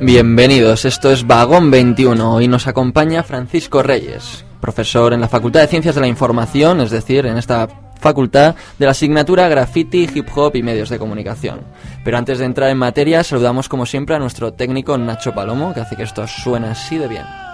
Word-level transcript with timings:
Bienvenidos, 0.00 0.84
esto 0.84 1.12
es 1.12 1.24
Vagón 1.24 1.70
21 1.70 2.40
y 2.40 2.48
nos 2.48 2.66
acompaña 2.66 3.22
Francisco 3.22 3.82
Reyes, 3.82 4.44
profesor 4.60 5.12
en 5.12 5.20
la 5.20 5.28
Facultad 5.28 5.60
de 5.60 5.68
Ciencias 5.68 5.94
de 5.94 6.00
la 6.00 6.08
Información, 6.08 6.80
es 6.80 6.90
decir, 6.90 7.26
en 7.26 7.38
esta 7.38 7.68
facultad 8.00 8.56
de 8.78 8.86
la 8.86 8.92
asignatura 8.92 9.48
Graffiti, 9.48 10.08
Hip 10.12 10.28
Hop 10.34 10.56
y 10.56 10.64
Medios 10.64 10.88
de 10.88 10.98
Comunicación. 10.98 11.60
Pero 12.04 12.18
antes 12.18 12.38
de 12.38 12.44
entrar 12.44 12.70
en 12.70 12.78
materia, 12.78 13.22
saludamos 13.22 13.68
como 13.68 13.86
siempre 13.86 14.16
a 14.16 14.18
nuestro 14.18 14.52
técnico 14.52 14.98
Nacho 14.98 15.32
Palomo, 15.32 15.72
que 15.74 15.80
hace 15.80 15.94
que 15.94 16.02
esto 16.04 16.26
suene 16.26 16.68
así 16.68 16.98
de 16.98 17.06
bien. 17.06 17.47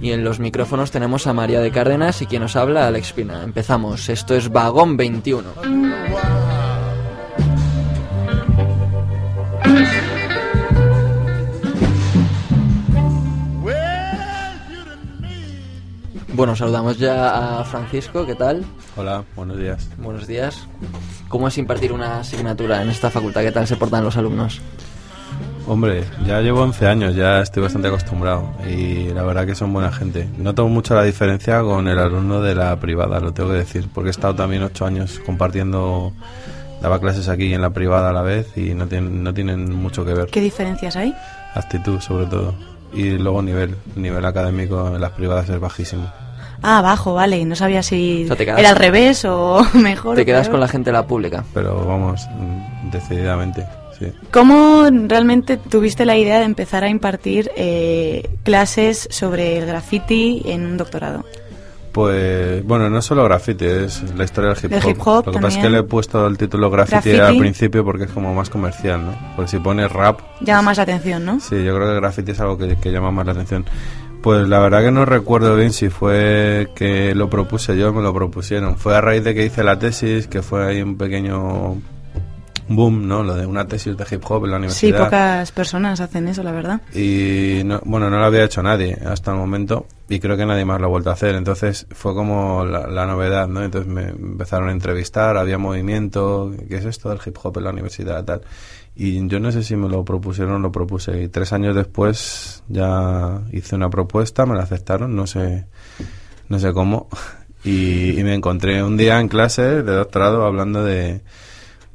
Y 0.00 0.10
en 0.10 0.24
los 0.24 0.40
micrófonos 0.40 0.90
tenemos 0.90 1.26
a 1.26 1.32
María 1.32 1.60
de 1.60 1.70
Cárdenas 1.70 2.22
y 2.22 2.26
quien 2.26 2.42
nos 2.42 2.56
habla, 2.56 2.88
Alex 2.88 3.12
Pina. 3.12 3.42
Empezamos, 3.44 4.08
esto 4.08 4.34
es 4.34 4.50
Vagón 4.50 4.96
21. 4.96 5.50
Bueno, 16.34 16.56
saludamos 16.56 16.98
ya 16.98 17.60
a 17.60 17.64
Francisco, 17.64 18.26
¿qué 18.26 18.34
tal? 18.34 18.64
Hola, 18.96 19.22
buenos 19.36 19.58
días. 19.58 19.88
Buenos 19.98 20.26
días. 20.26 20.66
¿Cómo 21.28 21.46
es 21.46 21.58
impartir 21.58 21.92
una 21.92 22.20
asignatura 22.20 22.82
en 22.82 22.88
esta 22.88 23.10
facultad? 23.10 23.42
¿Qué 23.42 23.52
tal 23.52 23.66
se 23.66 23.76
portan 23.76 24.02
los 24.02 24.16
alumnos? 24.16 24.60
Hombre, 25.66 26.04
ya 26.26 26.40
llevo 26.40 26.62
11 26.62 26.86
años, 26.88 27.14
ya 27.14 27.40
estoy 27.40 27.62
bastante 27.62 27.88
acostumbrado 27.88 28.50
y 28.68 29.10
la 29.14 29.22
verdad 29.22 29.46
que 29.46 29.54
son 29.54 29.72
buena 29.72 29.92
gente. 29.92 30.28
Noto 30.36 30.66
mucho 30.68 30.94
la 30.94 31.04
diferencia 31.04 31.60
con 31.62 31.86
el 31.86 31.98
alumno 31.98 32.40
de 32.40 32.54
la 32.54 32.78
privada, 32.80 33.20
lo 33.20 33.32
tengo 33.32 33.50
que 33.50 33.58
decir, 33.58 33.88
porque 33.92 34.08
he 34.08 34.10
estado 34.10 34.34
también 34.34 34.62
8 34.62 34.84
años 34.86 35.20
compartiendo, 35.24 36.12
daba 36.80 37.00
clases 37.00 37.28
aquí 37.28 37.54
en 37.54 37.62
la 37.62 37.70
privada 37.70 38.10
a 38.10 38.12
la 38.12 38.22
vez 38.22 38.56
y 38.56 38.74
no 38.74 38.88
tienen, 38.88 39.22
no 39.22 39.32
tienen 39.32 39.72
mucho 39.72 40.04
que 40.04 40.14
ver. 40.14 40.26
¿Qué 40.26 40.40
diferencias 40.40 40.96
hay? 40.96 41.14
Actitud, 41.54 42.00
sobre 42.00 42.26
todo. 42.26 42.54
Y 42.92 43.10
luego 43.12 43.40
nivel, 43.40 43.76
nivel 43.94 44.24
académico 44.24 44.88
en 44.94 45.00
las 45.00 45.12
privadas 45.12 45.48
es 45.48 45.60
bajísimo. 45.60 46.10
Ah, 46.62 46.80
bajo, 46.80 47.14
vale. 47.14 47.44
No 47.44 47.56
sabía 47.56 47.82
si 47.82 48.28
era 48.46 48.70
al 48.70 48.76
revés 48.76 49.24
o 49.24 49.64
mejor. 49.74 50.16
Te 50.16 50.24
quedas 50.24 50.48
con 50.48 50.60
la 50.60 50.68
gente 50.68 50.90
de 50.90 50.94
la 50.94 51.06
pública. 51.06 51.44
Pero 51.52 51.84
vamos, 51.84 52.26
mm, 52.36 52.90
decididamente, 52.90 53.66
sí. 54.04 54.12
¿Cómo 54.30 54.88
realmente 55.08 55.56
tuviste 55.56 56.04
la 56.04 56.16
idea 56.16 56.38
de 56.38 56.44
empezar 56.44 56.84
a 56.84 56.88
impartir 56.88 57.50
eh, 57.56 58.28
clases 58.42 59.08
sobre 59.10 59.58
el 59.58 59.66
graffiti 59.66 60.42
en 60.46 60.66
un 60.66 60.76
doctorado? 60.76 61.24
Pues 61.92 62.64
bueno, 62.64 62.88
no 62.88 63.02
solo 63.02 63.22
graffiti, 63.24 63.66
es 63.66 64.02
la 64.16 64.24
historia 64.24 64.54
del 64.54 64.64
hip 64.64 64.72
hop. 64.72 64.88
Hip 64.88 65.06
hop 65.06 65.26
Lo 65.26 65.32
que 65.32 65.38
pasa 65.40 65.58
es 65.58 65.64
que 65.64 65.70
le 65.70 65.78
he 65.78 65.82
puesto 65.82 66.26
el 66.26 66.38
título 66.38 66.70
graffiti, 66.70 67.10
Graffiti. 67.10 67.20
al 67.20 67.38
principio 67.38 67.84
porque 67.84 68.04
es 68.04 68.10
como 68.10 68.34
más 68.34 68.48
comercial, 68.48 69.04
¿no? 69.04 69.14
Porque 69.36 69.50
si 69.50 69.58
pones 69.58 69.92
rap, 69.92 70.20
Llama 70.40 70.62
más 70.62 70.78
la 70.78 70.84
atención, 70.84 71.24
¿no? 71.26 71.38
sí, 71.38 71.62
yo 71.62 71.74
creo 71.74 71.88
que 71.88 71.94
graffiti 71.96 72.32
es 72.32 72.40
algo 72.40 72.56
que, 72.56 72.76
que 72.76 72.90
llama 72.90 73.10
más 73.10 73.26
la 73.26 73.32
atención. 73.32 73.66
Pues 74.22 74.48
la 74.48 74.60
verdad 74.60 74.82
que 74.82 74.90
no 74.90 75.04
recuerdo 75.04 75.54
bien 75.56 75.72
si 75.72 75.90
fue 75.90 76.70
que 76.74 77.14
lo 77.14 77.28
propuse 77.28 77.76
yo 77.76 77.90
o 77.90 77.92
me 77.92 78.02
lo 78.02 78.14
propusieron. 78.14 78.76
Fue 78.78 78.96
a 78.96 79.00
raíz 79.00 79.24
de 79.24 79.34
que 79.34 79.44
hice 79.44 79.62
la 79.62 79.78
tesis, 79.78 80.28
que 80.28 80.40
fue 80.42 80.64
ahí 80.64 80.80
un 80.80 80.96
pequeño 80.96 81.76
boom, 82.68 83.06
¿no? 83.08 83.22
Lo 83.22 83.34
de 83.34 83.46
una 83.46 83.66
tesis 83.66 83.96
de 83.96 84.04
hip 84.10 84.22
hop 84.28 84.44
en 84.44 84.50
la 84.50 84.56
Sí, 84.56 84.86
universidad. 84.86 85.04
pocas 85.04 85.52
personas 85.52 86.00
hacen 86.00 86.28
eso, 86.28 86.42
la 86.42 86.52
verdad. 86.52 86.80
Y 86.94 87.62
no, 87.64 87.80
bueno, 87.84 88.08
no 88.10 88.18
lo 88.18 88.24
había 88.24 88.44
hecho 88.44 88.62
nadie 88.62 88.96
hasta 89.06 89.32
el 89.32 89.36
momento 89.38 89.86
y 90.08 90.20
creo 90.20 90.36
que 90.36 90.46
nadie 90.46 90.64
más 90.64 90.80
lo 90.80 90.86
ha 90.86 90.90
vuelto 90.90 91.10
a 91.10 91.14
hacer. 91.14 91.34
Entonces 91.34 91.86
fue 91.90 92.14
como 92.14 92.64
la, 92.64 92.86
la 92.86 93.06
novedad, 93.06 93.48
¿no? 93.48 93.62
Entonces 93.62 93.90
me 93.90 94.08
empezaron 94.10 94.68
a 94.68 94.72
entrevistar, 94.72 95.36
había 95.36 95.58
movimiento, 95.58 96.52
¿qué 96.68 96.76
es 96.76 96.84
esto 96.84 97.08
del 97.10 97.18
hip 97.24 97.36
hop 97.42 97.58
en 97.58 97.64
la 97.64 97.70
universidad? 97.70 98.24
Tal. 98.24 98.42
Y 98.94 99.26
yo 99.26 99.40
no 99.40 99.50
sé 99.50 99.62
si 99.62 99.74
me 99.74 99.88
lo 99.88 100.04
propusieron 100.04 100.54
o 100.56 100.58
lo 100.58 100.70
propuse. 100.72 101.22
Y 101.22 101.28
tres 101.28 101.52
años 101.54 101.74
después 101.74 102.62
ya 102.68 103.40
hice 103.50 103.74
una 103.74 103.88
propuesta, 103.88 104.44
me 104.44 104.54
la 104.54 104.62
aceptaron, 104.64 105.16
no 105.16 105.26
sé, 105.26 105.66
no 106.48 106.58
sé 106.58 106.72
cómo. 106.72 107.08
Y, 107.64 108.18
y 108.18 108.24
me 108.24 108.34
encontré 108.34 108.82
un 108.82 108.96
día 108.96 109.20
en 109.20 109.28
clase 109.28 109.62
de 109.62 109.92
doctorado 109.92 110.44
hablando 110.44 110.82
de, 110.84 111.20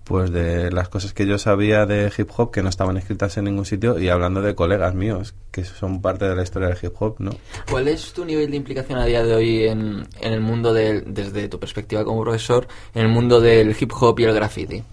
pues 0.08 0.32
de 0.32 0.72
las 0.72 0.88
cosas 0.88 1.14
que 1.14 1.26
yo 1.26 1.38
sabía 1.38 1.86
de 1.86 2.12
hip 2.18 2.30
hop 2.38 2.52
que 2.52 2.64
no 2.64 2.70
estaban 2.70 2.96
escritas 2.96 3.38
en 3.38 3.46
ningún 3.46 3.66
sitio 3.66 4.00
y 4.00 4.08
hablando 4.08 4.42
de 4.42 4.56
colegas 4.56 4.96
míos 4.96 5.36
que 5.52 5.66
son 5.66 6.02
parte 6.02 6.26
de 6.26 6.36
la 6.36 6.44
historia 6.44 6.70
del 6.70 6.78
hip 6.82 6.94
hop, 7.00 7.16
¿no? 7.20 7.32
¿Cuál 7.70 7.90
es 7.90 8.14
tu 8.14 8.24
nivel 8.24 8.50
de 8.50 8.58
implicación 8.58 9.00
a 9.00 9.06
día 9.06 9.24
de 9.24 9.36
hoy 9.36 9.68
en, 9.68 10.08
en 10.22 10.34
el 10.34 10.40
mundo 10.40 10.74
del, 10.74 11.14
desde 11.14 11.50
tu 11.50 11.60
perspectiva 11.60 12.06
como 12.06 12.22
profesor, 12.22 12.68
en 12.96 13.02
el 13.02 13.10
mundo 13.10 13.42
del 13.42 13.76
hip 13.78 13.92
hop 14.00 14.20
y 14.20 14.24
el 14.24 14.34
graffiti? 14.34 14.84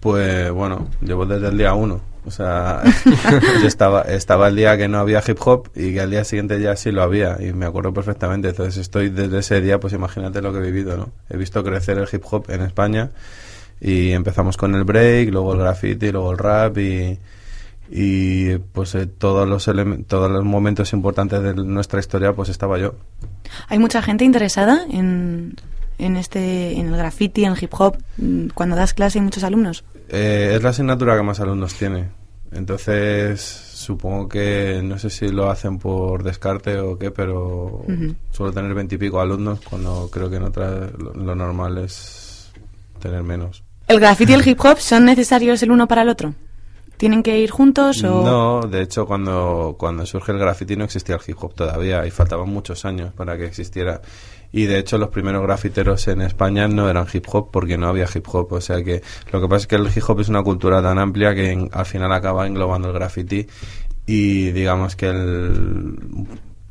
Pues 0.00 0.50
bueno, 0.50 0.88
llevo 1.00 1.26
desde 1.26 1.48
el 1.48 1.58
día 1.58 1.74
uno. 1.74 2.00
O 2.24 2.30
sea, 2.32 2.82
yo 3.62 3.68
estaba, 3.68 4.02
estaba 4.02 4.48
el 4.48 4.56
día 4.56 4.76
que 4.76 4.88
no 4.88 4.98
había 4.98 5.22
hip 5.24 5.38
hop 5.44 5.68
y 5.76 5.92
que 5.92 6.00
al 6.00 6.10
día 6.10 6.24
siguiente 6.24 6.60
ya 6.60 6.74
sí 6.74 6.90
lo 6.90 7.02
había 7.02 7.36
y 7.38 7.52
me 7.52 7.66
acuerdo 7.66 7.92
perfectamente. 7.92 8.48
Entonces 8.48 8.78
estoy 8.78 9.10
desde 9.10 9.38
ese 9.38 9.60
día, 9.60 9.78
pues 9.78 9.92
imagínate 9.92 10.42
lo 10.42 10.52
que 10.52 10.58
he 10.58 10.62
vivido, 10.62 10.96
¿no? 10.96 11.10
He 11.30 11.36
visto 11.36 11.62
crecer 11.62 11.98
el 11.98 12.08
hip 12.10 12.24
hop 12.28 12.46
en 12.48 12.62
España 12.62 13.12
y 13.80 14.12
empezamos 14.12 14.56
con 14.56 14.74
el 14.74 14.84
break, 14.84 15.30
luego 15.30 15.52
el 15.52 15.60
graffiti, 15.60 16.10
luego 16.10 16.32
el 16.32 16.38
rap 16.38 16.78
y, 16.78 17.18
y 17.90 18.56
pues 18.58 18.94
eh, 18.94 19.06
todos 19.06 19.48
los 19.48 19.64
todos 20.06 20.30
los 20.30 20.44
momentos 20.44 20.92
importantes 20.92 21.42
de 21.42 21.54
nuestra 21.54 22.00
historia 22.00 22.32
pues 22.32 22.48
estaba 22.48 22.78
yo. 22.78 22.94
Hay 23.68 23.78
mucha 23.78 24.02
gente 24.02 24.24
interesada 24.24 24.86
en, 24.90 25.54
en 25.98 26.16
este 26.16 26.72
en 26.78 26.88
el 26.88 26.96
graffiti, 26.96 27.44
en 27.44 27.52
el 27.52 27.62
hip 27.62 27.74
hop. 27.78 27.96
Cuando 28.54 28.76
das 28.76 28.94
clase 28.94 29.18
hay 29.18 29.24
muchos 29.24 29.44
alumnos. 29.44 29.84
Eh, 30.08 30.52
es 30.54 30.62
la 30.62 30.70
asignatura 30.70 31.16
que 31.16 31.22
más 31.22 31.40
alumnos 31.40 31.74
tiene. 31.74 32.08
Entonces, 32.52 33.40
supongo 33.40 34.28
que 34.28 34.80
no 34.82 34.98
sé 34.98 35.10
si 35.10 35.28
lo 35.28 35.50
hacen 35.50 35.78
por 35.78 36.22
descarte 36.22 36.78
o 36.78 36.96
qué, 36.96 37.10
pero 37.10 37.84
Ujú. 37.86 38.14
suelo 38.30 38.52
tener 38.52 38.72
veintipico 38.72 39.20
alumnos 39.20 39.60
cuando 39.60 40.08
creo 40.10 40.30
que 40.30 40.36
en 40.36 40.44
otras 40.44 40.92
lo, 40.96 41.12
lo 41.12 41.34
normal 41.34 41.76
es 41.78 42.50
tener 43.00 43.24
menos. 43.24 43.64
¿El 43.88 44.00
graffiti 44.00 44.32
y 44.32 44.34
el 44.34 44.46
hip 44.48 44.58
hop 44.64 44.78
son 44.78 45.04
necesarios 45.04 45.62
el 45.62 45.70
uno 45.70 45.86
para 45.86 46.02
el 46.02 46.08
otro? 46.08 46.34
¿Tienen 46.96 47.22
que 47.22 47.38
ir 47.38 47.50
juntos 47.50 48.02
o...? 48.04 48.24
No, 48.24 48.62
de 48.66 48.80
hecho, 48.82 49.06
cuando, 49.06 49.76
cuando 49.78 50.06
surge 50.06 50.32
el 50.32 50.38
graffiti 50.38 50.76
no 50.76 50.84
existía 50.84 51.16
el 51.16 51.20
hip 51.26 51.36
hop 51.42 51.54
todavía 51.54 52.06
y 52.06 52.10
faltaban 52.10 52.48
muchos 52.48 52.84
años 52.86 53.12
para 53.12 53.36
que 53.36 53.44
existiera. 53.44 54.00
Y 54.50 54.64
de 54.64 54.78
hecho, 54.78 54.96
los 54.96 55.10
primeros 55.10 55.42
grafiteros 55.42 56.08
en 56.08 56.22
España 56.22 56.68
no 56.68 56.88
eran 56.88 57.06
hip 57.12 57.26
hop 57.30 57.50
porque 57.50 57.76
no 57.76 57.88
había 57.88 58.06
hip 58.12 58.26
hop. 58.32 58.50
O 58.54 58.60
sea 58.62 58.82
que 58.82 59.02
lo 59.30 59.40
que 59.42 59.48
pasa 59.48 59.60
es 59.62 59.66
que 59.66 59.76
el 59.76 59.88
hip 59.94 60.02
hop 60.08 60.20
es 60.20 60.28
una 60.30 60.42
cultura 60.42 60.80
tan 60.82 60.98
amplia 60.98 61.34
que 61.34 61.50
en- 61.52 61.68
al 61.72 61.84
final 61.84 62.10
acaba 62.12 62.46
englobando 62.46 62.88
el 62.88 62.94
graffiti 62.94 63.46
y 64.06 64.52
digamos 64.52 64.96
que 64.96 65.08
el, 65.08 65.98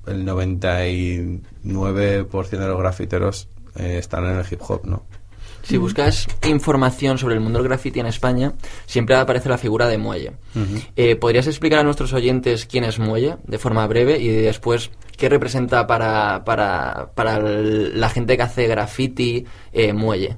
el 0.07 0.25
99% 0.25 2.49
de 2.49 2.67
los 2.67 2.79
grafiteros 2.79 3.47
eh, 3.75 3.97
están 3.99 4.25
en 4.25 4.37
el 4.37 4.45
hip 4.49 4.61
hop, 4.67 4.81
¿no? 4.85 5.03
Si 5.65 5.77
buscas 5.77 6.27
información 6.47 7.17
sobre 7.17 7.33
el 7.33 7.41
mundo 7.41 7.57
del 7.57 7.67
graffiti 7.67 7.99
en 7.99 8.05
España, 8.05 8.53
siempre 8.85 9.15
aparece 9.15 9.49
la 9.49 9.57
figura 9.57 9.87
de 9.87 9.97
Muelle. 9.97 10.33
Eh, 10.95 11.15
¿Podrías 11.15 11.47
explicar 11.47 11.79
a 11.79 11.83
nuestros 11.83 12.13
oyentes 12.13 12.67
quién 12.67 12.83
es 12.83 12.99
Muelle, 12.99 13.37
de 13.47 13.57
forma 13.57 13.87
breve, 13.87 14.19
y 14.19 14.27
después 14.27 14.91
qué 15.17 15.27
representa 15.27 15.87
para, 15.87 16.45
para, 16.45 17.09
para 17.15 17.39
la 17.39 18.09
gente 18.09 18.37
que 18.37 18.43
hace 18.43 18.67
graffiti 18.67 19.45
eh, 19.73 19.91
Muelle? 19.91 20.37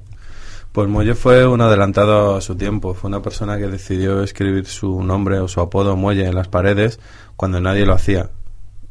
Pues 0.71 0.88
Muelle 0.88 1.13
fue 1.13 1.45
un 1.45 1.59
adelantado 1.59 2.38
a 2.38 2.41
su 2.41 2.55
tiempo. 2.55 2.94
Fue 2.94 3.09
una 3.09 3.21
persona 3.21 3.57
que 3.57 3.67
decidió 3.67 4.23
escribir 4.23 4.65
su 4.65 5.03
nombre 5.03 5.39
o 5.39 5.49
su 5.49 5.59
apodo 5.59 5.97
Muelle 5.97 6.25
en 6.25 6.35
las 6.35 6.47
paredes 6.47 7.01
cuando 7.35 7.59
nadie 7.59 7.85
lo 7.85 7.94
hacía. 7.94 8.30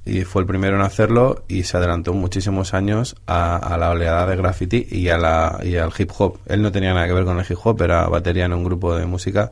Y 0.07 0.23
fue 0.23 0.43
el 0.43 0.47
primero 0.47 0.77
en 0.77 0.83
hacerlo 0.83 1.45
y 1.49 1.65
se 1.65 1.77
adelantó 1.77 2.15
muchísimos 2.15 2.75
años 2.75 3.17
a, 3.27 3.57
a 3.57 3.77
la 3.77 3.91
oleada 3.91 4.25
de 4.27 4.37
graffiti 4.37 4.87
y, 4.89 5.09
a 5.09 5.19
la, 5.19 5.59
y 5.63 5.77
al 5.77 5.91
hip 5.99 6.11
hop. 6.17 6.39
Él 6.47 6.63
no 6.63 6.71
tenía 6.71 6.95
nada 6.95 7.09
que 7.09 7.13
ver 7.13 7.25
con 7.25 7.39
el 7.39 7.45
hip 7.49 7.59
hop, 7.63 7.83
era 7.83 8.07
batería 8.07 8.45
en 8.45 8.53
un 8.53 8.63
grupo 8.63 8.97
de 8.97 9.05
música. 9.05 9.51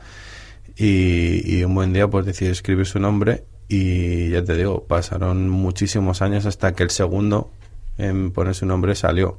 Y, 0.76 1.56
y 1.58 1.64
un 1.64 1.74
buen 1.74 1.92
día 1.92 2.08
pues 2.08 2.24
decidió 2.24 2.52
escribir 2.52 2.86
su 2.86 3.00
nombre 3.00 3.44
y 3.68 4.30
ya 4.30 4.44
te 4.44 4.56
digo, 4.56 4.84
pasaron 4.84 5.48
muchísimos 5.48 6.22
años 6.22 6.46
hasta 6.46 6.72
que 6.72 6.84
el 6.84 6.90
segundo 6.90 7.50
en 7.98 8.30
poner 8.30 8.54
su 8.54 8.66
nombre 8.66 8.94
salió. 8.94 9.38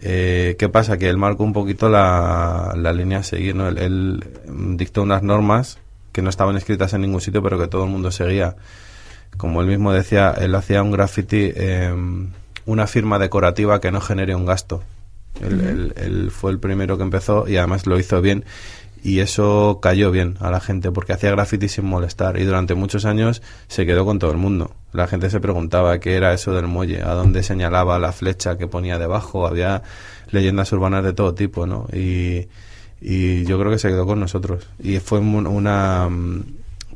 Eh, 0.00 0.56
¿Qué 0.58 0.68
pasa? 0.68 0.96
Que 0.96 1.08
él 1.08 1.18
marcó 1.18 1.44
un 1.44 1.52
poquito 1.52 1.88
la, 1.88 2.72
la 2.76 2.92
línea 2.92 3.18
a 3.18 3.22
seguir, 3.22 3.54
¿no? 3.54 3.68
Él, 3.68 3.78
él, 3.78 4.24
dictó 4.76 5.02
unas 5.02 5.22
normas 5.22 5.78
que 6.12 6.22
no 6.22 6.30
estaban 6.30 6.56
escritas 6.56 6.94
en 6.94 7.02
ningún 7.02 7.20
sitio, 7.20 7.42
pero 7.42 7.58
que 7.58 7.68
todo 7.68 7.84
el 7.84 7.90
mundo 7.90 8.10
seguía. 8.10 8.56
Como 9.36 9.60
él 9.62 9.66
mismo 9.68 9.92
decía, 9.92 10.30
él 10.38 10.54
hacía 10.54 10.82
un 10.82 10.90
graffiti, 10.92 11.50
eh, 11.54 11.94
una 12.66 12.86
firma 12.86 13.18
decorativa 13.18 13.80
que 13.80 13.90
no 13.90 14.00
genere 14.00 14.34
un 14.34 14.46
gasto. 14.46 14.82
Él, 15.40 15.60
él- 15.60 15.94
él 15.96 16.30
fue 16.30 16.50
el 16.50 16.58
primero 16.58 16.96
que 16.96 17.04
empezó 17.04 17.48
y 17.48 17.56
además 17.56 17.86
lo 17.86 17.98
hizo 17.98 18.20
bien. 18.20 18.44
y 19.02 19.20
eso 19.20 19.78
cayó 19.80 20.10
bien 20.10 20.36
a 20.40 20.50
la 20.50 20.60
gente 20.60 20.92
porque 20.92 21.14
hacía 21.14 21.30
graffiti 21.30 21.70
sin 21.70 21.86
molestar 21.86 22.38
y 22.38 22.44
durante 22.44 22.74
muchos 22.74 23.06
años 23.06 23.40
se 23.66 23.86
quedó 23.86 24.04
con 24.04 24.18
todo 24.18 24.30
el 24.30 24.36
mundo. 24.36 24.72
La 24.92 25.06
gente 25.06 25.30
se 25.30 25.40
preguntaba 25.40 25.98
qué 26.00 26.16
era 26.16 26.34
eso 26.34 26.52
del 26.52 26.66
muelle, 26.66 27.00
a 27.02 27.14
dónde 27.14 27.42
señalaba 27.42 27.98
la 27.98 28.12
flecha 28.12 28.58
que 28.58 28.66
ponía 28.66 28.98
debajo, 28.98 29.46
había 29.46 29.82
leyendas 30.32 30.70
urbanas 30.72 31.02
de 31.02 31.14
todo 31.14 31.32
tipo, 31.32 31.66
¿no? 31.66 31.86
Y, 31.94 32.48
y 33.00 33.46
yo 33.46 33.58
creo 33.58 33.70
que 33.72 33.78
se 33.78 33.88
quedó 33.88 34.04
con 34.04 34.20
nosotros 34.20 34.68
y 34.78 34.98
fue 34.98 35.18
una 35.20 36.06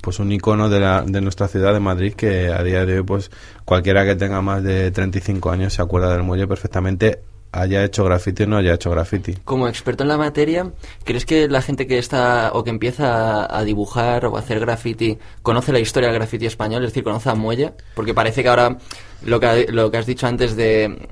pues 0.04 0.18
un 0.18 0.30
icono 0.30 0.68
de, 0.68 0.80
la, 0.80 1.02
de 1.02 1.22
nuestra 1.22 1.48
ciudad 1.48 1.72
de 1.72 1.80
Madrid 1.80 2.12
que 2.12 2.52
a 2.52 2.62
día 2.62 2.84
de 2.84 2.98
hoy 2.98 3.04
pues 3.04 3.30
cualquiera 3.64 4.04
que 4.04 4.14
tenga 4.14 4.42
más 4.42 4.62
de 4.62 4.90
35 4.90 5.50
años 5.50 5.72
se 5.72 5.80
acuerda 5.80 6.12
del 6.12 6.22
muelle 6.22 6.46
perfectamente 6.46 7.20
haya 7.52 7.84
hecho 7.84 8.04
graffiti 8.04 8.42
o 8.42 8.46
no 8.46 8.56
haya 8.56 8.74
hecho 8.74 8.90
graffiti. 8.90 9.34
Como 9.44 9.68
experto 9.68 10.02
en 10.02 10.08
la 10.08 10.18
materia, 10.18 10.72
¿crees 11.04 11.24
que 11.24 11.48
la 11.48 11.62
gente 11.62 11.86
que 11.86 11.98
está 11.98 12.50
o 12.52 12.64
que 12.64 12.70
empieza 12.70 13.56
a 13.56 13.64
dibujar 13.64 14.26
o 14.26 14.36
a 14.36 14.40
hacer 14.40 14.60
graffiti 14.60 15.16
conoce 15.40 15.72
la 15.72 15.78
historia 15.78 16.08
del 16.10 16.18
graffiti 16.18 16.46
español, 16.46 16.84
es 16.84 16.90
decir, 16.90 17.04
conoce 17.04 17.30
a 17.30 17.34
Muelle? 17.34 17.72
Porque 17.94 18.12
parece 18.12 18.42
que 18.42 18.48
ahora 18.48 18.76
lo 19.24 19.40
que, 19.40 19.68
lo 19.70 19.90
que 19.90 19.96
has 19.96 20.06
dicho 20.06 20.26
antes 20.26 20.56
de 20.56 21.08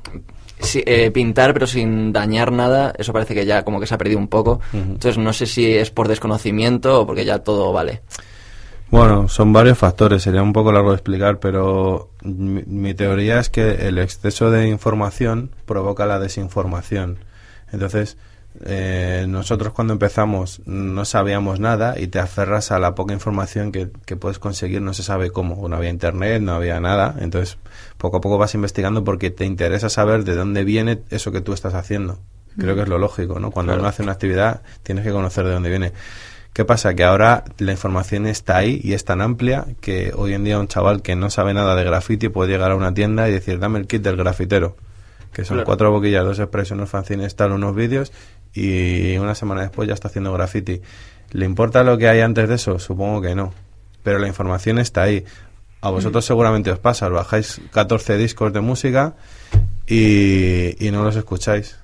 eh, 0.75 1.11
pintar 1.13 1.55
pero 1.55 1.67
sin 1.67 2.13
dañar 2.13 2.53
nada, 2.53 2.93
eso 2.99 3.13
parece 3.13 3.35
que 3.35 3.47
ya 3.47 3.65
como 3.65 3.81
que 3.81 3.87
se 3.87 3.95
ha 3.95 3.99
perdido 3.99 4.19
un 4.19 4.29
poco. 4.29 4.61
Entonces 4.73 5.19
no 5.19 5.33
sé 5.33 5.47
si 5.47 5.73
es 5.73 5.91
por 5.91 6.09
desconocimiento 6.09 7.01
o 7.03 7.07
porque 7.07 7.25
ya 7.25 7.39
todo 7.39 7.73
vale. 7.73 8.03
Bueno, 8.93 9.27
son 9.27 9.55
varios 9.55 9.79
factores, 9.79 10.23
sería 10.23 10.43
un 10.43 10.53
poco 10.53 10.71
largo 10.71 10.91
de 10.91 10.97
explicar, 10.97 11.39
pero 11.41 12.11
mi, 12.23 12.93
teoría 12.93 13.41
es 13.41 13.49
que 13.49 13.89
el 13.89 13.97
exceso 13.97 14.51
de 14.51 14.69
información 14.69 15.51
provoca 15.65 16.05
la 16.05 16.19
desinformación. 16.19 17.17
Entonces, 17.73 18.19
eh, 18.67 19.25
nosotros 19.27 19.73
cuando 19.73 19.95
empezamos 19.95 20.61
no 20.67 21.07
sabíamos 21.07 21.59
nada 21.59 21.99
y 21.99 22.09
te 22.09 22.19
aferras 22.19 22.71
a 22.71 22.79
la 22.79 22.95
poca 22.95 23.15
información 23.15 23.73
que, 23.73 23.87
puedes 24.17 24.39
conseguir, 24.39 24.83
no 24.83 24.93
se 24.93 25.03
sabe 25.03 25.31
cómo. 25.31 25.67
No 25.71 25.77
había 25.77 25.89
internet, 25.89 26.43
no 26.43 26.53
había 26.53 26.79
nada, 26.79 27.17
entonces 27.19 27.57
poco 27.97 28.19
a 28.19 28.21
poco 28.21 28.37
vas 28.37 28.55
investigando 28.55 29.05
porque 29.05 29.31
te 29.31 29.47
interesa 29.47 29.89
saber 29.89 30.25
de 30.25 30.35
dónde 30.35 30.65
viene 30.65 31.01
eso 31.09 31.33
que 31.33 31.41
tú 31.41 31.55
estás 31.55 31.73
haciendo. 31.73 32.19
Creo 32.59 32.75
que 32.75 32.83
es 32.83 32.89
lo 32.89 32.99
lógico, 32.99 33.41
¿no? 33.41 33.53
Cuando 33.53 33.73
uno 33.73 33.87
hace 33.87 34.03
una 34.03 34.13
actividad 34.13 34.61
tienes 34.83 35.03
que 35.03 35.13
conocer 35.13 35.47
de 35.47 35.53
dónde 35.53 35.71
viene. 35.71 35.93
¿Qué 36.53 36.67
pasa? 36.67 36.95
Que 36.95 37.05
ahora 37.05 37.45
la 37.57 37.73
información 37.73 38.27
está 38.27 38.59
ahí 38.59 38.79
y 38.85 38.93
es 38.93 39.07
tan 39.07 39.23
amplia 39.23 39.65
que 39.81 40.13
hoy 40.15 40.35
en 40.35 40.45
día 40.45 40.59
un 40.59 40.69
chaval 40.69 41.01
que 41.01 41.17
no 41.17 41.31
sabe 41.31 41.55
nada 41.55 41.75
de 41.75 41.83
graffiti 41.83 42.29
puede 42.29 42.51
llegar 42.51 42.73
a 42.73 42.77
una 42.77 42.93
tienda 42.93 43.27
y 43.27 43.33
decir, 43.33 43.59
dame 43.59 43.79
el 43.79 43.87
kit 43.87 44.03
del 44.03 44.17
grafitero, 44.17 44.77
que 45.33 45.47
son 45.47 45.63
cuatro 45.65 45.91
boquillas, 45.91 46.25
dos 46.25 46.39
expresiones, 46.39 46.81
unos 46.81 46.91
fanzines, 46.91 47.37
tal, 47.37 47.53
unos 47.53 47.75
vídeos 47.75 48.13
y 48.53 49.17
una 49.17 49.35
semana 49.35 49.63
después 49.63 49.89
ya 49.89 49.95
está 49.95 50.09
haciendo 50.09 50.31
graffiti. 50.35 50.83
¿Le 51.31 51.47
importa 51.47 51.85
lo 51.85 51.97
que 51.97 52.09
hay 52.09 52.21
antes 52.21 52.47
de 52.47 52.57
eso? 52.57 52.79
Supongo 52.79 53.23
que 53.23 53.35
no. 53.35 53.55
Pero 54.03 54.19
la 54.19 54.29
información 54.29 54.79
está 54.79 55.05
ahí. 55.05 55.25
A 55.81 55.89
vosotros 55.89 56.23
mm. 56.23 56.29
seguramente 56.29 56.71
os 56.71 56.79
pasa, 56.79 57.07
os 57.07 57.15
bajáis 57.15 57.63
14 57.73 58.19
discos 58.19 58.53
de 58.53 58.61
música 58.61 59.15
y, 59.87 60.87
y 60.87 60.91
no 60.91 61.03
los 61.03 61.17
escucháis, 61.17 61.79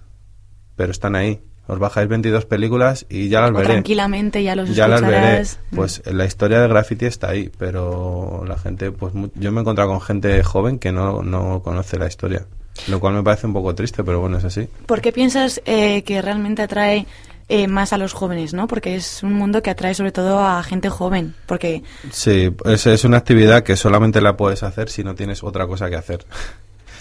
pero 0.77 0.93
están 0.93 1.17
ahí 1.17 1.41
os 1.69 1.79
bajáis 1.79 2.09
22 2.09 2.47
películas 2.47 3.07
y 3.11 3.29
ya 3.29 3.43
las 3.43 3.53
veré. 3.53 3.67
Tranquilamente 3.67 4.43
ya 4.43 4.57
los 4.57 4.75
Ya 4.75 4.89
las 4.89 5.03
veré. 5.03 5.45
Pues 5.75 6.03
la 6.07 6.25
historia 6.25 6.61
de 6.61 6.69
graffiti 6.69 7.05
está 7.05 7.29
ahí, 7.29 7.51
pero 7.59 8.43
la 8.49 8.59
gente, 8.59 8.91
pues 8.91 9.13
yo 9.35 9.53
me 9.53 9.59
he 9.59 9.61
encontrado 9.61 9.91
con 9.91 10.01
gente 10.01 10.43
joven 10.43 10.79
que 10.79 10.93
no, 10.93 11.23
no 11.23 11.63
conoce 11.63 11.99
la 11.99 12.07
historia, 12.07 12.47
lo 12.89 12.99
cual 13.01 13.15
me 13.15 13.23
parece 13.23 13.47
un 13.47 13.53
poco 13.53 13.75
triste, 13.75 14.03
pero 14.03 14.19
bueno, 14.19 14.39
es 14.39 14.45
así. 14.45 14.67
¿Por 14.87 15.03
qué 15.03 15.13
piensas 15.13 15.61
eh, 15.67 16.03
que 16.05 16.23
realmente 16.23 16.63
atrae 16.63 17.07
eh, 17.51 17.69
más 17.69 17.93
a 17.93 17.99
los 17.99 18.15
jóvenes, 18.15 18.55
¿no? 18.55 18.67
Porque 18.67 18.97
es 18.97 19.23
un 19.23 19.35
mundo 19.35 19.63
que 19.63 19.69
atrae 19.69 19.93
sobre 19.93 20.13
todo 20.13 20.41
a 20.41 20.63
gente 20.63 20.89
joven, 20.89 21.35
porque... 21.45 21.83
Sí, 22.11 22.51
es, 22.65 22.87
es 22.87 23.05
una 23.05 23.19
actividad 23.19 23.63
que 23.63 23.77
solamente 23.77 24.23
la 24.23 24.39
puedes 24.39 24.63
hacer 24.63 24.89
si 24.89 25.05
no 25.05 25.15
tienes 25.15 25.45
otra 25.45 25.67
cosa 25.67 25.91
que 25.91 25.97
hacer 25.97 26.25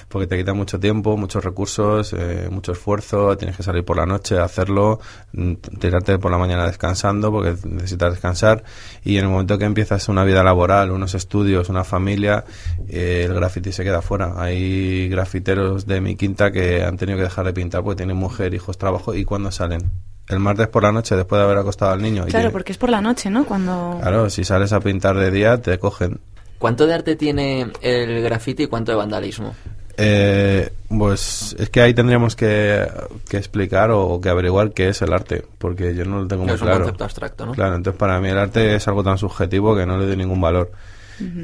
porque 0.08 0.28
te 0.28 0.38
quita 0.38 0.54
mucho 0.54 0.80
tiempo, 0.80 1.18
muchos 1.18 1.44
recursos, 1.44 2.14
eh, 2.14 2.48
mucho 2.50 2.72
esfuerzo, 2.72 3.36
tienes 3.38 3.58
que 3.58 3.64
salir 3.64 3.84
por 3.84 3.98
la 3.98 4.06
noche 4.06 4.38
a 4.38 4.44
hacerlo, 4.44 5.00
mm, 5.34 5.54
tirarte 5.80 6.18
por 6.18 6.32
la 6.32 6.38
mañana 6.38 6.66
descansando 6.66 7.32
porque 7.32 7.56
necesitas 7.68 8.12
descansar 8.12 8.64
y 9.04 9.18
en 9.18 9.26
el 9.26 9.30
momento 9.30 9.58
que 9.58 9.66
empiezas 9.66 10.08
una 10.10 10.24
vida 10.24 10.44
laboral, 10.44 10.92
unos 10.92 11.14
estudios, 11.16 11.70
una 11.70 11.84
familia, 11.84 12.46
eh, 12.88 13.24
el 13.26 13.34
graffiti 13.34 13.72
se 13.72 13.84
queda 13.84 14.02
fuera. 14.02 14.34
Hay 14.42 15.10
grafiteros 15.10 15.86
de 15.86 16.02
mi 16.02 16.16
quinta 16.16 16.52
que 16.52 16.84
han 16.84 16.98
tenido 16.98 17.18
que 17.18 17.24
dejar 17.24 17.46
de 17.46 17.54
pintar 17.54 17.84
porque 17.84 17.98
tienen 17.98 18.18
mujer, 18.18 18.54
hijos, 18.54 18.78
trabajo 18.78 19.14
y 19.14 19.26
cuando 19.26 19.52
salen 19.52 19.92
el 20.28 20.40
martes 20.40 20.68
por 20.68 20.84
la 20.84 20.92
noche 20.92 21.16
después 21.16 21.40
de 21.40 21.46
haber 21.46 21.58
acostado 21.58 21.92
al 21.92 22.02
niño. 22.02 22.26
Claro, 22.26 22.52
porque 22.52 22.72
es 22.72 22.78
por 22.78 22.90
la 22.90 23.02
noche, 23.02 23.30
¿no? 23.30 23.46
Cuando... 23.46 23.98
Claro, 24.02 24.30
si 24.30 24.44
sales 24.44 24.74
a 24.74 24.80
pintar 24.80 25.18
de 25.18 25.32
día 25.32 25.62
te 25.62 25.78
cogen. 25.80 26.20
¿Cuánto 26.58 26.88
de 26.88 26.94
arte 26.94 27.16
tiene 27.16 27.72
el 27.82 28.22
graffiti 28.24 28.64
y 28.64 28.68
cuánto 28.68 28.92
de 28.92 28.98
vandalismo? 28.98 29.56
Eh, 30.00 30.70
pues 30.90 31.56
es 31.58 31.70
que 31.72 31.82
ahí 31.82 31.94
tendríamos 31.94 32.36
que, 32.36 32.88
explicar 33.32 33.90
o, 33.92 34.22
que 34.22 34.30
averiguar 34.30 34.72
qué 34.72 34.90
es 34.90 35.02
el 35.02 35.12
arte, 35.12 35.44
porque 35.58 35.96
yo 35.96 36.06
no 36.06 36.22
lo 36.22 36.28
tengo 36.28 36.46
muy 36.46 36.56
claro. 36.56 36.72
Es 36.72 36.78
un 36.78 36.84
concepto 36.84 37.04
abstracto, 37.04 37.46
¿no? 37.48 37.52
Claro, 37.54 37.76
entonces 37.76 38.00
para 38.00 38.20
mí 38.22 38.30
el 38.30 38.38
arte 38.38 38.76
es 38.76 38.88
algo 38.88 39.04
tan 39.04 39.18
subjetivo 39.18 39.76
que 39.76 39.86
no 39.86 39.98
le 39.98 40.06
doy 40.06 40.16
ningún 40.16 40.40
valor. 40.40 40.72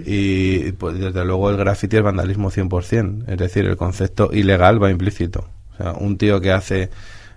Y 0.06 0.72
pues, 0.74 1.00
desde 1.00 1.26
luego 1.26 1.50
el 1.50 1.58
graffiti 1.58 1.98
es 1.98 2.04
vandalismo 2.04 2.52
100%, 2.52 3.24
es 3.28 3.38
decir, 3.38 3.66
el 3.66 3.76
concepto 3.76 4.30
ilegal 4.32 4.82
va 4.82 4.92
implícito. 4.92 5.50
O 5.74 5.78
sea, 5.78 5.94
un 5.94 6.16
tío 6.20 6.40
que 6.40 6.52
hace 6.52 6.92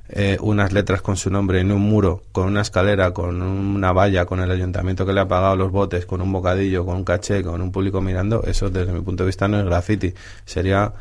eh, 0.08 0.36
unas 0.40 0.72
letras 0.72 1.02
con 1.02 1.16
su 1.16 1.30
nombre 1.30 1.60
en 1.60 1.72
un 1.72 1.82
muro, 1.82 2.22
con 2.32 2.46
una 2.46 2.62
escalera, 2.62 3.12
con 3.12 3.42
una 3.42 3.92
valla, 3.92 4.24
con 4.24 4.40
el 4.40 4.50
ayuntamiento 4.50 5.04
que 5.04 5.12
le 5.12 5.20
ha 5.20 5.28
pagado 5.28 5.56
los 5.56 5.70
botes, 5.72 6.06
con 6.06 6.20
un 6.20 6.32
bocadillo, 6.32 6.84
con 6.84 6.96
un 6.96 7.04
caché, 7.04 7.42
con 7.42 7.60
un 7.60 7.72
público 7.72 8.00
mirando, 8.00 8.42
eso 8.44 8.70
desde 8.70 8.92
mi 8.92 9.00
punto 9.00 9.24
de 9.24 9.28
vista 9.28 9.48
no 9.48 9.58
es 9.58 9.64
graffiti. 9.64 10.14
Sería 10.44 10.92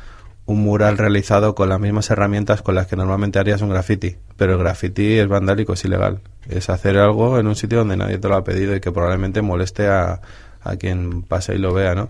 un 0.48 0.62
mural 0.62 0.98
realizado 0.98 1.56
con 1.56 1.70
las 1.70 1.80
mismas 1.80 2.10
herramientas 2.12 2.62
con 2.62 2.76
las 2.76 2.88
que 2.88 2.96
normalmente 2.96 3.40
harías 3.40 3.62
un 3.62 3.70
graffiti. 3.70 4.16
Pero 4.38 4.54
el 4.54 4.60
graffiti 4.60 5.18
es 5.18 5.28
vandálico, 5.28 5.74
es 5.74 5.84
ilegal. 5.86 6.20
Es 6.48 6.70
hacer 6.70 6.98
algo 6.98 7.40
en 7.40 7.48
un 7.48 7.56
sitio 7.56 7.80
donde 7.80 7.98
nadie 7.98 8.20
te 8.20 8.28
lo 8.28 8.36
ha 8.36 8.44
pedido 8.44 8.76
y 8.76 8.80
que 8.80 8.92
probablemente 8.92 9.42
moleste 9.42 9.88
a, 9.88 10.22
a 10.62 10.76
quien 10.76 11.24
pase 11.24 11.56
y 11.56 11.58
lo 11.58 11.74
vea, 11.74 11.96
¿no? 11.96 12.10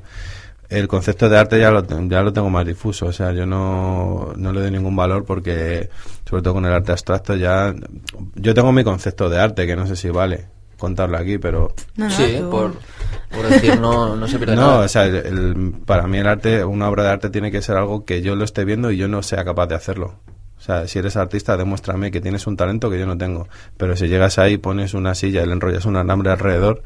El 0.67 0.87
concepto 0.87 1.29
de 1.29 1.37
arte 1.37 1.59
ya 1.59 1.69
lo, 1.69 1.85
ya 2.09 2.23
lo 2.23 2.33
tengo 2.33 2.49
más 2.49 2.65
difuso, 2.65 3.05
o 3.05 3.11
sea, 3.11 3.31
yo 3.33 3.45
no, 3.45 4.33
no 4.35 4.51
le 4.51 4.61
doy 4.61 4.71
ningún 4.71 4.95
valor 4.95 5.23
porque, 5.23 5.89
sobre 6.27 6.41
todo 6.41 6.55
con 6.55 6.65
el 6.65 6.73
arte 6.73 6.91
abstracto, 6.91 7.35
ya. 7.35 7.73
Yo 8.35 8.53
tengo 8.53 8.71
mi 8.71 8.83
concepto 8.83 9.29
de 9.29 9.39
arte, 9.39 9.67
que 9.67 9.75
no 9.75 9.87
sé 9.87 9.95
si 9.95 10.09
vale 10.09 10.47
contarlo 10.77 11.17
aquí, 11.17 11.37
pero... 11.37 11.73
sí, 12.09 12.41
por, 12.49 12.73
decir, 13.49 13.79
no, 13.79 14.15
no 14.15 14.27
se 14.27 14.37
pierde 14.37 14.55
No, 14.55 14.79
o 14.79 14.87
sea, 14.87 15.09
para 15.85 16.07
mí 16.07 16.17
el 16.17 16.27
arte, 16.27 16.63
una 16.63 16.89
obra 16.89 17.03
de 17.03 17.09
arte 17.09 17.29
tiene 17.29 17.51
que 17.51 17.61
ser 17.61 17.77
algo 17.77 18.05
que 18.05 18.21
yo 18.21 18.35
lo 18.35 18.43
esté 18.43 18.65
viendo 18.65 18.91
y 18.91 18.97
yo 18.97 19.07
no 19.07 19.23
sea 19.23 19.43
capaz 19.43 19.67
de 19.67 19.75
hacerlo. 19.75 20.15
O 20.57 20.61
sea, 20.61 20.87
si 20.87 20.99
eres 20.99 21.15
artista, 21.15 21.57
demuéstrame 21.57 22.11
que 22.11 22.21
tienes 22.21 22.47
un 22.47 22.57
talento 22.57 22.89
que 22.89 22.99
yo 22.99 23.05
no 23.05 23.17
tengo. 23.17 23.47
Pero 23.77 23.95
si 23.95 24.07
llegas 24.07 24.39
ahí, 24.39 24.57
pones 24.57 24.93
una 24.93 25.13
silla 25.13 25.43
y 25.43 25.45
le 25.45 25.53
enrollas 25.53 25.85
un 25.85 25.95
alambre 25.95 26.31
alrededor... 26.31 26.83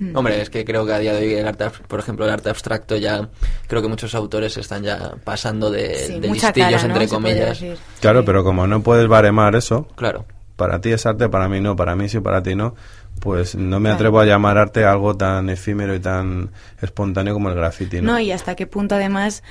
Hmm. 0.00 0.16
Hombre, 0.16 0.40
es 0.40 0.48
que 0.48 0.64
creo 0.64 0.86
que 0.86 0.94
a 0.94 0.98
día 0.98 1.12
de 1.12 1.26
hoy 1.26 1.34
el 1.34 1.46
arte, 1.46 1.66
por 1.86 2.00
ejemplo, 2.00 2.24
el 2.24 2.30
arte 2.30 2.48
abstracto 2.48 2.96
ya, 2.96 3.28
creo 3.66 3.82
que 3.82 3.88
muchos 3.88 4.14
autores 4.14 4.56
están 4.56 4.82
ya 4.82 5.12
pasando 5.24 5.70
de, 5.70 6.18
listillos, 6.22 6.82
entre 6.84 7.06
comillas. 7.06 7.62
Claro, 8.00 8.24
pero 8.24 8.42
como 8.42 8.66
no 8.66 8.82
puedes 8.82 9.06
baremar 9.08 9.54
eso, 9.54 9.86
claro. 9.96 10.24
para 10.56 10.80
ti 10.80 10.90
es 10.90 11.04
arte, 11.04 11.28
para 11.28 11.48
mí 11.50 11.60
no, 11.60 11.76
para 11.76 11.94
mí 11.96 12.08
sí, 12.08 12.18
para 12.18 12.42
ti 12.42 12.54
no, 12.54 12.74
pues 13.20 13.54
no 13.54 13.78
me 13.78 13.90
atrevo 13.90 14.20
a 14.20 14.24
llamar 14.24 14.56
arte 14.56 14.86
algo 14.86 15.14
tan 15.18 15.50
efímero 15.50 15.94
y 15.94 16.00
tan 16.00 16.50
espontáneo 16.80 17.34
como 17.34 17.50
el 17.50 17.54
graffiti. 17.54 18.00
¿no? 18.00 18.18
y 18.18 18.32
hasta 18.32 18.56
qué 18.56 18.66
punto 18.66 18.94
además 18.94 19.42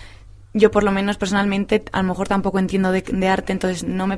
yo 0.54 0.72
por 0.72 0.84
lo 0.84 0.92
menos 0.92 1.18
personalmente 1.18 1.84
a 1.92 2.02
lo 2.02 2.08
mejor 2.10 2.28
tampoco 2.28 2.60
entiendo 2.60 2.92
de, 2.92 3.28
arte, 3.28 3.54
entonces 3.54 3.84
no 3.84 4.08
me 4.08 4.18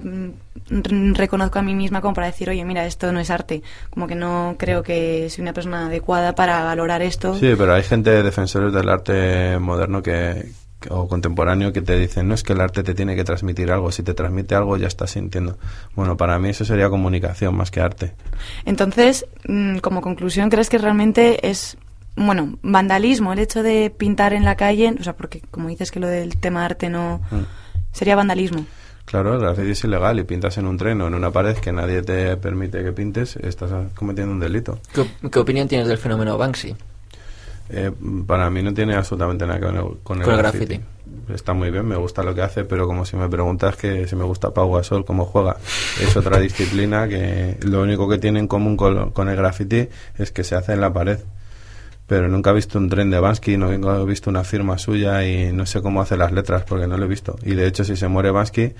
reconozco 1.13 1.59
a 1.59 1.61
mí 1.61 1.75
misma 1.75 2.01
como 2.01 2.13
para 2.13 2.27
decir, 2.27 2.49
oye, 2.49 2.63
mira, 2.63 2.85
esto 2.85 3.11
no 3.11 3.19
es 3.19 3.29
arte. 3.29 3.61
Como 3.89 4.07
que 4.07 4.15
no 4.15 4.55
creo 4.57 4.83
que 4.83 5.29
soy 5.29 5.41
una 5.41 5.53
persona 5.53 5.87
adecuada 5.87 6.33
para 6.33 6.63
valorar 6.63 7.01
esto. 7.01 7.35
Sí, 7.35 7.53
pero 7.57 7.73
hay 7.73 7.83
gente, 7.83 8.23
defensores 8.23 8.73
del 8.73 8.87
arte 8.87 9.59
moderno 9.59 10.01
que, 10.01 10.51
o 10.89 11.07
contemporáneo 11.07 11.73
que 11.73 11.81
te 11.81 11.97
dicen, 11.97 12.27
no 12.27 12.33
es 12.33 12.43
que 12.43 12.53
el 12.53 12.61
arte 12.61 12.83
te 12.83 12.93
tiene 12.93 13.15
que 13.15 13.23
transmitir 13.23 13.71
algo, 13.71 13.91
si 13.91 14.03
te 14.03 14.13
transmite 14.13 14.55
algo 14.55 14.77
ya 14.77 14.87
estás 14.87 15.11
sintiendo. 15.11 15.57
Bueno, 15.95 16.17
para 16.17 16.39
mí 16.39 16.49
eso 16.49 16.65
sería 16.65 16.89
comunicación 16.89 17.55
más 17.55 17.71
que 17.71 17.81
arte. 17.81 18.13
Entonces, 18.65 19.25
mm, 19.47 19.77
como 19.77 20.01
conclusión, 20.01 20.49
¿crees 20.49 20.69
que 20.69 20.77
realmente 20.77 21.49
es, 21.49 21.77
bueno, 22.15 22.57
vandalismo 22.61 23.33
el 23.33 23.39
hecho 23.39 23.63
de 23.63 23.89
pintar 23.89 24.33
en 24.33 24.45
la 24.45 24.55
calle? 24.55 24.93
O 24.99 25.03
sea, 25.03 25.15
porque 25.15 25.41
como 25.51 25.69
dices 25.69 25.91
que 25.91 25.99
lo 25.99 26.07
del 26.07 26.37
tema 26.37 26.65
arte 26.65 26.89
no... 26.89 27.21
Mm. 27.31 27.41
Sería 27.93 28.15
vandalismo. 28.15 28.65
Claro, 29.03 29.33
el 29.33 29.41
graffiti 29.41 29.71
es 29.71 29.83
ilegal 29.83 30.17
y 30.19 30.23
pintas 30.23 30.57
en 30.57 30.65
un 30.65 30.77
tren 30.77 31.01
o 31.01 31.07
en 31.07 31.13
una 31.13 31.31
pared 31.31 31.57
que 31.57 31.73
nadie 31.73 32.01
te 32.01 32.37
permite 32.37 32.81
que 32.83 32.93
pintes, 32.93 33.35
estás 33.35 33.69
cometiendo 33.93 34.31
un 34.33 34.39
delito. 34.39 34.79
¿Qué, 34.93 35.05
qué 35.29 35.39
opinión 35.39 35.67
tienes 35.67 35.89
del 35.89 35.97
fenómeno 35.97 36.37
Banksy? 36.37 36.73
Eh, 37.69 37.91
para 38.25 38.49
mí 38.49 38.61
no 38.61 38.73
tiene 38.73 38.95
absolutamente 38.95 39.45
nada 39.45 39.59
que 39.59 39.65
ver 39.65 39.75
con 40.03 40.19
el, 40.19 40.23
Con 40.25 40.31
el 40.31 40.37
graffiti. 40.37 40.77
graffiti. 40.77 41.33
Está 41.33 41.53
muy 41.53 41.71
bien, 41.71 41.85
me 41.85 41.97
gusta 41.97 42.23
lo 42.23 42.33
que 42.33 42.41
hace, 42.41 42.63
pero 42.63 42.87
como 42.87 43.03
si 43.05 43.17
me 43.17 43.27
preguntas 43.27 43.75
que 43.75 44.07
si 44.07 44.15
me 44.15 44.23
gusta 44.23 44.53
Pau 44.53 44.71
Gasol, 44.73 45.03
cómo 45.03 45.25
juega, 45.25 45.57
es 46.01 46.15
otra 46.15 46.39
disciplina 46.39 47.07
que 47.09 47.57
lo 47.63 47.81
único 47.81 48.07
que 48.07 48.17
tiene 48.17 48.39
en 48.39 48.47
común 48.47 48.77
con, 48.77 49.11
con 49.11 49.27
el 49.27 49.35
graffiti 49.35 49.89
es 50.17 50.31
que 50.31 50.43
se 50.45 50.55
hace 50.55 50.73
en 50.73 50.81
la 50.81 50.93
pared. 50.93 51.19
Pero 52.11 52.27
nunca 52.27 52.49
he 52.49 52.53
visto 52.53 52.77
un 52.77 52.89
tren 52.89 53.09
de 53.09 53.21
Bansky, 53.21 53.55
no 53.55 53.71
he 53.71 54.05
visto 54.05 54.29
una 54.29 54.43
firma 54.43 54.77
suya 54.77 55.25
y 55.25 55.53
no 55.53 55.65
sé 55.65 55.81
cómo 55.81 56.01
hace 56.01 56.17
las 56.17 56.33
letras 56.33 56.65
porque 56.67 56.85
no 56.85 56.97
lo 56.97 57.05
he 57.05 57.07
visto. 57.07 57.37
Y 57.41 57.55
de 57.55 57.65
hecho, 57.65 57.85
si 57.85 57.95
se 57.95 58.09
muere 58.09 58.31
Bansky, 58.31 58.73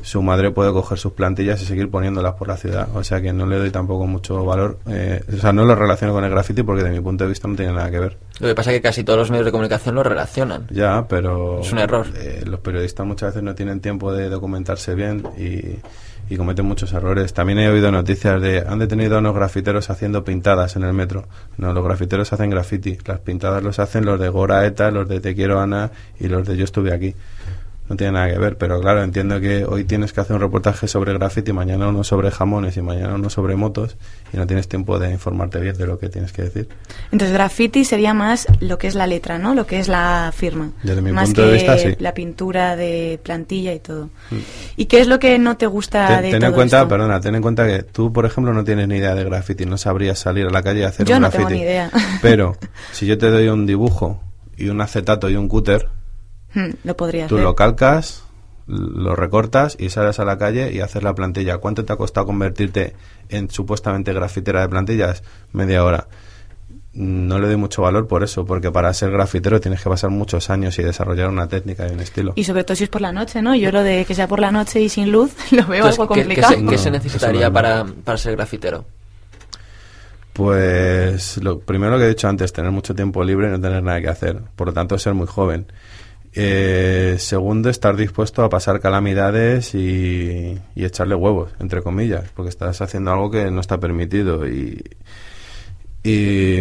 su 0.00 0.22
madre 0.22 0.52
puede 0.52 0.72
coger 0.72 0.96
sus 0.96 1.12
plantillas 1.12 1.60
y 1.60 1.66
seguir 1.66 1.90
poniéndolas 1.90 2.32
por 2.36 2.48
la 2.48 2.56
ciudad. 2.56 2.88
O 2.94 3.04
sea 3.04 3.20
que 3.20 3.30
no 3.30 3.44
le 3.44 3.58
doy 3.58 3.70
tampoco 3.70 4.06
mucho 4.06 4.42
valor. 4.42 4.78
eh, 4.88 5.22
o 5.30 5.36
sea, 5.36 5.52
no 5.52 5.66
lo 5.66 5.74
relaciono 5.74 6.14
con 6.14 6.24
el 6.24 6.30
graffiti 6.30 6.62
porque 6.62 6.82
de 6.82 6.88
mi 6.88 7.00
punto 7.02 7.24
de 7.24 7.28
vista 7.28 7.46
no 7.46 7.56
tiene 7.56 7.74
nada 7.74 7.90
que 7.90 7.98
ver. 7.98 8.16
Lo 8.40 8.48
que 8.48 8.54
pasa 8.54 8.70
es 8.70 8.78
que 8.78 8.80
casi 8.80 9.04
todos 9.04 9.18
los 9.18 9.30
medios 9.30 9.44
de 9.44 9.52
comunicación 9.52 9.94
lo 9.94 10.02
relacionan. 10.02 10.66
Ya, 10.70 11.04
pero... 11.06 11.60
Es 11.60 11.70
un 11.70 11.80
error. 11.80 12.06
eh, 12.16 12.42
los 12.46 12.60
periodistas 12.60 13.06
muchas 13.06 13.34
veces 13.34 13.42
no 13.42 13.54
tienen 13.54 13.80
tiempo 13.80 14.14
de 14.14 14.30
documentarse 14.30 14.94
bien 14.94 15.24
y, 15.36 15.76
y 16.30 16.36
cometen 16.36 16.66
muchos 16.66 16.92
errores. 16.92 17.32
También 17.32 17.58
he 17.58 17.68
oído 17.68 17.90
noticias 17.90 18.40
de... 18.40 18.64
Han 18.66 18.78
detenido 18.78 19.16
a 19.16 19.18
unos 19.20 19.34
grafiteros 19.34 19.90
haciendo 19.90 20.24
pintadas 20.24 20.76
en 20.76 20.84
el 20.84 20.92
metro. 20.92 21.26
No, 21.56 21.72
los 21.72 21.84
grafiteros 21.84 22.32
hacen 22.32 22.50
graffiti. 22.50 22.98
Las 23.06 23.20
pintadas 23.20 23.62
los 23.62 23.78
hacen 23.78 24.04
los 24.04 24.20
de 24.20 24.28
Gora 24.28 24.66
Eta, 24.66 24.90
los 24.90 25.08
de 25.08 25.20
Te 25.20 25.34
quiero 25.34 25.60
Ana 25.60 25.90
y 26.20 26.28
los 26.28 26.46
de 26.46 26.56
Yo 26.56 26.64
estuve 26.64 26.92
aquí. 26.92 27.14
No 27.88 27.96
tiene 27.96 28.12
nada 28.12 28.30
que 28.30 28.38
ver, 28.38 28.58
pero 28.58 28.80
claro, 28.80 29.02
entiendo 29.02 29.40
que 29.40 29.64
hoy 29.64 29.84
tienes 29.84 30.12
que 30.12 30.20
hacer 30.20 30.36
un 30.36 30.42
reportaje 30.42 30.86
sobre 30.88 31.12
graffiti, 31.14 31.52
mañana 31.54 31.88
uno 31.88 32.04
sobre 32.04 32.30
jamones 32.30 32.76
y 32.76 32.82
mañana 32.82 33.14
uno 33.14 33.30
sobre 33.30 33.56
motos 33.56 33.96
y 34.32 34.36
no 34.36 34.46
tienes 34.46 34.68
tiempo 34.68 34.98
de 34.98 35.10
informarte 35.10 35.58
bien 35.58 35.76
de 35.76 35.86
lo 35.86 35.98
que 35.98 36.08
tienes 36.10 36.32
que 36.32 36.42
decir. 36.42 36.68
Entonces, 37.10 37.32
graffiti 37.32 37.84
sería 37.86 38.12
más 38.12 38.46
lo 38.60 38.76
que 38.76 38.88
es 38.88 38.94
la 38.94 39.06
letra, 39.06 39.38
¿no? 39.38 39.54
Lo 39.54 39.66
que 39.66 39.78
es 39.78 39.88
la 39.88 40.32
firma. 40.36 40.70
Desde 40.82 41.00
mi 41.00 41.12
más 41.12 41.28
punto 41.28 41.42
que 41.42 41.46
de 41.48 41.52
vista, 41.54 41.78
sí. 41.78 41.88
Mm. 41.88 41.94
la 42.00 42.12
pintura 42.14 42.76
de 42.76 43.18
plantilla 43.22 43.72
y 43.72 43.80
todo. 43.80 44.10
¿Y 44.76 44.84
qué 44.84 45.00
es 45.00 45.06
lo 45.08 45.18
que 45.18 45.38
no 45.38 45.56
te 45.56 45.66
gusta 45.66 46.06
Ten, 46.08 46.22
de 46.22 46.30
ten 46.32 46.40
todo 46.40 46.48
en 46.50 46.54
cuenta, 46.54 46.76
esto? 46.78 46.88
perdona, 46.88 47.20
ten 47.20 47.34
en 47.36 47.42
cuenta 47.42 47.66
que 47.66 47.82
tú, 47.84 48.12
por 48.12 48.26
ejemplo, 48.26 48.52
no 48.52 48.64
tienes 48.64 48.86
ni 48.88 48.96
idea 48.96 49.14
de 49.14 49.24
graffiti, 49.24 49.64
no 49.64 49.78
sabrías 49.78 50.18
salir 50.18 50.46
a 50.46 50.50
la 50.50 50.62
calle 50.62 50.80
y 50.80 50.82
hacer 50.82 51.06
Yo 51.06 51.16
un 51.16 51.22
no 51.22 51.30
graffiti. 51.30 51.48
tengo 51.48 51.58
ni 51.58 51.64
idea. 51.64 51.90
Pero 52.20 52.54
si 52.92 53.06
yo 53.06 53.16
te 53.16 53.30
doy 53.30 53.48
un 53.48 53.64
dibujo 53.66 54.20
y 54.58 54.68
un 54.68 54.80
acetato 54.82 55.30
y 55.30 55.36
un 55.36 55.48
cúter, 55.48 55.88
Hmm, 56.60 56.70
lo 56.84 56.96
podría 56.96 57.26
tú 57.26 57.36
hacer. 57.36 57.44
lo 57.44 57.54
calcas, 57.54 58.24
lo 58.66 59.14
recortas 59.16 59.76
y 59.78 59.90
sales 59.90 60.18
a 60.18 60.24
la 60.24 60.38
calle 60.38 60.72
y 60.72 60.80
haces 60.80 61.02
la 61.02 61.14
plantilla. 61.14 61.58
¿Cuánto 61.58 61.84
te 61.84 61.92
ha 61.92 61.96
costado 61.96 62.26
convertirte 62.26 62.94
en 63.28 63.48
supuestamente 63.50 64.12
grafitera 64.12 64.60
de 64.62 64.68
plantillas? 64.68 65.22
Media 65.52 65.84
hora. 65.84 66.06
No 66.94 67.38
le 67.38 67.46
doy 67.46 67.56
mucho 67.56 67.82
valor 67.82 68.08
por 68.08 68.24
eso, 68.24 68.44
porque 68.44 68.72
para 68.72 68.92
ser 68.92 69.10
grafitero 69.12 69.60
tienes 69.60 69.80
que 69.82 69.88
pasar 69.88 70.10
muchos 70.10 70.50
años 70.50 70.76
y 70.78 70.82
desarrollar 70.82 71.28
una 71.28 71.46
técnica 71.46 71.86
y 71.86 71.92
un 71.92 72.00
estilo. 72.00 72.32
Y 72.34 72.42
sobre 72.44 72.64
todo 72.64 72.74
si 72.76 72.84
es 72.84 72.90
por 72.90 73.02
la 73.02 73.12
noche, 73.12 73.40
¿no? 73.40 73.54
Yo 73.54 73.70
lo 73.70 73.82
de 73.84 74.04
que 74.04 74.14
sea 74.16 74.26
por 74.26 74.40
la 74.40 74.50
noche 74.50 74.80
y 74.80 74.88
sin 74.88 75.12
luz 75.12 75.32
lo 75.52 75.64
veo 75.66 75.86
Entonces, 75.86 76.00
algo 76.00 76.12
¿qué- 76.14 76.20
¿qué, 76.22 76.26
complicado. 76.26 76.52
se, 76.54 76.58
qué 76.58 76.62
No, 76.64 76.78
se 76.78 76.90
necesitaría 76.90 77.48
no. 77.48 77.52
para, 77.52 77.84
para 78.04 78.18
ser 78.18 78.34
grafitero? 78.34 78.84
Pues 80.32 81.36
lo 81.38 81.58
primero 81.60 81.98
que 81.98 82.04
he 82.04 82.08
dicho 82.08 82.28
antes, 82.28 82.52
tener 82.52 82.70
mucho 82.70 82.94
tiempo 82.94 83.24
libre 83.24 83.48
y 83.48 83.50
no 83.50 83.60
tener 83.60 83.82
nada 83.82 84.00
que 84.00 84.08
hacer. 84.08 84.40
Por 84.54 84.68
lo 84.68 84.72
tanto, 84.72 84.98
ser 84.98 85.14
muy 85.14 85.26
joven. 85.26 85.66
Eh, 86.34 87.16
segundo, 87.18 87.70
estar 87.70 87.96
dispuesto 87.96 88.44
a 88.44 88.48
pasar 88.50 88.80
calamidades 88.80 89.74
y, 89.74 90.58
echarle 90.76 91.14
huevos, 91.14 91.50
entre 91.58 91.82
comillas, 91.82 92.24
porque 92.34 92.50
estás 92.50 92.80
haciendo 92.80 93.12
algo 93.12 93.30
que 93.30 93.50
no 93.50 93.60
está 93.60 93.78
permitido. 93.80 94.46
Y, 94.46 94.82
y 96.04 96.60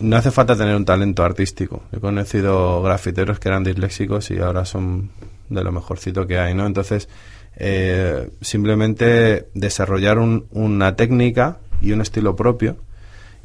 no 0.00 0.16
hace 0.16 0.30
falta 0.30 0.56
tener 0.56 0.76
un 0.76 0.84
talento 0.84 1.24
artístico. 1.24 1.82
He 1.92 2.00
conocido 2.00 2.82
grafiteros 2.82 3.38
que 3.38 3.48
eran 3.48 3.64
disléxicos 3.64 4.30
y 4.30 4.38
ahora 4.38 4.64
son 4.64 5.10
de 5.48 5.64
lo 5.64 5.72
mejorcito 5.72 6.26
que 6.26 6.38
hay, 6.38 6.54
¿no? 6.54 6.66
Entonces, 6.66 7.08
eh, 7.56 8.28
simplemente 8.42 9.48
desarrollar 9.54 10.18
un- 10.18 10.46
una 10.50 10.96
técnica 10.96 11.58
y 11.80 11.92
un 11.92 12.00
estilo 12.02 12.36
propio 12.36 12.76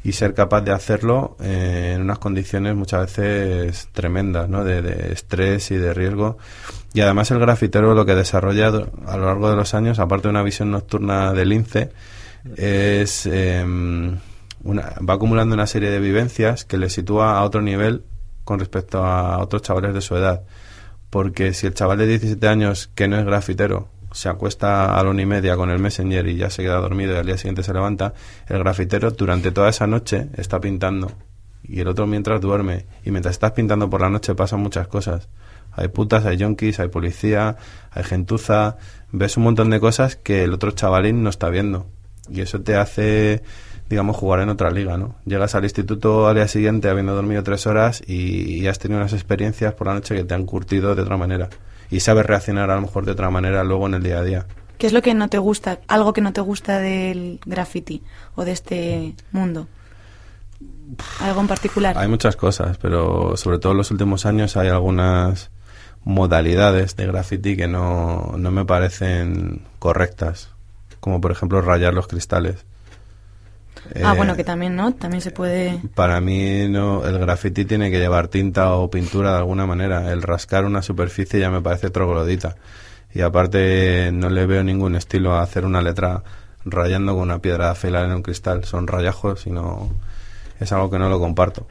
y 0.04 0.12
ser 0.12 0.34
capaz 0.34 0.62
de 0.62 0.72
hacerlo 0.72 1.36
eh, 1.40 1.92
en 1.94 2.02
unas 2.02 2.18
condiciones 2.18 2.74
muchas 2.74 3.06
veces 3.06 3.88
tremendas, 3.92 4.48
¿no? 4.48 4.64
De, 4.64 4.82
de 4.82 5.12
estrés 5.12 5.70
y 5.70 5.76
de 5.76 5.94
riesgo. 5.94 6.38
Y 6.94 7.00
además 7.00 7.30
el 7.30 7.38
grafitero 7.38 7.94
lo 7.94 8.04
que 8.04 8.14
desarrolla 8.14 8.68
a 8.68 9.16
lo 9.16 9.26
largo 9.26 9.48
de 9.48 9.56
los 9.56 9.74
años, 9.74 9.98
aparte 9.98 10.24
de 10.24 10.30
una 10.30 10.42
visión 10.42 10.70
nocturna 10.70 11.32
del 11.32 11.48
lince, 11.48 11.90
es 12.56 13.26
em, 13.26 14.18
va 14.66 15.14
acumulando 15.14 15.54
una 15.54 15.66
serie 15.66 15.90
de 15.90 16.00
vivencias 16.00 16.64
que 16.64 16.78
le 16.78 16.90
sitúa 16.90 17.38
a 17.38 17.44
otro 17.44 17.62
nivel 17.62 18.04
con 18.44 18.58
respecto 18.58 19.04
a 19.04 19.38
otros 19.38 19.62
chavales 19.62 19.94
de 19.94 20.00
su 20.00 20.16
edad. 20.16 20.42
Porque 21.10 21.52
si 21.54 21.66
el 21.66 21.74
chaval 21.74 21.98
de 21.98 22.06
17 22.06 22.48
años 22.48 22.90
que 22.94 23.08
no 23.08 23.18
es 23.18 23.24
grafitero 23.24 23.88
se 24.12 24.28
acuesta 24.28 24.98
a 24.98 25.02
la 25.02 25.10
una 25.10 25.22
y 25.22 25.26
media 25.26 25.56
con 25.56 25.70
el 25.70 25.78
Messenger 25.78 26.26
y 26.28 26.36
ya 26.36 26.50
se 26.50 26.62
queda 26.62 26.76
dormido 26.76 27.14
y 27.14 27.16
al 27.16 27.26
día 27.26 27.36
siguiente 27.36 27.62
se 27.62 27.72
levanta, 27.72 28.14
el 28.48 28.58
grafitero 28.58 29.10
durante 29.10 29.50
toda 29.50 29.70
esa 29.70 29.86
noche 29.86 30.28
está 30.36 30.60
pintando 30.60 31.10
y 31.62 31.80
el 31.80 31.88
otro 31.88 32.06
mientras 32.06 32.40
duerme. 32.40 32.86
Y 33.04 33.10
mientras 33.10 33.34
estás 33.34 33.52
pintando 33.52 33.88
por 33.88 34.00
la 34.00 34.10
noche 34.10 34.34
pasan 34.34 34.60
muchas 34.60 34.88
cosas. 34.88 35.28
Hay 35.72 35.88
putas, 35.88 36.26
hay 36.26 36.36
yonkis, 36.36 36.80
hay 36.80 36.88
policía, 36.88 37.56
hay 37.90 38.04
gentuza, 38.04 38.76
ves 39.10 39.36
un 39.36 39.44
montón 39.44 39.70
de 39.70 39.80
cosas 39.80 40.16
que 40.16 40.44
el 40.44 40.52
otro 40.52 40.72
chavalín 40.72 41.22
no 41.22 41.30
está 41.30 41.48
viendo. 41.48 41.86
Y 42.28 42.40
eso 42.40 42.60
te 42.60 42.76
hace, 42.76 43.42
digamos, 43.88 44.16
jugar 44.16 44.40
en 44.40 44.50
otra 44.50 44.70
liga, 44.70 44.96
¿no? 44.98 45.16
Llegas 45.24 45.54
al 45.54 45.64
instituto 45.64 46.28
al 46.28 46.34
día 46.34 46.48
siguiente 46.48 46.88
habiendo 46.88 47.14
dormido 47.14 47.42
tres 47.42 47.66
horas 47.66 48.02
y, 48.06 48.60
y 48.60 48.66
has 48.66 48.78
tenido 48.78 49.00
unas 49.00 49.12
experiencias 49.12 49.74
por 49.74 49.86
la 49.86 49.94
noche 49.94 50.14
que 50.14 50.24
te 50.24 50.34
han 50.34 50.44
curtido 50.44 50.94
de 50.94 51.02
otra 51.02 51.16
manera. 51.16 51.48
Y 51.92 52.00
sabes 52.00 52.24
reaccionar 52.24 52.70
a 52.70 52.74
lo 52.74 52.80
mejor 52.80 53.04
de 53.04 53.12
otra 53.12 53.28
manera 53.28 53.62
luego 53.62 53.86
en 53.86 53.94
el 53.94 54.02
día 54.02 54.18
a 54.18 54.24
día. 54.24 54.46
¿Qué 54.78 54.86
es 54.86 54.94
lo 54.94 55.02
que 55.02 55.12
no 55.12 55.28
te 55.28 55.36
gusta? 55.36 55.78
Algo 55.86 56.14
que 56.14 56.22
no 56.22 56.32
te 56.32 56.40
gusta 56.40 56.78
del 56.78 57.38
graffiti 57.44 58.02
o 58.34 58.46
de 58.46 58.52
este 58.52 59.14
mundo. 59.30 59.68
¿Algo 61.20 61.42
en 61.42 61.48
particular? 61.48 61.98
Hay 61.98 62.08
muchas 62.08 62.34
cosas, 62.34 62.78
pero 62.78 63.36
sobre 63.36 63.58
todo 63.58 63.72
en 63.72 63.78
los 63.78 63.90
últimos 63.90 64.24
años 64.24 64.56
hay 64.56 64.68
algunas 64.68 65.50
modalidades 66.04 66.96
de 66.96 67.06
graffiti 67.06 67.56
que 67.56 67.68
no, 67.68 68.34
no 68.38 68.50
me 68.50 68.64
parecen 68.64 69.62
correctas, 69.78 70.48
como 70.98 71.20
por 71.20 71.30
ejemplo 71.30 71.60
rayar 71.60 71.92
los 71.92 72.08
cristales. 72.08 72.64
Ah, 74.04 74.12
Eh, 74.12 74.16
bueno, 74.16 74.36
que 74.36 74.44
también, 74.44 74.76
¿no? 74.76 74.94
También 74.94 75.20
se 75.20 75.30
puede... 75.30 75.80
Para 75.94 76.20
mí 76.20 76.68
no, 76.68 77.06
el 77.06 77.18
graffiti 77.18 77.64
tiene 77.64 77.90
que 77.90 77.98
llevar 77.98 78.28
tinta 78.28 78.74
o 78.74 78.90
pintura 78.90 79.32
de 79.32 79.38
alguna 79.38 79.66
manera. 79.66 80.12
El 80.12 80.22
rascar 80.22 80.64
una 80.64 80.82
superficie 80.82 81.40
ya 81.40 81.50
me 81.50 81.60
parece 81.60 81.90
troglodita. 81.90 82.56
Y 83.14 83.20
aparte 83.20 84.10
no 84.12 84.30
le 84.30 84.46
veo 84.46 84.64
ningún 84.64 84.96
estilo 84.96 85.34
a 85.34 85.42
hacer 85.42 85.64
una 85.64 85.82
letra 85.82 86.22
rayando 86.64 87.12
con 87.12 87.22
una 87.22 87.40
piedra 87.40 87.66
de 87.66 87.70
afilar 87.72 88.06
en 88.06 88.12
un 88.12 88.22
cristal. 88.22 88.64
Son 88.64 88.86
rayajos 88.86 89.46
y 89.46 89.50
no 89.50 89.90
es 90.60 90.72
algo 90.72 90.90
que 90.90 90.98
no 90.98 91.08
lo 91.08 91.18
comparto. 91.18 91.66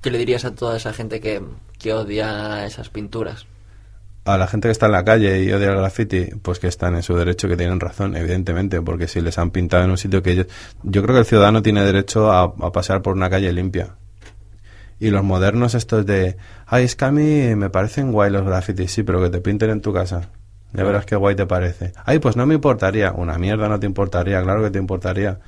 ¿Qué 0.00 0.10
le 0.10 0.18
dirías 0.18 0.44
a 0.44 0.54
toda 0.54 0.76
esa 0.76 0.92
gente 0.92 1.20
que, 1.20 1.42
que 1.78 1.94
odia 1.94 2.66
esas 2.66 2.90
pinturas? 2.90 3.46
A 4.24 4.38
la 4.38 4.46
gente 4.46 4.68
que 4.68 4.72
está 4.72 4.86
en 4.86 4.92
la 4.92 5.04
calle 5.04 5.42
y 5.42 5.52
odia 5.52 5.70
el 5.70 5.76
graffiti, 5.76 6.26
pues 6.40 6.58
que 6.58 6.66
están 6.66 6.94
en 6.94 7.02
su 7.02 7.14
derecho, 7.14 7.46
que 7.48 7.56
tienen 7.56 7.78
razón, 7.78 8.16
evidentemente, 8.16 8.80
porque 8.80 9.06
si 9.06 9.20
les 9.20 9.36
han 9.38 9.50
pintado 9.50 9.84
en 9.84 9.90
un 9.90 9.98
sitio 9.98 10.22
que 10.22 10.32
ellos... 10.32 10.46
Yo 10.82 11.02
creo 11.02 11.14
que 11.14 11.20
el 11.20 11.26
ciudadano 11.26 11.62
tiene 11.62 11.84
derecho 11.84 12.32
a, 12.32 12.44
a 12.44 12.72
pasear 12.72 13.02
por 13.02 13.14
una 13.14 13.28
calle 13.28 13.52
limpia. 13.52 13.96
Y 14.98 15.10
los 15.10 15.22
modernos 15.22 15.74
estos 15.74 16.06
de, 16.06 16.36
ay, 16.66 16.84
es 16.84 16.96
que 16.96 17.04
a 17.04 17.10
mí 17.10 17.54
me 17.54 17.68
parecen 17.68 18.12
guay 18.12 18.30
los 18.30 18.46
grafitis, 18.46 18.92
sí, 18.92 19.02
pero 19.02 19.20
que 19.20 19.28
te 19.28 19.40
pinten 19.40 19.70
en 19.70 19.80
tu 19.82 19.92
casa. 19.92 20.30
Ya 20.74 20.82
verás 20.82 21.06
qué 21.06 21.14
guay 21.14 21.36
te 21.36 21.46
parece. 21.46 21.92
Ay, 22.04 22.18
pues 22.18 22.36
no 22.36 22.46
me 22.46 22.54
importaría. 22.54 23.12
Una 23.12 23.38
mierda 23.38 23.68
no 23.68 23.78
te 23.78 23.86
importaría, 23.86 24.42
claro 24.42 24.62
que 24.64 24.70
te 24.70 24.78
importaría. 24.78 25.38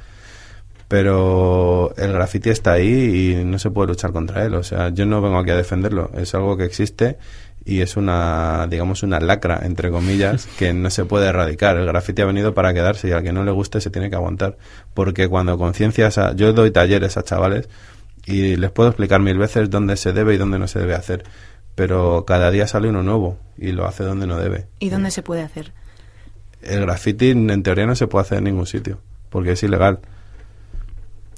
Pero 0.86 1.92
el 1.96 2.12
graffiti 2.12 2.50
está 2.50 2.72
ahí 2.72 3.40
y 3.40 3.44
no 3.44 3.58
se 3.58 3.70
puede 3.70 3.88
luchar 3.88 4.12
contra 4.12 4.44
él. 4.44 4.54
O 4.54 4.62
sea, 4.62 4.90
yo 4.90 5.04
no 5.04 5.20
vengo 5.20 5.38
aquí 5.38 5.50
a 5.50 5.56
defenderlo. 5.56 6.10
Es 6.14 6.32
algo 6.36 6.56
que 6.56 6.64
existe 6.64 7.18
y 7.66 7.80
es 7.80 7.96
una, 7.96 8.68
digamos, 8.70 9.02
una 9.02 9.18
lacra, 9.18 9.60
entre 9.64 9.90
comillas, 9.90 10.46
que 10.58 10.72
no 10.72 10.88
se 10.88 11.04
puede 11.04 11.26
erradicar. 11.26 11.76
El 11.76 11.86
graffiti 11.86 12.22
ha 12.22 12.24
venido 12.24 12.54
para 12.54 12.72
quedarse 12.72 13.08
y 13.08 13.12
al 13.12 13.24
que 13.24 13.32
no 13.32 13.44
le 13.44 13.50
guste 13.50 13.80
se 13.80 13.90
tiene 13.90 14.08
que 14.08 14.14
aguantar. 14.14 14.56
Porque 14.94 15.28
cuando 15.28 15.58
conciencias 15.58 16.16
a... 16.16 16.32
Yo 16.34 16.52
doy 16.52 16.70
talleres 16.70 17.16
a 17.16 17.24
chavales 17.24 17.68
y 18.24 18.54
les 18.56 18.70
puedo 18.70 18.90
explicar 18.90 19.20
mil 19.20 19.36
veces 19.36 19.68
dónde 19.68 19.96
se 19.96 20.12
debe 20.12 20.34
y 20.34 20.38
dónde 20.38 20.60
no 20.60 20.68
se 20.68 20.78
debe 20.78 20.94
hacer. 20.94 21.24
Pero 21.74 22.24
cada 22.24 22.52
día 22.52 22.68
sale 22.68 22.88
uno 22.88 23.02
nuevo 23.02 23.36
y 23.58 23.72
lo 23.72 23.86
hace 23.86 24.04
donde 24.04 24.28
no 24.28 24.38
debe. 24.38 24.66
¿Y 24.78 24.88
dónde 24.90 25.10
se 25.10 25.22
puede 25.22 25.42
hacer? 25.42 25.72
El 26.62 26.82
graffiti 26.82 27.30
en 27.30 27.62
teoría 27.64 27.86
no 27.86 27.96
se 27.96 28.06
puede 28.06 28.22
hacer 28.22 28.38
en 28.38 28.44
ningún 28.44 28.66
sitio, 28.66 29.00
porque 29.28 29.52
es 29.52 29.62
ilegal. 29.62 29.98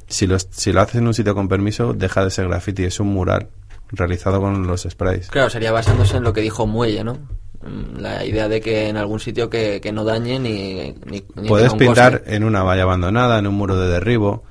Si 0.06 0.26
lo, 0.26 0.38
si 0.38 0.72
lo 0.72 0.80
haces 0.82 0.96
en 0.96 1.06
un 1.06 1.14
sitio 1.14 1.34
con 1.34 1.48
permiso, 1.48 1.94
deja 1.94 2.22
de 2.22 2.30
ser 2.30 2.48
graffiti, 2.48 2.84
es 2.84 3.00
un 3.00 3.08
mural 3.08 3.48
realizado 3.90 4.40
con 4.40 4.66
los 4.66 4.82
sprays. 4.88 5.28
Claro, 5.28 5.50
sería 5.50 5.72
basándose 5.72 6.16
en 6.16 6.24
lo 6.24 6.32
que 6.32 6.40
dijo 6.40 6.66
Muelle, 6.66 7.04
¿no? 7.04 7.14
Mm, 7.62 7.98
La 8.00 8.24
idea 8.24 8.48
de 8.48 8.60
que 8.60 8.88
en 8.88 8.96
algún 8.96 9.20
sitio 9.20 9.48
que, 9.50 9.80
que 9.80 9.92
no 9.92 10.04
dañe 10.04 10.38
ni, 10.38 10.94
ni, 11.06 11.24
ni 11.36 11.48
Puedes 11.48 11.74
pintar 11.74 12.18
coste. 12.18 12.36
en 12.36 12.44
una 12.44 12.62
valla 12.62 12.82
abandonada, 12.84 13.38
en 13.38 13.46
un 13.46 13.54
muro 13.54 13.76
de 13.76 13.88
derribo, 13.88 14.44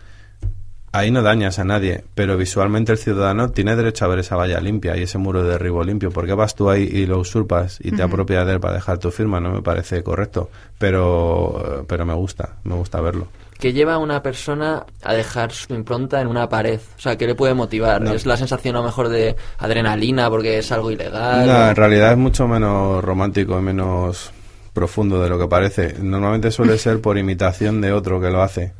ahí 0.91 1.12
no 1.12 1.22
dañas 1.22 1.60
a 1.60 1.63
nadie, 1.63 2.03
pero 2.15 2.38
visualmente 2.38 2.91
el 2.91 2.98
ciudadano 2.98 3.51
tiene 3.51 3.75
derecho 3.75 4.06
a 4.06 4.08
ver 4.08 4.20
esa 4.20 4.36
valla 4.36 4.60
limpia 4.60 4.98
y 4.98 5.03
ese 5.03 5.17
muro 5.20 5.44
de 5.44 5.50
derribo 5.51 5.84
limpio. 5.84 6.10
¿Por 6.12 6.25
qué 6.25 6.34
vas 6.34 6.56
tú 6.56 6.70
ahí 6.70 6.84
y 6.84 7.06
lo 7.06 7.20
usurpas 7.20 7.77
y 7.82 7.91
te 7.91 8.01
apropias 8.01 8.46
de 8.48 8.53
él 8.53 8.60
para 8.60 8.74
dejar 8.74 8.98
tu 8.98 9.12
firma? 9.12 9.39
No 9.39 9.51
me 9.51 9.62
parece 9.62 10.01
correcto, 10.03 10.50
pero, 10.79 11.86
pero 11.88 12.06
me 12.06 12.13
gusta, 12.15 12.56
me 12.63 12.74
gusta 12.75 13.00
verlo. 13.01 13.27
¿Qué 13.60 13.74
lleva 13.74 13.96
a 13.96 13.98
una 13.98 14.22
persona 14.22 14.86
a 15.04 15.14
dejar 15.14 15.52
su 15.52 15.74
impronta 15.74 16.22
en 16.22 16.28
una 16.28 16.48
pared? 16.48 16.80
O 16.98 17.00
sea, 17.00 17.18
¿qué 17.18 17.26
le 17.26 17.34
puede 17.34 17.56
motivar? 17.56 18.06
¿Es 18.06 18.26
la 18.28 18.38
sensación 18.38 18.76
a 18.76 18.80
lo 18.80 18.86
mejor 18.86 19.10
de 19.10 19.36
adrenalina 19.58 20.30
porque 20.30 20.60
es 20.60 20.72
algo 20.72 20.92
ilegal? 20.92 21.48
No, 21.48 21.70
en 21.70 21.76
realidad 21.76 22.12
es 22.12 22.18
mucho 22.18 22.48
menos 22.48 23.04
romántico 23.04 23.58
y 23.58 23.62
menos 23.64 24.32
profundo 24.74 25.24
de 25.24 25.30
lo 25.30 25.40
que 25.40 25.48
parece. 25.48 25.96
Normalmente 26.00 26.52
suele 26.52 26.78
ser 26.78 27.02
por 27.02 27.18
imitación 27.18 27.82
de 27.82 27.94
otro 27.94 28.22
que 28.22 28.30
lo 28.30 28.44
hace. 28.44 28.74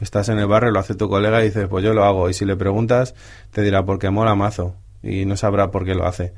Estás 0.00 0.28
en 0.28 0.38
el 0.40 0.48
barrio, 0.48 0.72
lo 0.72 0.80
hace 0.80 0.96
tu 0.96 1.08
colega 1.08 1.40
y 1.40 1.46
dices, 1.46 1.68
pues 1.68 1.84
yo 1.84 1.94
lo 1.94 2.04
hago. 2.04 2.28
Y 2.28 2.34
si 2.34 2.44
le 2.44 2.56
preguntas, 2.56 3.14
te 3.52 3.62
dirá, 3.62 3.84
porque 3.84 4.10
mola 4.10 4.34
mazo. 4.34 4.74
Y 5.00 5.26
no 5.26 5.36
sabrá 5.36 5.70
por 5.70 5.84
qué 5.84 5.94
lo 5.94 6.06
hace. 6.06 6.32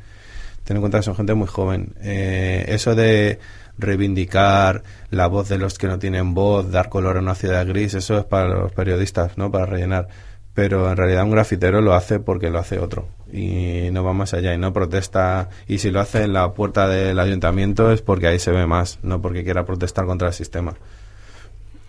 Ten 0.65 0.76
en 0.76 0.83
cuenta 0.83 0.99
que 0.99 1.05
son 1.05 1.17
gente 1.17 1.33
muy 1.33 1.47
joven. 1.47 1.95
Eh, 2.03 2.67
eso 2.69 2.95
de 2.95 3.38
reivindicar 3.78 4.83
la 5.11 5.26
voz 5.26 5.49
de 5.49 5.59
los 5.59 5.78
que 5.78 5.87
no 5.87 5.99
tienen 5.99 6.35
voz, 6.35 6.71
dar 6.71 6.88
color 6.88 7.16
a 7.16 7.21
una 7.21 7.35
ciudad 7.35 7.66
gris, 7.66 7.95
eso 7.95 8.18
es 8.18 8.25
para 8.25 8.49
los 8.49 8.73
periodistas, 8.73 9.37
¿no? 9.38 9.50
Para 9.50 9.66
rellenar. 9.66 10.09
Pero 10.54 10.90
en 10.90 10.97
realidad 10.97 11.25
un 11.25 11.33
grafitero 11.33 11.83
lo 11.83 11.95
hace 11.95 12.18
porque 12.18 12.49
lo 12.49 12.59
hace 12.59 12.78
otro 12.78 13.09
y 13.30 13.90
no 13.92 14.04
va 14.04 14.12
más 14.12 14.33
allá 14.35 14.54
y 14.54 14.59
no 14.59 14.73
protesta. 14.73 15.50
Y 15.68 15.78
si 15.78 15.90
lo 15.90 16.00
hace 16.00 16.23
en 16.23 16.33
la 16.33 16.52
puerta 16.54 16.88
del 16.88 17.18
ayuntamiento 17.18 17.92
es 17.92 18.00
porque 18.00 18.28
ahí 18.28 18.38
se 18.38 18.52
ve 18.52 18.66
más, 18.66 18.99
no 19.02 19.21
porque 19.21 19.45
quiera 19.45 19.66
protestar 19.66 20.06
contra 20.06 20.28
el 20.28 20.35
sistema. 20.35 20.75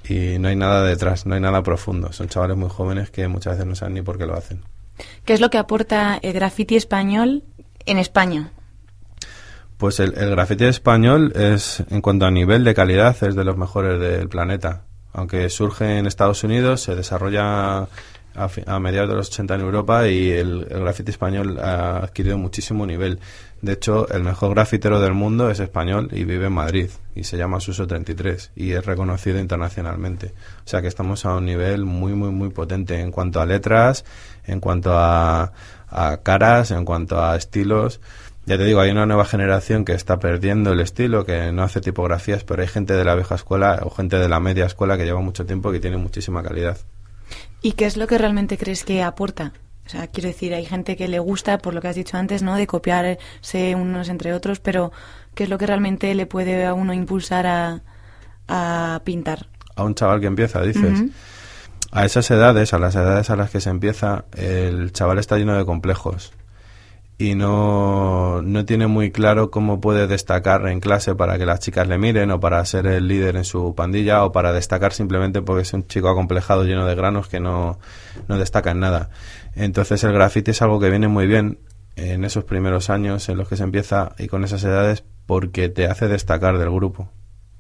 Y 0.10 0.40
no 0.40 0.48
hay 0.48 0.56
nada 0.56 0.84
detrás, 0.84 1.26
no 1.26 1.36
hay 1.36 1.42
nada 1.42 1.64
profundo. 1.64 2.12
Son 2.14 2.28
chavales 2.28 2.58
muy 2.58 2.70
jóvenes 2.70 3.10
que 3.10 3.28
muchas 3.28 3.54
veces 3.54 3.68
no 3.68 3.76
saben 3.76 3.94
ni 3.94 4.02
por 4.02 4.18
qué 4.18 4.26
lo 4.26 4.36
hacen. 4.36 4.62
¿Qué 5.26 5.34
es 5.34 5.42
lo 5.42 5.50
que 5.50 5.58
aporta 5.58 6.18
el 6.22 6.34
graffiti 6.34 6.76
español 6.76 7.44
en 7.86 7.98
España? 8.00 8.52
Pues 9.78 10.00
el, 10.00 10.18
el 10.18 10.32
graffiti 10.32 10.66
español 10.66 11.34
es, 11.36 11.84
en 11.90 12.02
cuanto 12.02 12.26
a 12.26 12.32
nivel 12.32 12.64
de 12.64 12.74
calidad, 12.74 13.16
es 13.24 13.36
de 13.36 13.44
los 13.44 13.58
mejores 13.58 14.00
del 14.00 14.28
planeta. 14.28 14.86
Aunque 15.14 15.50
surge 15.50 16.00
en 16.00 16.08
Estados 16.08 16.44
Unidos, 16.44 16.82
se 16.82 16.96
desarrolla 16.96 17.88
a, 18.38 18.80
mediados 18.80 19.10
de 19.10 19.16
los 19.16 19.30
80 19.30 19.56
en 19.56 19.62
Europa 19.62 20.08
y 20.08 20.30
el, 20.30 20.68
el 20.70 20.80
graffiti 20.82 21.12
español 21.12 21.60
ha 21.60 21.98
adquirido 21.98 22.38
muchísimo 22.38 22.86
nivel. 22.86 23.20
De 23.62 23.74
hecho, 23.74 24.08
el 24.10 24.24
mejor 24.24 24.52
grafitero 24.52 25.00
del 25.00 25.14
mundo 25.14 25.50
es 25.50 25.60
español 25.60 26.10
y 26.12 26.24
vive 26.24 26.46
en 26.46 26.54
Madrid 26.54 26.90
y 27.16 27.24
se 27.24 27.38
llama 27.38 27.60
Suso 27.60 27.88
33 27.88 28.52
y 28.56 28.74
es 28.74 28.86
reconocido 28.86 29.40
internacionalmente. 29.40 30.34
O 30.64 30.68
sea 30.68 30.82
que 30.82 30.88
estamos 30.88 31.26
a 31.26 31.36
un 31.36 31.46
nivel 31.46 31.86
muy, 31.86 32.14
muy, 32.14 32.30
muy 32.30 32.50
potente 32.50 33.00
en 33.00 33.12
cuanto 33.12 33.42
a 33.42 33.48
letras, 33.48 34.06
en 34.46 34.60
cuanto 34.60 34.96
a, 34.96 35.52
a 35.90 36.18
caras, 36.18 36.70
en 36.70 36.86
cuanto 36.86 37.20
a 37.20 37.36
estilos. 37.36 38.00
Ya 38.48 38.58
te 38.58 38.64
digo, 38.64 38.80
hay 38.80 38.92
una 38.92 39.06
nueva 39.06 39.26
generación 39.26 39.84
que 39.84 39.92
está 39.92 40.20
perdiendo 40.20 40.72
el 40.72 40.80
estilo, 40.80 41.26
que 41.26 41.52
no 41.52 41.64
hace 41.64 41.82
tipografías, 41.82 42.46
pero 42.46 42.62
hay 42.62 42.70
gente 42.70 42.94
de 42.94 43.04
la 43.04 43.14
vieja 43.14 43.36
escuela 43.36 43.82
o 43.84 43.90
gente 43.90 44.20
de 44.20 44.30
la 44.30 44.40
media 44.40 44.66
escuela 44.66 44.98
que 44.98 45.04
lleva 45.04 45.20
mucho 45.20 45.46
tiempo 45.46 45.70
y 45.70 45.74
que 45.74 45.80
tiene 45.82 45.98
muchísima 45.98 46.42
calidad. 46.42 46.78
¿Y 47.62 47.74
qué 47.74 47.86
es 47.86 47.98
lo 47.98 48.08
que 48.08 48.18
realmente 48.18 48.58
crees 48.58 48.86
que 48.86 49.04
aporta? 49.04 49.52
O 49.86 49.90
sea, 49.90 50.08
quiero 50.08 50.30
decir, 50.30 50.54
hay 50.54 50.64
gente 50.64 50.96
que 50.96 51.10
le 51.10 51.20
gusta, 51.20 51.58
por 51.58 51.74
lo 51.74 51.82
que 51.82 51.90
has 51.90 51.98
dicho 51.98 52.16
antes, 52.16 52.42
¿no? 52.42 52.56
De 52.56 52.68
copiarse 52.68 53.76
unos 53.76 54.08
entre 54.08 54.32
otros, 54.32 54.62
pero 54.62 54.94
¿qué 55.36 55.44
es 55.44 55.50
lo 55.50 55.58
que 55.58 55.68
realmente 55.68 56.16
le 56.16 56.26
puede 56.26 56.66
a 56.66 56.74
uno 56.74 56.94
impulsar 56.94 57.48
a, 57.48 57.82
a 58.48 59.02
pintar? 59.04 59.48
A 59.76 59.84
un 59.84 59.94
chaval 59.94 60.22
que 60.22 60.28
empieza, 60.28 60.62
dices. 60.62 61.04
A 61.92 62.06
esas 62.06 62.32
edades, 62.32 62.74
a 62.74 62.80
las 62.80 62.96
edades 62.96 63.30
a 63.30 63.36
las 63.36 63.50
que 63.50 63.60
se 63.60 63.70
empieza, 63.70 64.24
el 64.38 64.94
chaval 64.94 65.20
está 65.20 65.38
lleno 65.38 65.58
de 65.58 65.66
complejos 65.66 66.32
y 67.20 67.34
no, 67.34 68.44
no 68.44 68.66
tiene 68.66 68.86
muy 68.86 69.12
claro 69.12 69.50
cómo 69.50 69.82
puede 69.82 70.06
destacar 70.06 70.68
en 70.68 70.80
clase 70.80 71.16
para 71.16 71.38
que 71.40 71.48
las 71.48 71.60
chicas 71.60 71.88
le 71.88 71.98
miren 71.98 72.30
o 72.30 72.40
para 72.40 72.64
ser 72.66 72.86
el 72.86 73.08
líder 73.08 73.38
en 73.38 73.44
su 73.44 73.74
pandilla 73.74 74.24
o 74.24 74.32
para 74.32 74.54
destacar 74.54 74.94
simplemente 74.94 75.42
porque 75.42 75.64
es 75.64 75.74
un 75.74 75.88
chico 75.88 76.10
acomplejado 76.10 76.64
lleno 76.64 76.86
de 76.86 76.94
granos 76.94 77.28
que 77.28 77.40
no, 77.40 77.80
no 78.28 78.38
destaca 78.38 78.72
en 78.72 78.82
nada. 78.82 79.10
Entonces 79.56 80.04
el 80.04 80.14
graffiti 80.14 80.52
es 80.52 80.62
algo 80.62 80.80
que 80.80 80.92
viene 80.92 81.08
muy 81.08 81.26
bien 81.26 81.58
en 81.96 82.24
esos 82.24 82.44
primeros 82.44 82.92
años 82.92 83.28
en 83.30 83.38
los 83.38 83.50
que 83.50 83.58
se 83.58 83.64
empieza 83.64 84.14
y 84.20 84.28
con 84.28 84.44
esas 84.44 84.64
edades 84.64 85.04
porque 85.26 85.70
te 85.70 85.88
hace 85.88 86.08
destacar 86.08 86.60
del 86.60 86.70
grupo. 86.70 87.10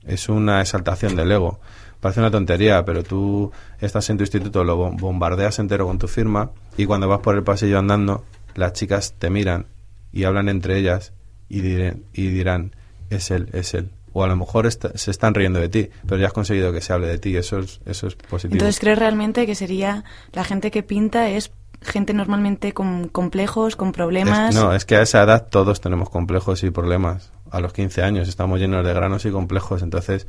Es 0.05 0.29
una 0.29 0.61
exaltación 0.61 1.15
del 1.15 1.31
ego. 1.31 1.59
Parece 1.99 2.19
una 2.19 2.29
tontería, 2.29 2.85
pero 2.85 3.01
tú 3.03 3.51
estás 3.81 4.07
en 4.11 4.17
tu 4.17 4.23
instituto, 4.23 4.63
lo 4.63 4.77
bombardeas 4.91 5.57
entero 5.57 5.87
con 5.87 5.97
tu 5.97 6.07
firma 6.07 6.51
y 6.77 6.85
cuando 6.85 7.07
vas 7.07 7.19
por 7.21 7.35
el 7.35 7.43
pasillo 7.43 7.79
andando 7.79 8.23
las 8.57 8.73
chicas 8.73 9.13
te 9.17 9.29
miran 9.29 9.67
y 10.11 10.25
hablan 10.25 10.49
entre 10.49 10.77
ellas 10.77 11.13
y, 11.47 11.61
dirán, 11.61 12.03
y 12.11 12.27
dirán, 12.27 12.75
es 13.09 13.31
él, 13.31 13.49
es 13.53 13.73
él. 13.73 13.91
O 14.13 14.23
a 14.23 14.27
lo 14.27 14.35
mejor 14.35 14.69
se 14.71 15.11
están 15.11 15.35
riendo 15.35 15.59
de 15.59 15.69
ti, 15.69 15.89
pero 16.07 16.19
ya 16.19 16.27
has 16.27 16.33
conseguido 16.33 16.73
que 16.73 16.81
se 16.81 16.91
hable 16.91 17.07
de 17.07 17.19
ti, 17.19 17.37
eso 17.37 17.59
es, 17.59 17.79
eso 17.85 18.07
es 18.07 18.15
positivo. 18.15 18.55
Entonces, 18.55 18.79
¿crees 18.79 18.97
realmente 18.97 19.45
que 19.45 19.53
sería 19.53 20.03
la 20.33 20.43
gente 20.43 20.71
que 20.71 20.81
pinta 20.81 21.29
es 21.29 21.51
gente 21.81 22.13
normalmente 22.13 22.73
con 22.73 23.09
complejos, 23.09 23.75
con 23.75 23.91
problemas? 23.91 24.55
no, 24.55 24.73
es 24.73 24.85
que 24.85 24.95
a 24.95 25.03
esa 25.03 25.21
edad 25.21 25.47
todos 25.49 25.79
tenemos 25.79 26.09
complejos 26.09 26.63
y 26.63 26.71
problemas. 26.71 27.31
A 27.51 27.61
los 27.61 27.71
15 27.71 28.01
años 28.01 28.27
estamos 28.27 28.59
llenos 28.59 28.83
de 28.85 28.93
granos 28.93 29.23
y 29.25 29.31
complejos, 29.31 29.83
entonces 29.83 30.27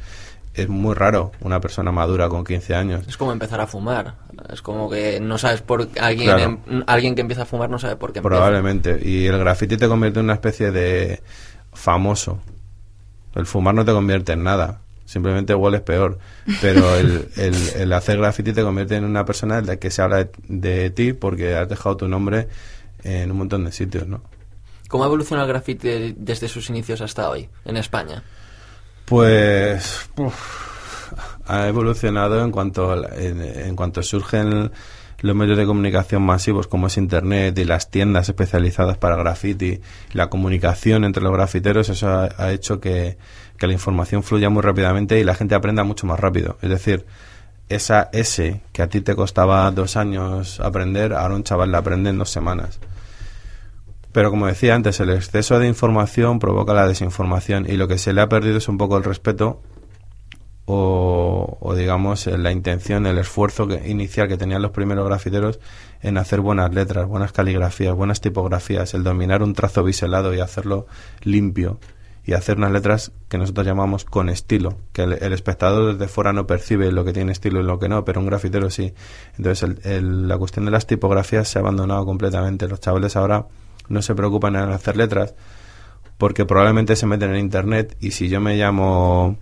es 0.63 0.69
muy 0.69 0.95
raro 0.95 1.33
una 1.41 1.61
persona 1.61 1.93
madura 1.93 2.29
con 2.29 2.45
15 2.45 2.75
años. 2.75 3.05
Es 3.09 3.17
como 3.17 3.33
empezar 3.33 3.61
a 3.61 3.67
fumar. 3.67 4.15
Es 4.53 4.63
como 4.63 4.89
que 4.91 5.21
no 5.21 5.39
sabes 5.39 5.63
por 5.63 5.89
alguien 6.01 6.39
em, 6.39 6.85
alguien 6.87 7.15
que 7.15 7.21
empieza 7.21 7.43
a 7.43 7.47
fumar 7.47 7.71
no 7.71 7.79
sabe 7.79 7.97
por 7.97 8.13
qué. 8.13 8.23
Probablemente. 8.23 8.99
Y 9.03 9.27
el 9.27 9.39
graffiti 9.39 9.77
te 9.77 9.89
convierte 9.89 10.21
en 10.21 10.27
una 10.27 10.35
especie 10.35 10.71
de 10.71 11.23
famoso. 11.73 12.41
El 13.35 13.47
fumar 13.47 13.75
no 13.75 13.85
te 13.85 13.93
convierte 13.93 14.33
en 14.33 14.43
nada. 14.43 14.81
Simplemente 15.05 15.55
hueles 15.55 15.81
peor. 15.81 16.19
Pero 16.61 16.97
el, 16.97 17.29
el, 17.37 17.93
hacer 17.93 18.19
graffiti 18.19 18.53
te 18.53 18.63
convierte 18.63 18.97
en 18.97 19.05
una 19.05 19.25
persona 19.25 19.61
de 19.61 19.67
la 19.67 19.77
que 19.77 19.91
se 19.91 20.03
habla 20.03 20.29
de, 20.49 20.91
ti 20.91 21.13
porque 21.13 21.57
has 21.57 21.69
dejado 21.69 21.97
tu 21.97 22.09
nombre 22.09 22.49
en 23.05 23.31
un 23.31 23.39
montón 23.39 23.65
de 23.65 23.73
sitios, 23.73 24.07
¿no? 24.07 24.23
¿Cómo 24.89 25.05
ha 25.05 25.07
evolucionado 25.07 25.47
el 25.47 25.53
graffiti 25.53 26.15
desde 26.17 26.49
sus 26.49 26.69
inicios 26.71 27.01
hasta 27.01 27.29
hoy 27.29 27.49
en 27.65 27.77
España? 27.77 28.23
Pues 29.09 30.11
ha 31.47 31.67
evolucionado 31.67 32.45
en 32.45 32.51
cuanto 32.51 32.95
en, 33.15 33.75
cuanto 33.75 34.03
surgen 34.03 34.71
los 35.21 35.35
medios 35.35 35.57
de 35.57 35.65
comunicación 35.65 36.23
masivos 36.23 36.67
como 36.67 36.89
es 36.89 36.99
internet 36.99 37.59
y 37.59 37.65
las 37.65 37.91
tiendas 37.91 38.29
especializadas 38.29 38.99
para 38.99 39.17
graffiti, 39.17 39.81
la 40.13 40.29
comunicación 40.29 41.05
entre 41.05 41.23
los 41.23 41.33
grafiteros, 41.33 41.89
eso 41.89 42.09
ha, 42.09 42.53
hecho 42.53 42.81
que, 42.81 43.17
la 43.59 43.73
información 43.73 44.23
fluya 44.23 44.51
muy 44.51 44.63
rápidamente 44.63 45.19
y 45.19 45.25
la 45.25 45.35
gente 45.35 45.55
aprenda 45.55 45.83
mucho 45.85 46.07
más 46.07 46.21
rápido. 46.21 46.59
Es 46.63 46.69
decir, 46.69 47.07
esa 47.69 48.11
S 48.13 48.61
que 48.73 48.83
a 48.83 48.89
ti 48.89 49.01
te 49.01 49.17
costaba 49.17 49.71
dos 49.71 49.97
años 49.97 50.61
aprender, 50.61 51.15
ahora 51.15 51.35
un 51.35 51.45
chaval 51.45 51.73
la 51.73 51.79
aprende 51.79 52.11
en 52.11 52.19
dos 52.19 52.31
semanas. 52.31 52.79
Pero 54.13 54.31
como 54.31 54.47
decía 54.47 54.75
antes, 54.75 55.01
el 55.01 55.11
exceso 55.11 55.59
de 55.59 55.69
información 55.69 56.39
provoca 56.39 56.75
la 56.75 56.89
desinformación 56.89 57.67
y 57.69 57.77
lo 57.77 57.89
que 57.89 57.99
se 57.99 58.13
le 58.13 58.21
ha 58.21 58.29
perdido 58.29 58.59
es 58.59 58.69
un 58.69 58.79
poco 58.79 58.97
el 58.97 59.05
respeto 59.05 59.61
o, 60.71 61.75
digamos 61.75 62.27
la 62.27 62.53
intención, 62.53 63.07
el 63.07 63.17
esfuerzo 63.17 63.67
que, 63.67 63.89
inicial 63.89 64.29
que 64.29 64.37
tenían 64.37 64.61
los 64.61 64.73
primeros 64.73 65.07
grafiteros 65.07 65.61
en 66.03 66.19
hacer 66.19 66.41
buenas 66.41 66.75
letras, 66.75 67.07
buenas 67.07 67.33
caligrafías, 67.33 67.95
buenas 67.95 68.21
tipografías, 68.21 68.93
el 68.93 69.03
dominar 69.03 69.43
un 69.43 69.55
trazo 69.55 69.83
biselado 69.83 70.35
y 70.35 70.41
hacerlo 70.41 70.87
limpio 71.23 71.81
y 72.27 72.35
hacer 72.35 72.59
unas 72.59 72.73
letras 72.73 73.13
que 73.31 73.39
nosotros 73.39 73.67
llamamos 73.67 74.05
con 74.05 74.29
estilo, 74.29 74.77
que 74.93 75.05
el, 75.05 75.33
espectador 75.33 75.95
desde 75.95 76.13
fuera 76.13 76.35
no 76.35 76.47
percibe 76.47 76.93
lo 76.93 77.03
que 77.03 77.15
tiene 77.15 77.33
estilo 77.33 77.61
y 77.61 77.63
lo 77.63 77.79
que 77.79 77.89
no, 77.89 78.05
pero 78.05 78.21
un 78.21 78.27
grafitero 78.27 78.69
sí. 78.69 78.93
Entonces 79.39 79.77
la 79.83 80.37
cuestión 80.37 80.67
de 80.67 80.71
las 80.71 80.87
tipografías 80.87 81.49
se 81.49 81.59
ha 81.59 81.63
abandonado 81.63 82.05
completamente. 82.05 82.69
Los 82.69 82.81
chavales 82.81 83.17
ahora 83.17 83.47
no 83.89 84.03
se 84.03 84.15
preocupan 84.15 84.57
en 84.57 84.71
hacer 84.71 84.97
letras 84.97 85.35
porque 86.19 86.45
probablemente 86.45 86.97
se 86.97 87.07
meten 87.07 87.31
en 87.31 87.39
internet 87.39 87.97
y 88.01 88.11
si 88.11 88.29
yo 88.29 88.41
me 88.41 88.57
llamo 88.57 89.39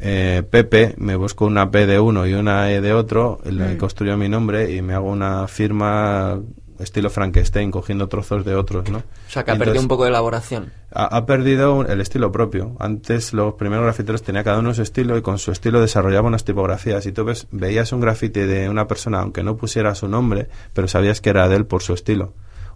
eh, 0.00 0.42
Pepe, 0.48 0.94
me 0.96 1.14
busco 1.14 1.44
una 1.44 1.70
P 1.70 1.86
de 1.86 2.00
uno 2.00 2.26
y 2.26 2.32
una 2.32 2.72
E 2.72 2.80
de 2.80 2.94
otro, 2.94 3.38
le 3.44 3.74
mm. 3.74 3.76
construyo 3.76 4.16
mi 4.16 4.28
nombre 4.28 4.74
y 4.74 4.80
me 4.80 4.94
hago 4.94 5.10
una 5.10 5.46
firma 5.46 6.40
estilo 6.82 7.10
Frankenstein 7.10 7.70
cogiendo 7.70 8.08
trozos 8.08 8.44
de 8.44 8.54
otros, 8.54 8.90
¿no? 8.90 8.98
O 8.98 9.30
sea, 9.30 9.44
que 9.44 9.50
ha 9.50 9.56
perdido 9.56 9.80
un 9.80 9.88
poco 9.88 10.04
de 10.04 10.10
elaboración. 10.10 10.72
Ha, 10.92 11.26
perdido 11.26 11.86
el 11.86 12.00
estilo 12.00 12.32
propio. 12.32 12.74
Antes 12.78 13.32
los 13.32 13.54
primeros 13.54 13.84
grafiteros 13.84 14.22
tenían 14.22 14.44
cada 14.44 14.58
uno 14.58 14.74
su 14.74 14.82
estilo 14.82 15.16
y 15.16 15.22
con 15.22 15.38
su 15.38 15.52
estilo 15.52 15.80
desarrollaban 15.80 16.28
unas 16.28 16.44
tipografías. 16.44 17.04
Y 17.06 17.12
tú 17.12 17.24
ves, 17.24 17.46
veías 17.50 17.92
un 17.92 18.00
grafite 18.00 18.46
de 18.46 18.68
una 18.68 18.88
persona, 18.88 19.20
aunque 19.20 19.42
no 19.42 19.56
pusiera 19.56 19.94
su 19.94 20.08
nombre, 20.08 20.48
pero 20.72 20.88
sabías 20.88 21.20
que 21.20 21.30
era 21.30 21.48
de 21.48 21.56
él 21.56 21.66
por 21.66 21.82
su 21.82 21.92
estilo. 21.92 22.32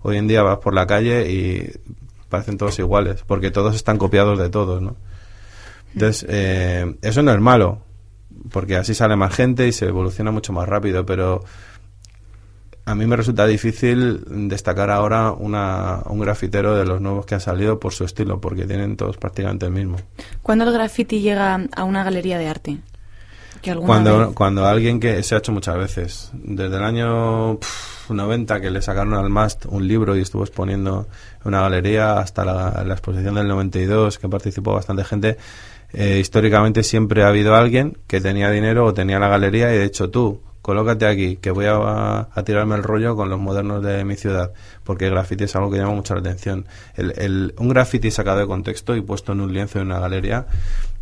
Hoy 0.06 0.18
en 0.18 0.28
día 0.28 0.42
vas 0.42 0.58
por 0.58 0.74
la 0.74 0.86
calle 0.86 1.30
y 1.32 1.72
parecen 2.28 2.58
todos 2.58 2.78
iguales, 2.78 3.24
porque 3.26 3.50
todos 3.50 3.74
están 3.74 3.96
copiados 3.96 4.38
de 4.38 4.50
todos, 4.50 4.82
¿no? 4.82 4.96
Entonces, 5.94 6.26
eh, 6.28 6.94
eso 7.00 7.22
no 7.22 7.32
es 7.32 7.40
malo, 7.40 7.80
porque 8.52 8.76
así 8.76 8.92
sale 8.92 9.16
más 9.16 9.34
gente 9.34 9.66
y 9.66 9.72
se 9.72 9.86
evoluciona 9.86 10.30
mucho 10.30 10.52
más 10.52 10.68
rápido, 10.68 11.06
pero 11.06 11.42
a 12.84 12.94
mí 12.94 13.06
me 13.06 13.16
resulta 13.16 13.46
difícil 13.46 14.22
destacar 14.46 14.90
ahora 14.90 15.32
una, 15.32 16.02
un 16.04 16.20
grafitero 16.20 16.76
de 16.76 16.84
los 16.84 17.00
nuevos 17.00 17.24
que 17.24 17.36
ha 17.36 17.40
salido 17.40 17.80
por 17.80 17.94
su 17.94 18.04
estilo, 18.04 18.42
porque 18.42 18.66
tienen 18.66 18.98
todos 18.98 19.16
prácticamente 19.16 19.64
el 19.64 19.72
mismo. 19.72 19.96
¿Cuándo 20.42 20.66
el 20.66 20.72
graffiti 20.74 21.20
llega 21.22 21.66
a 21.74 21.84
una 21.84 22.04
galería 22.04 22.36
de 22.36 22.46
arte? 22.46 22.78
Cuando, 23.86 24.34
cuando 24.34 24.66
alguien 24.66 25.00
que 25.00 25.22
se 25.22 25.34
ha 25.34 25.38
hecho 25.38 25.52
muchas 25.52 25.76
veces, 25.76 26.30
desde 26.34 26.76
el 26.76 26.82
año 26.82 27.58
90 28.08 28.60
que 28.60 28.70
le 28.70 28.82
sacaron 28.82 29.14
al 29.14 29.30
Mast 29.30 29.66
un 29.66 29.86
libro 29.86 30.16
y 30.16 30.20
estuvo 30.20 30.44
exponiendo 30.44 31.08
en 31.42 31.48
una 31.48 31.62
galería 31.62 32.18
hasta 32.18 32.44
la, 32.44 32.84
exposición 32.92 33.34
del 33.34 33.48
92 33.48 34.18
que 34.18 34.28
participó 34.28 34.74
bastante 34.74 35.04
gente, 35.04 35.38
eh, 35.92 36.18
históricamente 36.20 36.82
siempre 36.82 37.22
ha 37.22 37.28
habido 37.28 37.54
alguien 37.54 37.98
que 38.06 38.20
tenía 38.20 38.50
dinero 38.50 38.84
o 38.84 38.94
tenía 38.94 39.18
la 39.18 39.28
galería 39.28 39.72
y 39.74 39.78
de 39.78 39.84
hecho 39.84 40.10
tú 40.10 40.42
colócate 40.64 41.04
aquí, 41.06 41.36
que 41.36 41.50
voy 41.50 41.66
a, 41.68 42.26
tirarme 42.42 42.74
el 42.74 42.82
rollo 42.82 43.14
con 43.16 43.28
los 43.28 43.38
modernos 43.38 43.82
de 43.82 44.02
mi 44.06 44.16
ciudad, 44.16 44.50
porque 44.82 45.04
el 45.04 45.10
graffiti 45.10 45.44
es 45.44 45.54
algo 45.54 45.70
que 45.70 45.76
llama 45.76 45.92
mucho 45.92 46.14
la 46.14 46.20
atención. 46.20 46.64
El, 46.96 47.54
un 47.58 47.68
graffiti 47.68 48.10
sacado 48.10 48.38
de 48.38 48.46
contexto 48.46 48.96
y 48.96 49.02
puesto 49.02 49.32
en 49.32 49.42
un 49.42 49.52
lienzo 49.52 49.78
en 49.78 49.88
una 49.88 49.98
galería 49.98 50.46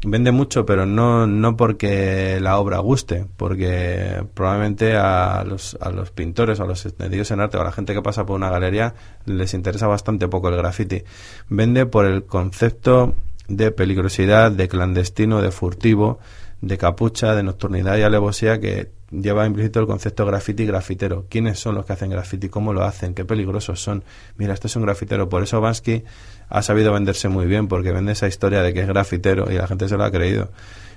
vende 0.05 0.33
mucho, 0.33 0.67
pero 0.67 0.85
no, 0.85 1.29
no 1.29 1.57
porque 1.57 2.41
la 2.41 2.59
obra 2.59 2.79
guste, 2.79 3.25
porque 3.37 4.25
probablemente 4.35 4.97
a 4.97 5.45
los, 5.47 5.79
a 5.81 5.93
los 5.93 6.11
pintores, 6.11 6.59
a 6.59 6.65
los 6.65 6.85
entendidos 6.85 7.31
en 7.31 7.39
arte 7.39 7.57
o 7.57 7.61
a 7.61 7.65
la 7.65 7.71
gente 7.71 7.95
que 7.95 8.03
pasa 8.03 8.27
por 8.27 8.35
una 8.35 8.51
galería 8.51 8.95
les 9.27 9.55
interesa 9.55 9.87
bastante 9.87 10.27
poco 10.27 10.49
el 10.49 10.57
graffiti. 10.57 11.05
Vende 11.49 11.87
por 11.87 12.07
el 12.07 12.25
concepto 12.25 13.15
de 13.47 13.71
peligrosidad, 13.71 14.51
de 14.51 14.67
clandestino, 14.67 15.41
de 15.41 15.53
furtivo, 15.53 16.19
de 16.61 16.79
capucha, 16.79 17.37
de 17.37 17.45
nocturnidad 17.45 17.97
y 17.97 18.03
alevosía 18.03 18.59
que 18.59 18.91
lleva 19.13 19.47
implícito 19.47 19.81
el 19.81 19.87
concepto 19.87 20.25
graffiti 20.25 20.63
y 20.63 20.67
grafitero. 20.67 21.27
¿Quiénes 21.29 21.59
son 21.59 21.75
los 21.75 21.85
que 21.85 21.93
hacen 21.93 22.11
graffiti? 22.11 22.49
¿Cómo 22.49 22.73
lo 22.73 22.83
hacen? 22.83 23.15
¿Qué 23.15 23.25
peligrosos 23.25 23.81
son? 23.83 24.03
Mira, 24.37 24.55
este 24.55 24.67
es 24.67 24.77
un 24.77 24.83
grafitero. 24.83 25.29
Por 25.29 25.43
eso 25.43 25.61
Bansky 25.61 26.05
ha 26.49 26.63
sabido 26.63 26.93
venderse 26.93 27.29
muy 27.29 27.47
bien, 27.47 27.69
porque 27.69 27.93
vende 27.93 28.13
esa 28.13 28.27
historia 28.27 28.63
de 28.63 28.73
que 28.73 28.81
es 28.81 28.89
grafitero 28.89 29.51
y 29.51 29.55
la 29.55 29.67
gente 29.67 29.89
se 29.89 29.97
lo 29.97 30.05
ha 30.05 30.11
creído. 30.11 30.51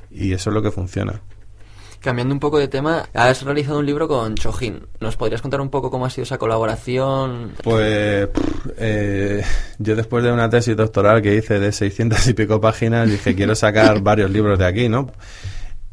Y 0.10 0.34
eso 0.34 0.50
es 0.50 0.54
lo 0.54 0.62
que 0.62 0.72
funciona. 0.72 1.22
Cambiando 2.00 2.36
un 2.36 2.40
poco 2.40 2.60
de 2.60 2.68
tema, 2.68 3.10
has 3.16 3.42
realizado 3.42 3.80
un 3.80 3.86
libro 3.86 4.08
con 4.08 4.36
Chojin. 4.36 4.86
¿Nos 5.00 5.18
podrías 5.18 5.42
contar 5.42 5.60
un 5.60 5.70
poco 5.70 5.90
cómo 5.90 6.06
ha 6.06 6.10
sido 6.12 6.24
esa 6.24 6.38
colaboración? 6.38 7.54
Pues 7.64 8.30
eh, 8.78 9.44
yo 9.80 9.96
después 9.96 10.24
de 10.24 10.32
una 10.32 10.48
tesis 10.48 10.78
doctoral 10.78 11.24
que 11.24 11.34
hice 11.34 11.60
de 11.60 11.72
600 11.72 12.28
y 12.28 12.34
pico 12.36 12.62
páginas, 12.62 13.10
dije, 13.10 13.34
quiero 13.34 13.56
sacar 13.56 14.00
varios 14.04 14.30
libros 14.30 14.60
de 14.60 14.66
aquí, 14.66 14.88
¿no? 14.88 15.12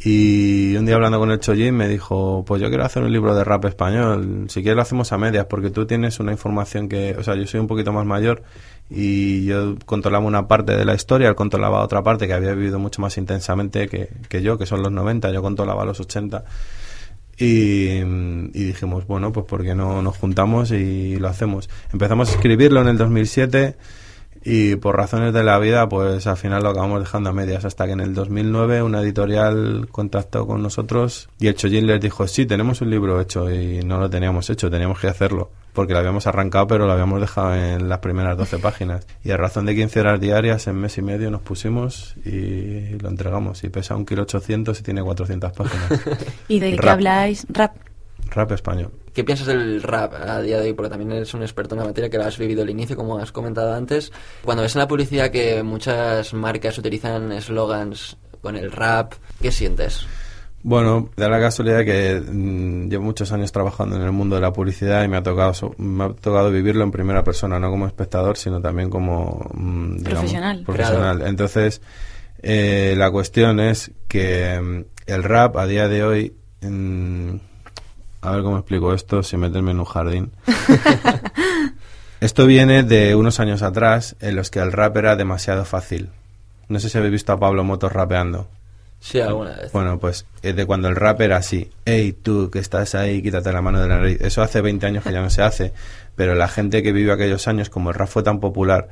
Y 0.04 0.74
un 0.76 0.84
día 0.84 0.96
hablando 0.96 1.20
con 1.20 1.30
el 1.30 1.38
Chojin 1.38 1.76
me 1.76 1.86
dijo, 1.86 2.44
pues 2.44 2.60
yo 2.60 2.68
quiero 2.68 2.84
hacer 2.84 3.04
un 3.04 3.12
libro 3.12 3.36
de 3.36 3.44
rap 3.44 3.64
español, 3.66 4.46
si 4.48 4.60
quieres 4.60 4.74
lo 4.74 4.82
hacemos 4.82 5.12
a 5.12 5.18
medias, 5.18 5.46
porque 5.46 5.70
tú 5.70 5.86
tienes 5.86 6.18
una 6.18 6.32
información 6.32 6.88
que, 6.88 7.14
o 7.16 7.22
sea, 7.22 7.36
yo 7.36 7.46
soy 7.46 7.60
un 7.60 7.68
poquito 7.68 7.92
más 7.92 8.04
mayor 8.04 8.42
y 8.90 9.44
yo 9.44 9.76
controlaba 9.86 10.24
una 10.24 10.48
parte 10.48 10.76
de 10.76 10.84
la 10.84 10.94
historia, 10.94 11.28
él 11.28 11.36
controlaba 11.36 11.82
otra 11.82 12.02
parte 12.02 12.26
que 12.26 12.32
había 12.32 12.52
vivido 12.52 12.80
mucho 12.80 13.00
más 13.00 13.16
intensamente 13.16 13.88
que, 13.88 14.08
que 14.28 14.42
yo, 14.42 14.58
que 14.58 14.66
son 14.66 14.82
los 14.82 14.90
90, 14.90 15.30
yo 15.30 15.40
controlaba 15.40 15.84
los 15.84 16.00
80. 16.00 16.44
Y, 17.38 18.00
y, 18.00 18.64
dijimos, 18.64 19.06
bueno, 19.06 19.32
pues 19.32 19.46
porque 19.48 19.74
no 19.74 20.02
nos 20.02 20.16
juntamos 20.16 20.70
y 20.72 21.16
lo 21.16 21.28
hacemos. 21.28 21.70
Empezamos 21.92 22.28
a 22.28 22.32
escribirlo 22.32 22.80
en 22.82 22.88
el 22.88 22.98
2007 22.98 23.76
y 24.44 24.76
por 24.76 24.96
razones 24.96 25.32
de 25.32 25.42
la 25.42 25.58
vida 25.58 25.88
pues 25.88 26.26
al 26.26 26.36
final 26.36 26.62
lo 26.62 26.70
acabamos 26.70 27.00
dejando 27.00 27.30
a 27.30 27.32
medias 27.32 27.64
hasta 27.64 27.86
que 27.86 27.92
en 27.92 28.00
el 28.00 28.14
2009 28.14 28.82
una 28.82 29.00
editorial 29.00 29.88
contactó 29.90 30.46
con 30.46 30.62
nosotros 30.62 31.28
y 31.38 31.46
el 31.46 31.54
Chojin 31.54 31.86
les 31.86 32.00
dijo 32.00 32.26
sí 32.26 32.46
tenemos 32.46 32.80
un 32.80 32.90
libro 32.90 33.20
hecho 33.20 33.50
y 33.50 33.80
no 33.84 33.98
lo 33.98 34.10
teníamos 34.10 34.50
hecho 34.50 34.70
teníamos 34.70 34.98
que 34.98 35.08
hacerlo 35.08 35.50
porque 35.72 35.92
lo 35.92 36.00
habíamos 36.00 36.26
arrancado 36.26 36.66
pero 36.66 36.86
lo 36.86 36.92
habíamos 36.92 37.20
dejado 37.20 37.54
en 37.54 37.88
las 37.88 37.98
primeras 37.98 38.36
12 38.36 38.58
páginas. 38.58 39.06
Y 39.24 39.30
a 39.30 39.36
razón 39.36 39.66
de 39.66 39.74
15 39.74 40.00
horas 40.00 40.20
diarias 40.20 40.66
en 40.66 40.76
mes 40.76 40.98
y 40.98 41.02
medio 41.02 41.30
nos 41.30 41.42
pusimos 41.42 42.14
y 42.24 42.98
lo 42.98 43.08
entregamos 43.08 43.64
y 43.64 43.68
pesa 43.68 43.96
un 43.96 44.04
kilo 44.04 44.22
800 44.22 44.78
y 44.78 44.82
tiene 44.82 45.02
400 45.02 45.52
páginas. 45.52 46.00
¿y 46.48 46.60
de 46.60 46.76
qué 46.76 46.88
habláis? 46.88 47.46
rap 47.48 47.72
rap 48.32 48.52
español 48.52 48.90
¿Qué 49.12 49.24
piensas 49.24 49.46
del 49.46 49.82
rap 49.82 50.14
a 50.14 50.40
día 50.40 50.58
de 50.58 50.68
hoy? 50.68 50.72
Porque 50.72 50.88
también 50.88 51.12
eres 51.12 51.34
un 51.34 51.42
experto 51.42 51.74
en 51.74 51.80
la 51.80 51.84
materia 51.84 52.08
que 52.08 52.16
lo 52.16 52.24
has 52.24 52.38
vivido 52.38 52.62
al 52.62 52.70
inicio, 52.70 52.96
como 52.96 53.18
has 53.18 53.30
comentado 53.30 53.74
antes. 53.74 54.10
Cuando 54.42 54.62
ves 54.62 54.74
en 54.74 54.80
la 54.80 54.88
publicidad 54.88 55.30
que 55.30 55.62
muchas 55.62 56.32
marcas 56.32 56.78
utilizan 56.78 57.30
eslogans 57.32 58.16
con 58.40 58.56
el 58.56 58.72
rap, 58.72 59.12
¿qué 59.40 59.52
sientes? 59.52 60.06
Bueno, 60.62 61.10
da 61.16 61.28
la 61.28 61.40
casualidad 61.40 61.84
que 61.84 62.20
mm, 62.20 62.88
llevo 62.88 63.04
muchos 63.04 63.32
años 63.32 63.52
trabajando 63.52 63.96
en 63.96 64.02
el 64.02 64.12
mundo 64.12 64.36
de 64.36 64.42
la 64.42 64.52
publicidad 64.52 65.04
y 65.04 65.08
me 65.08 65.18
ha 65.18 65.22
tocado 65.22 65.74
me 65.76 66.04
ha 66.04 66.08
tocado 66.10 66.50
vivirlo 66.50 66.84
en 66.84 66.90
primera 66.90 67.22
persona, 67.22 67.58
no 67.58 67.68
como 67.68 67.86
espectador, 67.86 68.38
sino 68.38 68.62
también 68.62 68.88
como 68.88 69.50
mm, 69.52 70.04
profesional. 70.04 70.62
profesional. 70.64 71.22
Entonces, 71.26 71.82
eh, 72.42 72.94
la 72.96 73.10
cuestión 73.10 73.60
es 73.60 73.90
que 74.08 74.58
mm, 74.58 74.84
el 75.06 75.22
rap 75.22 75.56
a 75.58 75.66
día 75.66 75.88
de 75.88 76.04
hoy 76.04 76.36
a 78.22 78.30
ver 78.30 78.42
cómo 78.42 78.56
explico 78.56 78.94
esto 78.94 79.22
sin 79.22 79.40
meterme 79.40 79.72
en 79.72 79.80
un 79.80 79.84
jardín. 79.84 80.32
esto 82.20 82.46
viene 82.46 82.84
de 82.84 83.16
unos 83.16 83.40
años 83.40 83.62
atrás 83.62 84.16
en 84.20 84.36
los 84.36 84.50
que 84.50 84.60
el 84.60 84.72
rap 84.72 84.96
era 84.96 85.16
demasiado 85.16 85.64
fácil. 85.64 86.10
No 86.68 86.78
sé 86.78 86.88
si 86.88 86.96
habéis 86.96 87.12
visto 87.12 87.32
a 87.32 87.38
Pablo 87.38 87.64
Motos 87.64 87.92
rapeando. 87.92 88.48
Sí, 89.00 89.20
alguna 89.20 89.56
vez. 89.56 89.72
Bueno, 89.72 89.98
pues 89.98 90.26
es 90.42 90.54
de 90.54 90.64
cuando 90.64 90.88
el 90.88 90.94
rap 90.94 91.20
era 91.20 91.36
así. 91.36 91.72
Hey, 91.84 92.16
tú 92.22 92.48
que 92.50 92.60
estás 92.60 92.94
ahí, 92.94 93.20
quítate 93.20 93.52
la 93.52 93.60
mano 93.60 93.80
de 93.80 93.88
la 93.88 93.96
nariz. 93.96 94.20
Eso 94.20 94.40
hace 94.42 94.60
20 94.60 94.86
años 94.86 95.02
que 95.02 95.12
ya 95.12 95.20
no 95.20 95.28
se 95.28 95.42
hace. 95.42 95.72
Pero 96.14 96.36
la 96.36 96.46
gente 96.46 96.84
que 96.84 96.92
vive 96.92 97.10
aquellos 97.10 97.48
años, 97.48 97.68
como 97.68 97.90
el 97.90 97.96
rap 97.96 98.08
fue 98.08 98.22
tan 98.22 98.38
popular, 98.38 98.88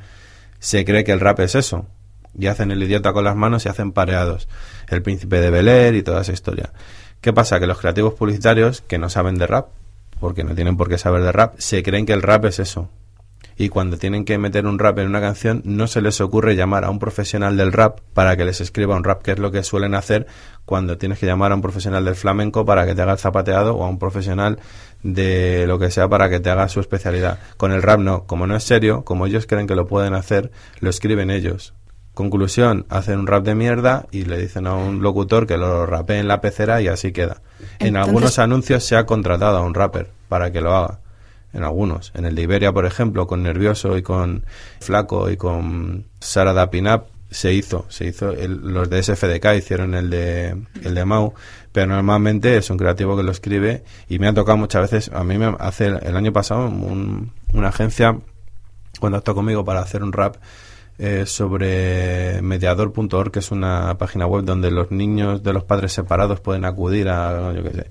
se 0.59 0.85
cree 0.85 1.05
que 1.05 1.13
el 1.13 1.21
rap 1.21 1.39
es 1.39 1.55
eso. 1.55 1.87
Y 2.37 2.49
hacen 2.49 2.73
el 2.73 2.83
idiota 2.83 3.13
con 3.13 3.23
las 3.23 3.37
manos 3.37 3.65
y 3.65 3.69
hacen 3.69 3.93
pareados. 3.93 4.49
El 4.89 5.03
príncipe 5.03 5.41
de 5.41 5.51
Bel 5.51 5.95
y 5.95 6.03
toda 6.03 6.23
esa 6.23 6.33
historia. 6.33 6.73
¿Qué 7.21 7.35
pasa? 7.35 7.61
Que 7.61 7.67
los 7.67 7.79
creativos 7.79 8.15
publicitarios 8.15 8.81
que 8.81 8.97
no 8.97 9.11
saben 9.11 9.37
de 9.37 9.47
rap, 9.47 9.69
porque 10.21 10.43
no 10.43 10.55
tienen 10.55 10.79
por 10.79 10.89
qué 10.89 10.97
saber 10.97 11.23
de 11.23 11.33
rap, 11.33 11.55
se 11.59 11.83
creen 11.83 12.07
que 12.07 12.15
el 12.15 12.23
rap 12.23 12.47
es 12.47 12.59
eso. 12.59 12.89
Y 13.59 13.69
cuando 13.69 13.99
tienen 13.99 14.25
que 14.25 14.39
meter 14.39 14.67
un 14.67 14.79
rap 14.79 14.99
en 15.01 15.07
una 15.09 15.21
canción, 15.21 15.61
no 15.67 15.87
se 15.87 16.01
les 16.01 16.23
ocurre 16.23 16.57
llamar 16.57 16.83
a 16.83 16.89
un 16.89 16.99
profesional 16.99 17.59
del 17.59 17.73
rap 17.73 18.01
para 18.15 18.35
que 18.39 18.47
les 18.47 18.63
escriba 18.63 18.97
un 18.97 19.05
rap, 19.05 19.21
que 19.21 19.33
es 19.33 19.39
lo 19.39 19.53
que 19.53 19.63
suelen 19.63 19.95
hacer 19.95 20.27
cuando 20.65 20.97
tienes 20.97 21.19
que 21.19 21.27
llamar 21.27 21.53
a 21.53 21.57
un 21.57 21.61
profesional 21.61 22.07
del 22.07 22.15
flamenco 22.15 22.65
para 22.65 22.87
que 22.87 22.95
te 22.95 23.03
haga 23.03 23.13
el 23.13 23.19
zapateado 23.19 23.77
o 23.77 23.85
a 23.85 23.89
un 23.91 23.99
profesional 23.99 24.59
de 25.03 25.67
lo 25.67 25.79
que 25.79 25.91
sea 25.91 26.09
para 26.09 26.31
que 26.31 26.41
te 26.41 26.49
haga 26.49 26.71
su 26.71 26.81
especialidad. 26.81 27.39
Con 27.59 27.73
el 27.73 27.83
rap 27.83 28.01
no, 28.01 28.25
como 28.25 28.47
no 28.47 28.57
es 28.57 28.65
serio, 28.65 29.05
como 29.05 29.27
ellos 29.27 29.47
creen 29.47 29.67
que 29.67 29.75
lo 29.75 29.87
pueden 29.87 30.15
hacer, 30.15 30.51
lo 30.81 30.89
escriben 30.89 31.31
ellos. 31.31 31.75
Conclusión, 32.21 32.85
hacen 32.91 33.19
un 33.19 33.27
rap 33.27 33.45
de 33.45 33.55
mierda 33.55 34.05
y 34.11 34.27
le 34.27 34.37
dicen 34.37 34.67
a 34.67 34.75
un 34.75 35.01
locutor 35.01 35.47
que 35.47 35.57
lo 35.57 35.87
rapee 35.87 36.19
en 36.19 36.29
la 36.29 36.43
pecera 36.43 36.83
y 36.83 36.87
así 36.87 37.13
queda. 37.13 37.41
En 37.79 37.97
algunos 37.97 38.39
anuncios 38.39 38.85
se 38.85 38.95
ha 38.95 39.07
contratado 39.07 39.57
a 39.57 39.63
un 39.63 39.73
rapper 39.73 40.11
para 40.29 40.53
que 40.53 40.61
lo 40.61 40.77
haga. 40.77 41.01
En 41.55 41.65
algunos. 41.65 42.13
En 42.15 42.27
el 42.27 42.35
de 42.35 42.43
Iberia, 42.43 42.73
por 42.73 42.85
ejemplo, 42.85 43.27
con 43.27 43.43
Nervioso 43.43 43.97
y 43.97 44.03
con 44.03 44.45
Flaco 44.81 45.31
y 45.31 45.39
con 45.39 46.09
Sara 46.21 46.53
Dapinap 46.53 47.07
se 47.31 47.55
hizo. 47.55 47.87
Se 47.89 48.05
hizo 48.09 48.33
los 48.35 48.91
de 48.91 49.03
SFDK 49.03 49.55
hicieron 49.57 49.95
el 49.95 50.11
de, 50.11 50.63
el 50.85 50.95
de 50.95 51.05
Mau. 51.07 51.33
Pero 51.73 51.87
normalmente 51.87 52.59
es 52.59 52.69
un 52.69 52.77
creativo 52.77 53.17
que 53.17 53.23
lo 53.23 53.33
escribe 53.33 53.83
y 54.11 54.19
me 54.19 54.29
ha 54.29 54.35
tocado 54.35 54.59
muchas 54.59 54.91
veces. 54.91 55.11
A 55.15 55.25
mí 55.25 55.39
me 55.39 55.57
hace 55.59 55.87
el 55.87 56.17
año 56.19 56.35
pasado 56.35 56.69
una 56.69 57.69
agencia 57.69 58.19
contactó 58.99 59.35
conmigo 59.35 59.65
para 59.65 59.81
hacer 59.81 60.03
un 60.03 60.13
rap 60.13 60.37
eh, 61.03 61.25
sobre 61.25 62.43
mediador.org, 62.43 63.33
que 63.33 63.39
es 63.39 63.51
una 63.51 63.97
página 63.97 64.27
web 64.27 64.45
donde 64.45 64.71
los 64.71 64.91
niños 64.91 65.43
de 65.43 65.55
los 65.55 65.65
padres 65.65 65.95
separados 65.95 66.41
pueden 66.41 66.67
acudir 66.67 67.09
a, 67.09 67.55
yo 67.55 67.63
qué 67.63 67.71
sé. 67.71 67.87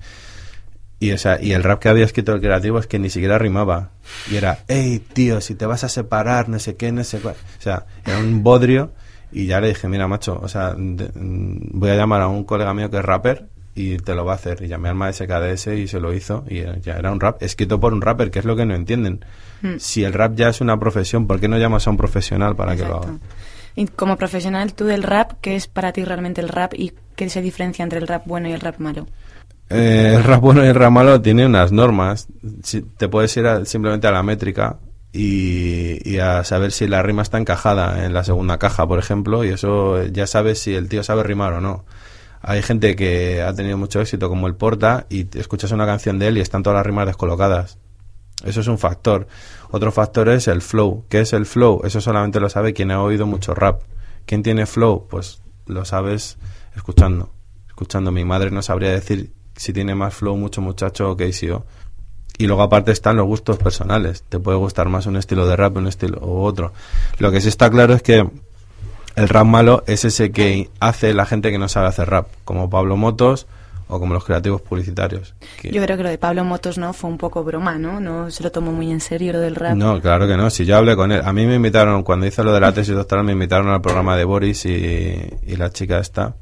Y, 1.00 1.10
esa, 1.10 1.42
y 1.42 1.54
el 1.54 1.64
rap 1.64 1.80
que 1.80 1.90
había 1.90 2.06
escrito 2.06 2.34
el 2.34 2.40
creativo 2.40 2.78
es 2.78 2.86
que 2.86 3.00
ni 3.00 3.10
siquiera 3.10 3.40
rimaba. 3.40 3.92
Y 4.30 4.36
era, 4.36 4.60
hey, 4.68 5.04
tío, 5.14 5.42
si 5.42 5.56
te 5.56 5.66
vas 5.66 5.84
a 5.84 5.90
separar, 5.90 6.50
no 6.50 6.60
sé 6.60 6.76
qué, 6.76 6.92
no 6.92 7.04
sé 7.04 7.20
cuál. 7.20 7.34
O 7.58 7.62
sea, 7.62 7.88
era 8.06 8.20
un 8.20 8.44
bodrio. 8.44 8.92
Y 9.32 9.48
ya 9.48 9.60
le 9.60 9.70
dije, 9.70 9.88
mira, 9.88 10.08
macho, 10.08 10.40
o 10.40 10.48
sea, 10.48 10.76
voy 10.78 11.90
a 11.90 11.96
llamar 11.96 12.22
a 12.22 12.28
un 12.28 12.44
colega 12.44 12.76
mío 12.76 12.92
que 12.92 12.98
es 12.98 13.06
rapper 13.06 13.48
y 13.80 13.98
te 13.98 14.14
lo 14.14 14.26
va 14.26 14.34
a 14.34 14.36
hacer. 14.36 14.62
Y 14.62 14.68
llamé 14.68 14.90
al 14.90 14.96
maestro 14.96 15.26
SKDS 15.26 15.68
y 15.68 15.88
se 15.88 16.02
lo 16.02 16.14
hizo. 16.14 16.44
Y 16.50 16.64
ya 16.82 16.98
era 16.98 17.14
un 17.14 17.20
rap 17.22 17.42
escrito 17.42 17.80
por 17.80 17.94
un 17.94 18.02
rapper, 18.02 18.30
que 18.30 18.40
es 18.40 18.46
lo 18.46 18.58
que 18.58 18.66
no 18.66 18.76
entienden. 18.76 19.24
Hmm. 19.62 19.78
Si 19.78 20.04
el 20.04 20.12
rap 20.12 20.36
ya 20.36 20.50
es 20.50 20.60
una 20.60 20.78
profesión, 20.78 21.28
¿por 21.28 21.40
qué 21.40 21.48
no 21.48 21.58
llamas 21.58 21.88
a 21.88 21.90
un 21.90 21.96
profesional 21.98 22.58
para 22.58 22.76
que 22.76 22.84
lo 22.84 22.98
haga? 22.98 23.14
Y 23.76 23.88
como 23.88 24.18
profesional, 24.18 24.74
tú 24.74 24.84
del 24.84 25.04
rap, 25.04 25.34
¿qué 25.40 25.56
es 25.56 25.68
para 25.68 25.94
ti 25.94 26.04
realmente 26.04 26.42
el 26.42 26.50
rap 26.50 26.74
y 26.76 26.92
qué 27.16 27.30
se 27.30 27.42
diferencia 27.42 27.84
entre 27.84 28.00
el 28.00 28.08
rap 28.08 28.24
bueno 28.26 28.50
y 28.50 28.52
el 28.52 28.60
rap 28.60 28.80
malo? 28.80 29.08
Eh, 29.70 30.14
el 30.18 30.24
rap 30.26 30.42
bueno 30.42 30.66
y 30.66 30.68
el 30.68 30.76
rap 30.76 30.92
malo 30.92 31.22
tiene 31.22 31.46
unas 31.46 31.72
normas. 31.72 32.28
Si, 32.64 32.82
te 32.82 33.08
puedes 33.08 33.36
ir 33.38 33.48
simplemente 33.64 34.08
a 34.08 34.12
la 34.12 34.24
métrica 34.24 34.78
y, 35.14 36.10
y, 36.10 36.18
a 36.18 36.44
saber 36.44 36.74
si 36.74 36.86
la 36.86 37.02
rima 37.02 37.22
está 37.22 37.38
encajada 37.38 38.06
en 38.06 38.14
la 38.14 38.26
segunda 38.26 38.58
caja, 38.58 38.86
por 38.86 39.00
ejemplo, 39.00 39.46
y 39.46 39.50
eso 39.50 40.04
ya 40.08 40.28
sabes 40.28 40.60
si 40.60 40.76
el 40.76 40.90
tío 40.90 41.02
sabe 41.02 41.24
rimar 41.24 41.54
o 41.54 41.62
no. 41.62 41.86
Hay 42.42 42.62
gente 42.62 42.96
que 42.96 43.42
ha 43.42 43.54
tenido 43.54 43.78
mucho 43.78 44.00
éxito 44.00 44.30
como 44.30 44.48
el 44.48 44.56
Porta 44.56 45.06
y 45.10 45.28
escuchas 45.38 45.72
una 45.72 45.86
canción 45.86 46.20
de 46.20 46.28
él 46.28 46.38
y 46.38 46.42
están 46.42 46.64
todas 46.64 46.78
las 46.78 46.86
rimas 46.86 47.06
descolocadas 47.06 47.78
Eso 48.46 48.62
es 48.62 48.68
un 48.68 48.78
factor. 48.78 49.28
Otro 49.72 49.92
factor 49.92 50.30
es 50.30 50.48
el 50.48 50.62
flow. 50.62 51.06
¿Qué 51.10 51.22
es 51.22 51.34
el 51.34 51.46
flow? 51.46 51.82
Eso 51.84 52.00
solamente 52.00 52.40
lo 52.40 52.50
sabe 52.50 52.74
quien 52.74 52.92
ha 52.92 53.02
oído 53.02 53.28
mucho 53.28 53.54
rap. 53.54 53.82
¿Quién 54.26 54.44
tiene 54.44 54.66
flow? 54.66 55.08
Pues 55.10 55.42
lo 55.66 55.84
sabes 55.84 56.38
escuchando. 56.76 57.32
Escuchando. 57.68 58.12
Mi 58.12 58.24
madre 58.24 58.52
no 58.52 58.62
sabría 58.62 58.92
decir 58.92 59.34
si 59.56 59.74
tiene 59.74 59.94
más 59.94 60.14
flow 60.14 60.38
mucho 60.38 60.62
muchacho 60.62 61.12
o 61.12 61.18
KCO. 61.18 61.66
Y 62.38 62.48
luego 62.48 62.62
aparte 62.62 62.94
están 62.94 63.18
los 63.18 63.28
gustos 63.28 63.58
personales. 63.58 64.24
Te 64.30 64.40
puede 64.40 64.58
gustar 64.58 64.88
más 64.88 65.06
un 65.06 65.18
estilo 65.18 65.46
de 65.46 65.58
rap, 65.58 65.76
un 65.76 65.88
estilo 65.88 66.20
u 66.26 66.42
otro. 66.44 66.72
Lo 67.18 67.32
que 67.32 67.42
sí 67.42 67.50
está 67.50 67.70
claro 67.70 67.94
es 67.94 68.02
que 68.02 68.26
el 69.20 69.30
rap 69.30 69.46
malo 69.46 69.84
es 69.88 70.06
ese 70.06 70.32
que 70.32 70.70
hace 70.80 71.14
la 71.14 71.26
gente 71.26 71.52
que 71.52 71.58
no 71.58 71.68
sabe 71.68 71.88
hacer 71.88 72.10
rap, 72.10 72.28
como 72.46 72.70
Pablo 72.70 72.98
Motos 72.98 73.48
o 73.88 74.00
como 74.00 74.14
los 74.14 74.24
creativos 74.24 74.62
publicitarios. 74.62 75.34
Yo 75.64 75.82
creo 75.82 75.98
que 75.98 76.04
lo 76.04 76.10
de 76.10 76.18
Pablo 76.18 76.44
Motos 76.44 76.78
no 76.78 76.94
fue 76.94 77.10
un 77.10 77.18
poco 77.18 77.44
broma, 77.44 77.78
¿no? 77.78 78.00
No 78.00 78.30
se 78.30 78.44
lo 78.44 78.52
tomó 78.52 78.72
muy 78.72 78.92
en 78.92 79.02
serio 79.02 79.34
lo 79.34 79.40
del 79.40 79.56
rap. 79.56 79.76
No, 79.76 80.00
claro 80.00 80.28
que 80.28 80.38
no. 80.38 80.50
Si 80.50 80.66
yo 80.66 80.78
hablé 80.78 80.96
con 80.96 81.12
él, 81.12 81.22
a 81.24 81.34
mí 81.34 81.46
me 81.46 81.56
invitaron 81.56 82.04
cuando 82.04 82.28
hice 82.28 82.44
lo 82.44 82.54
de 82.54 82.60
la 82.60 82.72
tesis 82.72 82.96
doctoral 82.96 83.26
me 83.26 83.34
invitaron 83.34 83.68
al 83.70 83.82
programa 83.82 84.16
de 84.16 84.24
Boris 84.26 84.66
y, 84.66 85.20
y 85.48 85.56
la 85.56 85.70
chica 85.72 86.00
esta 86.00 86.36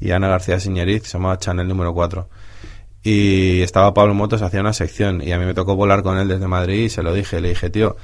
y 0.00 0.10
Ana 0.10 0.28
García 0.28 0.60
Siñeriz, 0.60 1.04
se 1.04 1.18
llamaba 1.18 1.38
Channel 1.38 1.66
número 1.66 1.94
4 1.94 2.28
y 3.02 3.62
estaba 3.62 3.94
Pablo 3.94 4.14
Motos, 4.14 4.42
hacía 4.42 4.60
una 4.60 4.72
sección 4.72 5.22
y 5.22 5.30
a 5.32 5.38
mí 5.38 5.44
me 5.46 5.54
tocó 5.54 5.76
volar 5.76 6.02
con 6.02 6.18
él 6.18 6.26
desde 6.26 6.48
Madrid 6.48 6.86
y 6.86 6.88
se 6.88 7.04
lo 7.04 7.14
dije, 7.14 7.40
le 7.40 7.50
dije, 7.50 7.70
tío, 7.70 7.96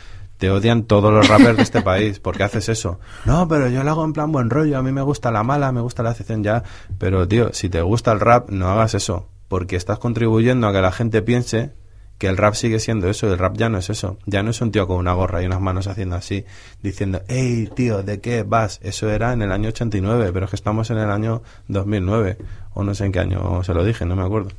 te 0.43 0.51
odian 0.51 0.83
todos 0.83 1.13
los 1.13 1.29
rappers 1.29 1.57
de 1.57 1.63
este 1.63 1.83
país, 1.83 2.19
¿por 2.19 2.37
qué 2.37 2.43
haces 2.43 2.69
eso? 2.69 2.99
No, 3.25 3.47
pero 3.47 3.69
yo 3.69 3.85
lo 3.85 3.91
hago 3.93 4.05
en 4.05 4.13
plan 4.13 4.33
buen 4.33 4.51
rollo, 4.51 4.77
a 4.77 4.83
mí 4.83 4.91
me 4.91 5.01
gusta 5.01 5.31
la 5.31 5.45
mala, 5.45 5.71
me 5.71 5.81
gusta 5.81 6.03
la 6.03 6.17
sección 6.17 6.43
ya, 6.43 6.65
pero 6.99 7.29
tío, 7.29 7.53
si 7.53 7.69
te 7.69 7.81
gusta 7.81 8.11
el 8.11 8.19
rap, 8.19 8.51
no 8.51 8.69
hagas 8.69 8.95
eso, 8.95 9.29
porque 9.47 9.77
estás 9.77 10.01
contribuyendo 10.01 10.67
a 10.67 10.73
que 10.73 10.81
la 10.81 10.91
gente 10.91 11.23
piense 11.23 11.75
que 12.19 12.27
el 12.27 12.37
rap 12.37 12.55
sigue 12.55 12.81
siendo 12.81 13.09
eso, 13.09 13.33
el 13.33 13.39
rap 13.39 13.57
ya 13.57 13.69
no 13.69 13.79
es 13.79 13.89
eso, 13.89 14.19
ya 14.27 14.43
no 14.43 14.51
es 14.51 14.61
un 14.61 14.73
tío 14.73 14.89
con 14.89 14.97
una 14.97 15.13
gorra 15.13 15.45
y 15.45 15.47
unas 15.47 15.61
manos 15.61 15.87
haciendo 15.87 16.17
así, 16.17 16.45
diciendo, 16.83 17.23
hey 17.29 17.71
tío, 17.77 18.03
¿de 18.03 18.21
qué 18.21 18.43
vas? 18.43 18.81
Eso 18.83 19.11
era 19.11 19.33
en 19.33 19.43
el 19.43 19.53
año 19.53 19.69
89, 19.69 20.33
pero 20.33 20.47
es 20.47 20.51
que 20.51 20.57
estamos 20.57 20.91
en 20.91 20.99
el 20.99 21.11
año 21.13 21.45
2009, 21.69 22.39
o 22.75 22.83
no 22.83 22.97
sé 22.97 23.05
en 23.05 23.13
qué 23.13 23.21
año 23.21 23.63
se 23.63 23.75
lo 23.75 23.85
dije, 23.85 24.05
no 24.07 24.17
me 24.17 24.25
acuerdo. 24.25 24.51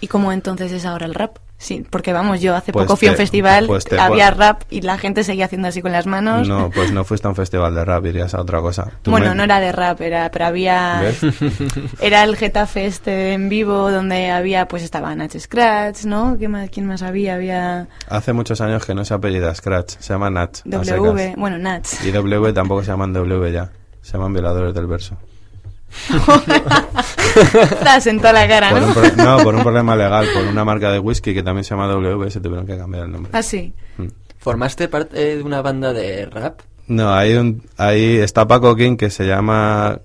¿Y 0.00 0.06
cómo 0.06 0.32
entonces 0.32 0.72
es 0.72 0.86
ahora 0.86 1.04
el 1.04 1.14
rap? 1.14 1.36
Sí, 1.58 1.86
porque 1.88 2.12
vamos, 2.12 2.40
yo 2.40 2.54
hace 2.54 2.70
pues 2.72 2.84
poco 2.84 2.96
fui 2.96 3.08
a 3.08 3.12
un 3.12 3.16
festival, 3.16 3.66
pues 3.66 3.86
había 3.98 4.30
rap 4.30 4.62
y 4.68 4.82
la 4.82 4.98
gente 4.98 5.24
seguía 5.24 5.46
haciendo 5.46 5.68
así 5.68 5.80
con 5.80 5.90
las 5.90 6.06
manos. 6.06 6.46
No, 6.46 6.70
pues 6.70 6.92
no 6.92 7.02
fuiste 7.04 7.26
a 7.26 7.30
un 7.30 7.36
festival 7.36 7.74
de 7.74 7.84
rap, 7.84 8.04
irías 8.04 8.34
a 8.34 8.40
otra 8.40 8.60
cosa. 8.60 8.92
Bueno, 9.04 9.34
no 9.34 9.44
era 9.44 9.58
de 9.58 9.72
rap, 9.72 10.00
era, 10.02 10.30
pero 10.30 10.46
había... 10.46 11.02
era 12.00 12.24
el 12.24 12.36
Getafe 12.36 12.86
este 12.86 13.32
en 13.32 13.48
vivo 13.48 13.90
donde 13.90 14.30
había, 14.30 14.68
pues 14.68 14.82
estaba 14.82 15.14
Natch 15.14 15.38
Scratch, 15.38 16.04
¿no? 16.04 16.36
¿Qué 16.38 16.48
más, 16.48 16.68
¿Quién 16.68 16.86
más 16.86 17.02
había? 17.02 17.34
Había... 17.34 17.88
Hace 18.08 18.34
muchos 18.34 18.60
años 18.60 18.84
que 18.84 18.94
no 18.94 19.04
se 19.04 19.14
apellida 19.14 19.54
Scratch, 19.54 19.96
se 19.98 20.12
llama 20.12 20.28
Natch. 20.28 20.60
W, 20.64 21.34
bueno, 21.38 21.58
Natch. 21.58 22.04
Y 22.04 22.10
W 22.10 22.52
tampoco 22.52 22.82
se 22.82 22.90
llaman 22.90 23.14
W 23.14 23.50
ya, 23.50 23.70
se 24.02 24.12
llaman 24.12 24.34
violadores 24.34 24.74
del 24.74 24.86
verso. 24.86 25.16
Estás 27.70 28.06
en 28.06 28.18
toda 28.18 28.32
la 28.32 28.48
cara, 28.48 28.70
¿no? 28.72 28.86
no, 29.16 29.42
por 29.42 29.54
un 29.54 29.62
problema 29.62 29.96
legal, 29.96 30.26
por 30.32 30.44
una 30.44 30.64
marca 30.64 30.90
de 30.92 30.98
whisky 30.98 31.34
que 31.34 31.42
también 31.42 31.64
se 31.64 31.70
llama 31.70 31.86
W, 31.88 32.30
se 32.30 32.40
tuvieron 32.40 32.66
que 32.66 32.76
cambiar 32.76 33.04
el 33.04 33.12
nombre. 33.12 33.30
Ah, 33.34 33.42
sí. 33.42 33.74
Mm. 33.98 34.06
¿Formaste 34.38 34.88
parte 34.88 35.36
de 35.36 35.42
una 35.42 35.62
banda 35.62 35.92
de 35.92 36.26
rap? 36.26 36.60
No, 36.86 37.12
hay 37.12 37.34
un, 37.34 37.62
ahí 37.76 38.16
está 38.16 38.46
Paco 38.46 38.76
King 38.76 38.96
que 38.96 39.10
se 39.10 39.26
llama, 39.26 40.00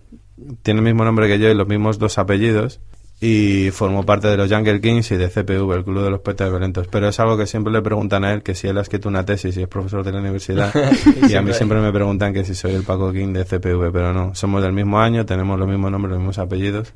tiene 0.64 0.80
el 0.80 0.86
mismo 0.86 1.06
nombre 1.06 1.28
que 1.28 1.38
yo 1.38 1.50
y 1.50 1.54
los 1.54 1.68
mismos 1.68 2.00
dos 2.00 2.18
apellidos 2.18 2.80
y 3.24 3.70
formó 3.70 4.04
parte 4.04 4.28
de 4.28 4.36
los 4.36 4.52
Jungle 4.52 4.82
Kings 4.82 5.12
y 5.12 5.16
de 5.16 5.30
CPV, 5.30 5.72
el 5.76 5.84
Club 5.84 6.04
de 6.04 6.10
los 6.10 6.22
Poetas 6.22 6.50
Violentos. 6.50 6.88
Pero 6.88 7.08
es 7.08 7.20
algo 7.20 7.38
que 7.38 7.46
siempre 7.46 7.72
le 7.72 7.84
preguntan 7.84 8.24
a 8.24 8.34
él, 8.34 8.42
que 8.42 8.56
si 8.56 8.68
él 8.68 8.80
ha 8.80 8.82
escrito 8.82 9.10
una 9.10 9.24
tesis 9.24 9.56
y 9.58 9.62
es 9.62 9.68
profesor 9.68 10.04
de 10.04 10.12
la 10.12 10.18
universidad. 10.18 10.74
y 11.30 11.36
a 11.36 11.42
mí 11.44 11.54
siempre 11.54 11.80
me 11.80 11.94
preguntan 11.94 12.34
que 12.34 12.44
si 12.44 12.56
soy 12.56 12.74
el 12.74 12.82
Paco 12.82 13.14
King 13.14 13.32
de 13.32 13.46
CPV, 13.46 13.92
pero 13.94 14.12
no. 14.12 14.34
Somos 14.34 14.64
del 14.64 14.74
mismo 14.74 15.00
año, 15.00 15.24
tenemos 15.24 15.60
los 15.60 15.68
mismos 15.68 15.92
nombres, 15.92 16.10
los 16.10 16.18
mismos 16.18 16.40
apellidos, 16.40 16.96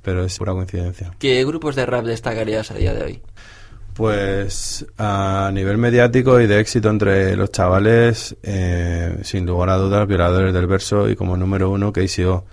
pero 0.00 0.24
es 0.24 0.38
pura 0.38 0.52
coincidencia. 0.52 1.12
¿Qué 1.18 1.44
grupos 1.44 1.76
de 1.76 1.84
rap 1.84 2.06
destacarías 2.06 2.70
a 2.70 2.74
día 2.74 2.94
de 2.94 3.04
hoy? 3.04 3.22
Pues 3.92 4.86
a 4.96 5.50
nivel 5.52 5.76
mediático 5.76 6.40
y 6.40 6.46
de 6.46 6.58
éxito 6.58 6.88
entre 6.88 7.36
los 7.36 7.52
chavales, 7.52 8.34
eh, 8.42 9.18
sin 9.24 9.44
lugar 9.44 9.68
a 9.68 9.76
dudas, 9.76 10.08
Violadores 10.08 10.54
del 10.54 10.66
Verso 10.66 11.06
y 11.10 11.16
como 11.16 11.36
número 11.36 11.68
uno, 11.68 11.92
KCO 11.92 12.46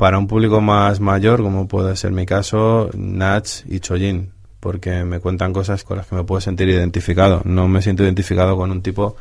para 0.00 0.16
un 0.16 0.26
público 0.26 0.62
más 0.62 0.98
mayor, 0.98 1.42
como 1.42 1.68
puede 1.68 1.94
ser 1.94 2.10
mi 2.10 2.24
caso, 2.24 2.88
Nach 2.96 3.46
y 3.68 3.80
Chojin, 3.80 4.32
porque 4.58 5.04
me 5.04 5.20
cuentan 5.20 5.52
cosas 5.52 5.84
con 5.84 5.98
las 5.98 6.06
que 6.06 6.14
me 6.14 6.24
puedo 6.24 6.40
sentir 6.40 6.70
identificado. 6.70 7.42
No 7.44 7.68
me 7.68 7.82
siento 7.82 8.02
identificado 8.02 8.56
con 8.56 8.70
un 8.70 8.80
tipo 8.80 9.16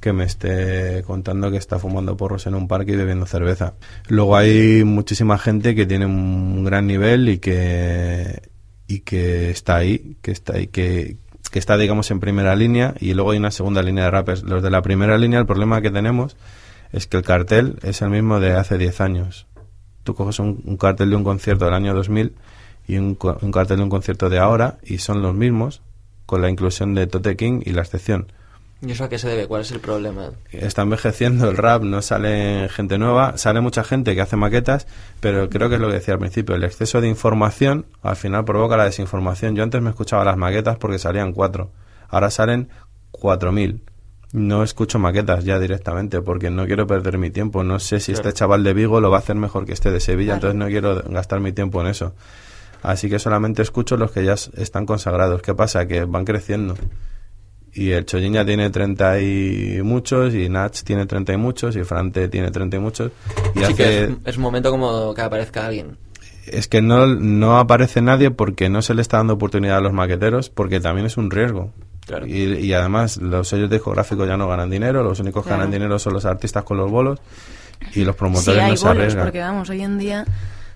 que 0.00 0.14
me 0.14 0.24
esté 0.24 1.02
contando 1.06 1.50
que 1.50 1.58
está 1.58 1.78
fumando 1.78 2.16
porros 2.16 2.46
en 2.46 2.54
un 2.54 2.66
parque 2.66 2.92
y 2.92 2.96
bebiendo 2.96 3.26
cerveza. 3.26 3.74
Luego 4.08 4.34
hay 4.34 4.84
muchísima 4.84 5.36
gente 5.36 5.74
que 5.74 5.84
tiene 5.84 6.06
un 6.06 6.64
gran 6.64 6.86
nivel 6.86 7.28
y 7.28 7.36
que 7.36 8.40
y 8.86 9.00
que 9.00 9.50
está 9.50 9.76
ahí, 9.76 10.16
que 10.22 10.30
está 10.30 10.54
ahí, 10.54 10.68
que, 10.68 11.18
que 11.50 11.58
está 11.58 11.76
digamos 11.76 12.10
en 12.10 12.20
primera 12.20 12.56
línea 12.56 12.94
y 12.98 13.12
luego 13.12 13.32
hay 13.32 13.38
una 13.38 13.50
segunda 13.50 13.82
línea 13.82 14.04
de 14.04 14.10
rappers. 14.12 14.44
Los 14.44 14.62
de 14.62 14.70
la 14.70 14.80
primera 14.80 15.18
línea 15.18 15.40
el 15.40 15.46
problema 15.46 15.82
que 15.82 15.90
tenemos 15.90 16.38
es 16.90 17.06
que 17.06 17.18
el 17.18 17.22
cartel 17.22 17.76
es 17.82 18.00
el 18.00 18.08
mismo 18.08 18.40
de 18.40 18.54
hace 18.54 18.78
10 18.78 18.98
años 19.02 19.46
tú 20.04 20.14
coges 20.14 20.38
un, 20.38 20.76
cartel 20.76 21.10
de 21.10 21.16
un 21.16 21.24
concierto 21.24 21.64
del 21.64 21.74
año 21.74 21.94
2000 21.94 22.34
y 22.86 22.96
un, 22.96 23.14
cartel 23.14 23.78
de 23.78 23.82
un 23.82 23.90
concierto 23.90 24.28
de 24.28 24.38
ahora 24.38 24.78
y 24.82 24.98
son 24.98 25.22
los 25.22 25.34
mismos 25.34 25.82
con 26.26 26.42
la 26.42 26.50
inclusión 26.50 26.94
de 26.94 27.06
Tote 27.06 27.36
King 27.36 27.60
y 27.64 27.70
la 27.70 27.82
excepción. 27.82 28.32
¿Y 28.84 28.90
eso 28.90 29.04
a 29.04 29.08
qué 29.08 29.18
se 29.18 29.28
debe? 29.28 29.46
¿Cuál 29.46 29.60
es 29.62 29.70
el 29.70 29.78
problema? 29.78 30.32
Está 30.50 30.82
envejeciendo 30.82 31.48
el 31.48 31.56
rap, 31.56 31.84
no 31.84 32.02
sale 32.02 32.68
gente 32.68 32.98
nueva, 32.98 33.38
sale 33.38 33.60
mucha 33.60 33.84
gente 33.84 34.16
que 34.16 34.20
hace 34.20 34.34
maquetas, 34.34 34.88
pero 35.20 35.48
creo 35.48 35.68
que 35.68 35.76
es 35.76 35.80
lo 35.80 35.86
que 35.86 35.94
decía 35.94 36.14
al 36.14 36.20
principio, 36.20 36.56
el 36.56 36.64
exceso 36.64 37.00
de 37.00 37.08
información 37.08 37.86
al 38.02 38.16
final 38.16 38.44
provoca 38.44 38.76
la 38.76 38.84
desinformación. 38.84 39.54
Yo 39.54 39.62
antes 39.62 39.80
me 39.80 39.90
escuchaba 39.90 40.24
las 40.24 40.36
maquetas 40.36 40.78
porque 40.78 40.98
salían 40.98 41.32
cuatro, 41.32 41.70
ahora 42.08 42.30
salen 42.30 42.70
cuatro 43.12 43.52
mil 43.52 43.82
no 44.32 44.62
escucho 44.62 44.98
maquetas 44.98 45.44
ya 45.44 45.58
directamente 45.58 46.22
porque 46.22 46.50
no 46.50 46.66
quiero 46.66 46.86
perder 46.86 47.18
mi 47.18 47.30
tiempo. 47.30 47.62
No 47.62 47.78
sé 47.78 48.00
si 48.00 48.12
este 48.12 48.32
chaval 48.32 48.64
de 48.64 48.72
Vigo 48.72 49.00
lo 49.00 49.10
va 49.10 49.18
a 49.18 49.20
hacer 49.20 49.36
mejor 49.36 49.66
que 49.66 49.72
este 49.72 49.90
de 49.90 50.00
Sevilla, 50.00 50.34
entonces 50.34 50.58
no 50.58 50.66
quiero 50.66 51.02
gastar 51.04 51.40
mi 51.40 51.52
tiempo 51.52 51.80
en 51.82 51.88
eso. 51.88 52.14
Así 52.82 53.08
que 53.08 53.18
solamente 53.18 53.62
escucho 53.62 53.96
los 53.96 54.10
que 54.10 54.24
ya 54.24 54.34
están 54.34 54.86
consagrados. 54.86 55.42
¿Qué 55.42 55.54
pasa? 55.54 55.86
Que 55.86 56.04
van 56.04 56.24
creciendo. 56.24 56.74
Y 57.74 57.90
el 57.90 58.04
Chollín 58.04 58.34
ya 58.34 58.44
tiene 58.44 58.68
30 58.70 59.20
y 59.20 59.80
muchos, 59.82 60.34
y 60.34 60.48
Nach 60.48 60.76
tiene 60.82 61.06
30 61.06 61.32
y 61.32 61.36
muchos, 61.36 61.76
y 61.76 61.84
Frante 61.84 62.28
tiene 62.28 62.50
30 62.50 62.76
y 62.76 62.80
muchos. 62.80 63.12
Y 63.54 63.62
hace... 63.62 64.04
es, 64.04 64.10
es 64.24 64.36
un 64.36 64.42
momento 64.42 64.70
como 64.70 65.14
que 65.14 65.22
aparezca 65.22 65.66
alguien 65.66 65.96
es 66.46 66.68
que 66.68 66.82
no, 66.82 67.06
no 67.06 67.58
aparece 67.58 68.02
nadie 68.02 68.30
porque 68.30 68.68
no 68.68 68.82
se 68.82 68.94
le 68.94 69.02
está 69.02 69.18
dando 69.18 69.34
oportunidad 69.34 69.78
a 69.78 69.80
los 69.80 69.92
maqueteros, 69.92 70.50
porque 70.50 70.80
también 70.80 71.06
es 71.06 71.16
un 71.16 71.30
riesgo. 71.30 71.72
Y, 72.26 72.72
además 72.72 73.16
los 73.18 73.48
sellos 73.48 73.70
discográficos 73.70 74.26
ya 74.26 74.36
no 74.36 74.48
ganan 74.48 74.68
dinero, 74.68 75.02
los 75.02 75.20
únicos 75.20 75.44
que 75.44 75.50
ganan 75.50 75.70
dinero 75.70 75.98
son 75.98 76.14
los 76.14 76.24
artistas 76.24 76.64
con 76.64 76.76
los 76.76 76.90
bolos 76.90 77.20
y 77.94 78.04
los 78.04 78.16
promotores 78.16 78.68
no 78.68 78.76
se 78.76 78.88
arriesgan. 78.88 79.24
porque 79.24 79.40
vamos, 79.40 79.70
hoy 79.70 79.82
en 79.82 79.98
día 79.98 80.24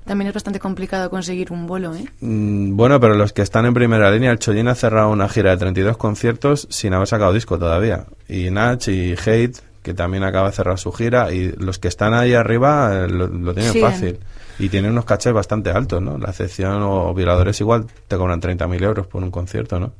también 0.04 0.28
es 0.28 0.34
bastante 0.34 0.60
complicado 0.60 1.10
conseguir 1.10 1.50
un 1.50 1.66
bolo, 1.66 1.94
¿eh? 1.94 2.04
Mm, 2.20 2.76
bueno, 2.76 3.00
pero 3.00 3.14
los 3.14 3.32
que 3.32 3.42
están 3.42 3.66
en 3.66 3.74
primera 3.74 4.08
línea, 4.10 4.30
el 4.30 4.38
Chollín 4.38 4.68
ha 4.68 4.76
cerrado 4.76 5.10
una 5.10 5.28
gira 5.28 5.50
de 5.50 5.56
32 5.56 5.96
conciertos 5.96 6.68
sin 6.70 6.94
haber 6.94 7.08
sacado 7.08 7.32
disco 7.32 7.58
todavía. 7.58 8.04
Y 8.28 8.50
Nach 8.50 8.86
y 8.86 9.14
Hate, 9.14 9.58
que 9.82 9.94
también 9.94 10.22
acaba 10.22 10.48
de 10.48 10.54
cerrar 10.54 10.78
su 10.78 10.92
gira, 10.92 11.32
y 11.32 11.50
los 11.58 11.80
que 11.80 11.88
están 11.88 12.14
ahí 12.14 12.34
arriba 12.34 13.04
eh, 13.04 13.08
lo, 13.08 13.52
tienen 13.52 13.74
fácil. 13.80 14.20
Y 14.60 14.68
tienen 14.68 14.92
unos 14.92 15.04
cachés 15.04 15.32
bastante 15.32 15.70
altos, 15.70 16.00
¿no? 16.00 16.18
La 16.18 16.30
excepción 16.30 16.82
o 16.82 17.12
violadores 17.12 17.60
igual 17.60 17.86
te 18.06 18.16
cobran 18.16 18.40
30.000 18.40 18.82
euros 18.84 19.06
por 19.08 19.24
un 19.24 19.32
concierto, 19.32 19.80
¿no? 19.80 19.92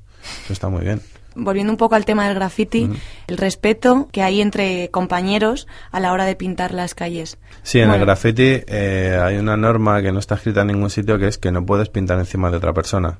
Eso 0.44 0.52
está 0.52 0.68
muy 0.68 0.84
bien 0.84 1.00
volviendo 1.36 1.72
un 1.72 1.76
poco 1.76 1.94
al 1.94 2.04
tema 2.04 2.26
del 2.26 2.34
graffiti, 2.34 2.90
el 3.28 3.36
respeto 3.36 4.08
que 4.10 4.22
hay 4.22 4.40
entre 4.40 4.90
compañeros 4.90 5.68
a 5.92 6.00
la 6.00 6.12
hora 6.12 6.24
de 6.24 6.34
pintar 6.34 6.72
las 6.72 6.94
calles. 6.94 7.38
Sí, 7.62 7.78
en 7.80 7.90
el 7.90 8.00
graffiti 8.00 8.62
eh, 8.66 9.20
hay 9.22 9.36
una 9.36 9.56
norma 9.56 10.02
que 10.02 10.12
no 10.12 10.18
está 10.18 10.34
escrita 10.36 10.62
en 10.62 10.68
ningún 10.68 10.90
sitio 10.90 11.18
que 11.18 11.28
es 11.28 11.38
que 11.38 11.52
no 11.52 11.64
puedes 11.64 11.88
pintar 11.88 12.18
encima 12.18 12.50
de 12.50 12.56
otra 12.56 12.72
persona. 12.72 13.18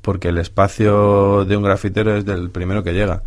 Porque 0.00 0.28
el 0.28 0.38
espacio 0.38 1.44
de 1.44 1.56
un 1.56 1.62
grafitero 1.62 2.16
es 2.16 2.24
del 2.24 2.50
primero 2.50 2.82
que 2.82 2.92
llega. 2.92 3.22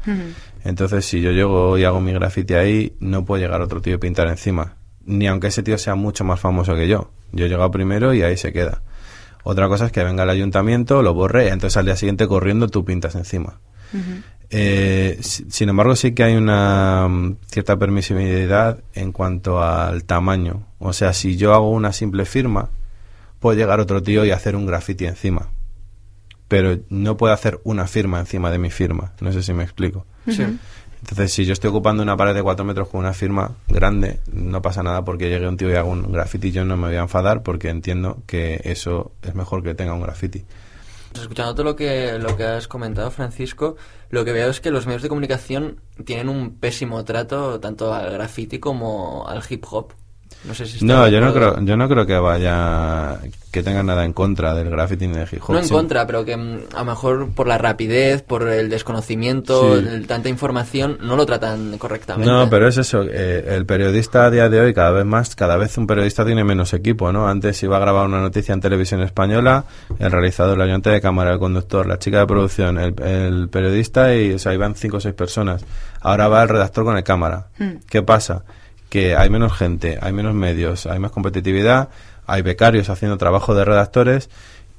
Entonces, 0.66 1.06
si 1.06 1.22
yo 1.22 1.32
llego 1.32 1.78
y 1.78 1.86
hago 1.86 2.02
mi 2.02 2.12
graffiti 2.12 2.54
ahí, 2.54 2.94
no 3.00 3.24
puede 3.24 3.44
llegar 3.44 3.62
otro 3.62 3.82
tío 3.82 3.96
a 3.96 4.00
pintar 4.00 4.28
encima. 4.28 4.76
Ni 5.06 5.28
aunque 5.28 5.48
ese 5.48 5.64
tío 5.64 5.78
sea 5.78 5.96
mucho 5.96 6.26
más 6.26 6.40
famoso 6.40 6.76
que 6.76 6.90
yo. 6.90 7.12
Yo 7.32 7.46
he 7.46 7.50
llegado 7.50 7.72
primero 7.72 8.14
y 8.14 8.24
ahí 8.24 8.36
se 8.36 8.52
queda. 8.52 8.82
Otra 9.44 9.70
cosa 9.70 9.86
es 9.86 9.92
que 9.92 10.04
venga 10.04 10.24
el 10.24 10.30
ayuntamiento, 10.32 11.04
lo 11.04 11.14
borre, 11.14 11.50
entonces 11.50 11.78
al 11.78 11.86
día 11.86 11.96
siguiente 11.96 12.28
corriendo 12.28 12.68
tú 12.68 12.84
pintas 12.84 13.14
encima. 13.14 13.60
Eh, 14.50 15.20
sin 15.22 15.70
embargo, 15.70 15.96
sí 15.96 16.14
que 16.14 16.24
hay 16.24 16.36
una 16.36 17.08
mm, 17.10 17.38
cierta 17.48 17.78
permisibilidad 17.78 18.80
en 18.94 19.12
cuanto 19.12 19.62
al 19.62 20.04
tamaño. 20.04 20.68
O 20.80 20.94
sea, 20.94 21.14
si 21.14 21.36
yo 21.36 21.54
hago 21.54 21.72
una 21.72 21.92
simple 21.94 22.26
firma, 22.26 22.70
puede 23.40 23.58
llegar 23.58 23.80
otro 23.80 24.02
tío 24.04 24.24
y 24.26 24.32
hacer 24.32 24.56
un 24.56 24.66
graffiti 24.66 25.06
encima. 25.06 25.50
pero 26.48 26.78
no 26.90 27.18
puedo 27.18 27.34
hacer 27.34 27.60
una 27.64 27.88
firma 27.88 28.20
encima 28.20 28.52
de 28.52 28.60
mi 28.60 28.70
firma. 28.70 29.14
No 29.20 29.32
sé 29.32 29.42
si 29.42 29.52
me 29.52 29.64
explico. 29.64 30.06
Sí. 30.28 30.44
Entonces, 31.02 31.34
si 31.34 31.46
yo 31.46 31.54
estoy 31.54 31.70
ocupando 31.70 32.02
una 32.02 32.18
pared 32.18 32.34
de 32.34 32.42
4 32.42 32.66
metros 32.66 32.88
con 32.88 33.00
una 33.00 33.14
firma 33.14 33.52
grande, 33.68 34.20
no 34.32 34.62
pasa 34.62 34.82
nada 34.84 35.04
porque 35.04 35.30
llegue 35.30 35.48
un 35.48 35.58
tío 35.58 35.70
y 35.70 35.74
haga 35.74 35.84
un 35.84 36.12
graffiti. 36.12 36.52
Yo 36.52 36.66
no 36.66 36.78
me 36.78 36.88
voy 36.88 36.96
a 36.96 37.02
enfadar 37.02 37.44
porque 37.44 37.70
entiendo 37.70 38.24
que 38.26 38.62
eso 38.64 39.12
es 39.22 39.36
mejor 39.36 39.64
que 39.64 39.76
tenga 39.76 39.94
un 39.94 40.02
graffiti. 40.02 40.46
Escuchando 41.22 41.56
todo 41.56 41.64
lo 41.64 41.76
que, 41.76 42.20
lo 42.20 42.38
que 42.38 42.44
has 42.44 42.68
comentado, 42.68 43.10
Francisco, 43.10 43.76
lo 44.10 44.24
que 44.24 44.32
veo 44.32 44.50
es 44.50 44.62
que 44.62 44.72
los 44.72 44.86
medios 44.86 45.02
de 45.02 45.10
comunicación 45.10 45.82
tienen 46.06 46.30
un 46.30 46.60
pésimo 46.60 47.04
trato 47.04 47.60
tanto 47.60 47.94
al 47.94 48.12
graffiti 48.12 48.60
como 48.60 49.28
al 49.28 49.42
hip 49.50 49.66
hop. 49.70 49.94
No 50.48 50.54
sé 50.54 50.66
si 50.66 50.74
está 50.76 50.86
No, 50.86 51.06
de 51.06 51.12
yo 51.12 51.22
no 51.22 51.34
creo, 51.34 51.60
yo 51.62 51.76
no 51.78 51.88
creo 51.90 52.06
que 52.06 52.18
vaya 52.18 53.20
que 53.52 53.64
tenga 53.64 53.82
nada 53.84 54.04
en 54.04 54.12
contra 54.12 54.54
del 54.54 54.70
graffiti 54.70 55.08
ni 55.08 55.16
del 55.16 55.28
hip 55.32 55.42
hop. 55.42 55.54
No 55.54 55.60
en 55.60 55.66
Sí. 55.66 55.74
contra, 55.74 56.06
pero 56.06 56.26
que 56.26 56.36
mm, 56.36 56.60
a 56.76 56.80
lo 56.80 56.86
mejor 56.86 57.32
por 57.32 57.48
la 57.48 57.58
rapidez, 57.58 58.22
por 58.22 58.48
el 58.50 58.70
desconocimiento, 58.70 59.80
Sí. 59.80 59.88
el- 59.88 60.08
tanta 60.08 60.28
información, 60.30 60.98
no 61.02 61.16
lo 61.16 61.26
tratan 61.26 61.78
correctamente. 61.78 62.30
No, 62.30 62.50
pero 62.50 62.68
es 62.68 62.78
eso. 62.78 63.04
eh, 63.04 63.46
el 63.56 63.66
periodista 63.66 64.26
a 64.26 64.30
día 64.30 64.50
de 64.50 64.60
hoy, 64.60 64.74
cada 64.74 64.92
vez 64.92 65.06
más, 65.06 65.36
cada 65.36 65.56
vez 65.58 65.78
un 65.78 65.88
periodista 65.88 66.26
tiene 66.26 66.44
menos 66.44 66.74
equipo, 66.74 67.12
¿no? 67.14 67.28
Antes 67.28 67.62
iba 67.64 67.78
a 67.78 67.80
grabar 67.80 68.06
una 68.08 68.20
noticia 68.20 68.54
en 68.54 68.60
televisión 68.62 69.02
española, 69.02 69.64
el 70.00 70.12
realizador, 70.12 70.56
el 70.58 70.62
ayudante 70.64 70.90
de 70.90 71.00
cámara, 71.02 71.32
el 71.34 71.40
conductor, 71.40 71.88
la 71.88 71.98
chica 71.98 72.20
de 72.20 72.28
producción, 72.28 72.78
el, 72.78 72.94
el 73.04 73.48
periodista 73.50 74.14
y, 74.16 74.34
o 74.34 74.40
sea, 74.40 74.54
iban 74.54 74.76
cinco 74.76 74.98
o 74.98 75.00
seis 75.00 75.16
personas. 75.16 75.64
Ahora 76.02 76.28
va 76.28 76.44
el 76.44 76.50
redactor 76.50 76.84
con 76.84 76.98
el 76.98 77.04
cámara. 77.04 77.48
Mm. 77.58 77.72
¿Qué 77.90 78.02
pasa? 78.04 78.44
Que 78.96 79.14
hay 79.14 79.30
menos 79.30 79.52
gente, 79.52 80.00
hay 80.02 80.14
menos 80.14 80.34
medios, 80.34 80.86
hay 80.86 81.00
más 81.00 81.12
competitividad, 81.12 81.90
hay 82.26 82.42
becarios 82.44 82.90
haciendo 82.90 83.18
trabajo 83.18 83.54
de 83.54 83.66
redactores 83.66 84.30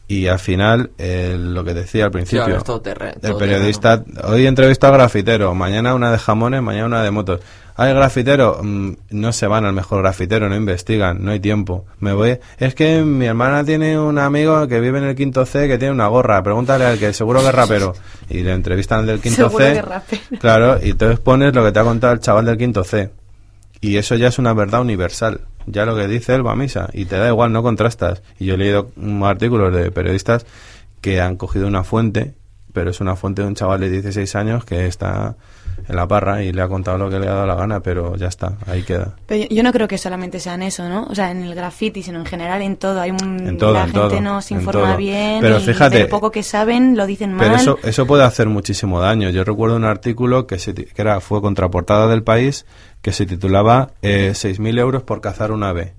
y 0.09 0.29
al 0.29 0.38
final, 0.38 0.90
eh, 0.96 1.37
lo 1.38 1.64
que 1.64 1.74
decía 1.74 2.05
al 2.07 2.11
Sí, 2.11 2.12
principio, 2.14 2.62
todo 2.62 2.81
el 2.87 3.37
periodista, 3.37 4.02
hoy 4.24 4.46
entrevista 4.46 4.88
a 4.88 4.92
grafitero, 4.92 5.55
mañana 5.55 5.94
una 5.94 6.11
de 6.11 6.16
jamones, 6.16 6.62
mañana 6.62 6.87
una 6.87 7.02
de 7.02 7.11
motos. 7.11 7.40
Hay 7.76 7.92
grafitero, 7.92 8.61
mm, 8.62 8.92
no 9.11 9.33
se 9.35 9.46
van 9.46 9.66
al 9.66 9.74
mejor 9.74 10.00
grafitero, 10.00 10.48
no 10.48 10.57
investigan, 10.57 11.22
no 11.22 11.33
hay 11.33 11.40
tiempo. 11.40 11.85
Me 12.00 12.14
voy, 12.14 12.38
es 12.59 12.74
que 12.74 13.02
mi 13.02 13.26
hermana 13.26 13.64
tiene 13.64 13.98
un 14.00 14.18
amigo 14.18 14.66
que 14.66 14.81
vive 14.81 14.96
en 14.96 15.05
el 15.05 15.14
quinto 15.14 15.44
C 15.44 15.68
que 15.68 15.76
tiene 15.76 15.92
una 15.92 16.07
gorra, 16.07 16.42
pregúntale 16.42 16.87
al 16.87 16.98
que 16.98 17.12
seguro 17.12 17.40
que 17.40 17.48
es 17.48 17.55
rapero. 17.55 17.92
Y 18.31 18.40
le 18.40 18.55
entrevistan 18.55 19.00
al 19.00 19.07
del 19.07 19.20
quinto 19.20 19.50
Seguro 19.50 19.62
C. 20.09 20.18
que. 20.31 20.38
Claro, 20.38 20.79
y 20.83 20.92
entonces 20.92 21.20
pones 21.20 21.55
lo 21.55 21.62
que 21.62 21.72
te 21.72 21.81
ha 21.81 21.85
contado 21.85 22.14
el 22.14 22.20
chaval 22.20 22.46
del 22.46 22.57
quinto 22.57 22.83
C. 22.83 23.11
Y 23.87 23.99
eso 23.99 24.16
ya 24.16 24.27
es 24.27 24.40
una 24.40 24.53
verdad 24.53 24.81
universal. 24.81 25.42
Ya 25.66 25.87
lo 25.87 25.94
que 25.94 26.09
dice 26.09 26.35
él 26.35 26.44
va 26.44 26.53
a 26.53 26.57
misa. 26.57 26.88
Y 26.92 27.05
te 27.05 27.16
da 27.16 27.29
igual, 27.29 27.53
no 27.53 27.62
contrastas. 27.62 28.20
Y 28.37 28.46
yo 28.46 28.55
he 28.55 28.59
leído 28.59 28.90
artículos 29.22 29.72
de 29.72 29.92
periodistas 29.92 30.44
que 31.01 31.20
han 31.20 31.37
cogido 31.37 31.68
una 31.68 31.85
fuente, 31.85 32.35
pero 32.72 32.90
es 32.90 33.01
una 33.01 33.14
fuente 33.14 33.42
de 33.42 33.49
un 33.49 33.55
chaval 33.55 33.79
de 33.79 33.90
16 33.90 34.35
años 34.35 34.64
que 34.64 34.88
está 34.88 35.37
en 35.89 35.95
la 35.97 36.07
parra 36.09 36.43
y 36.43 36.53
le 36.53 36.62
ha 36.62 36.69
contado 36.69 36.99
lo 36.99 37.09
que 37.11 37.19
le 37.19 37.29
ha 37.29 37.33
dado 37.35 37.47
la 37.47 37.55
gana, 37.55 37.81
pero 37.81 38.17
ya 38.17 38.29
está, 38.29 38.55
ahí 38.67 38.83
queda. 38.83 39.15
Pero 39.27 39.47
yo, 39.51 39.62
no 39.62 39.73
creo 39.73 39.87
que 39.87 39.99
solamente 39.99 40.41
sea 40.41 40.55
en 40.55 40.62
eso, 40.62 40.89
¿no? 40.89 41.05
O 41.05 41.15
sea, 41.15 41.31
en 41.31 41.43
el 41.45 41.55
graffiti, 41.55 42.03
sino 42.03 42.19
en 42.19 42.27
general 42.27 42.62
en 42.62 42.77
todo. 42.77 43.01
Hay 43.01 43.11
un, 43.11 43.47
En 43.47 43.59
todo, 43.59 43.73
la 43.73 43.81
en 43.85 43.93
gente 43.93 44.01
todo, 44.09 44.21
no 44.21 44.43
se 44.43 44.55
informa 44.55 44.97
bien. 44.97 45.39
Pero 45.41 45.59
y 45.59 45.62
fíjate- 45.62 45.97
de 45.99 46.03
lo 46.05 46.09
poco 46.09 46.31
que 46.31 46.43
saben 46.43 46.97
lo 46.97 47.07
dicen 47.07 47.33
mal. 47.35 47.47
Pero 47.47 47.57
eso, 47.57 47.79
eso 47.85 48.07
puede 48.07 48.25
hacer 48.25 48.49
muchísimo 48.49 49.01
daño. 49.01 49.31
Yo 49.31 49.45
recuerdo 49.45 49.77
un 49.77 49.85
artículo 49.85 50.47
que, 50.47 50.59
se, 50.59 50.75
que 50.75 50.91
era, 50.97 51.21
fue 51.21 51.41
contraportada 51.41 52.09
del 52.09 52.23
país 52.23 52.67
que 53.03 53.12
se 53.12 53.27
titulaba 53.27 53.91
eh, 54.03 54.31
6.000 54.35 54.79
euros 54.81 55.03
por 55.05 55.21
cazar 55.21 55.53
un 55.53 55.62
ave. 55.62 55.95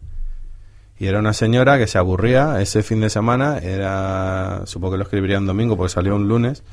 Y 1.00 1.06
era 1.06 1.20
una 1.20 1.34
señora 1.34 1.78
que 1.78 1.86
se 1.88 2.00
aburría 2.00 2.60
ese 2.60 2.82
fin 2.82 3.00
de 3.02 3.10
semana, 3.12 3.60
era 3.60 4.62
supongo 4.66 4.94
que 4.94 4.98
lo 4.98 5.04
escribiría 5.04 5.38
un 5.38 5.46
domingo 5.46 5.78
porque 5.78 5.94
salió 5.94 6.16
un 6.16 6.28
lunes, 6.28 6.64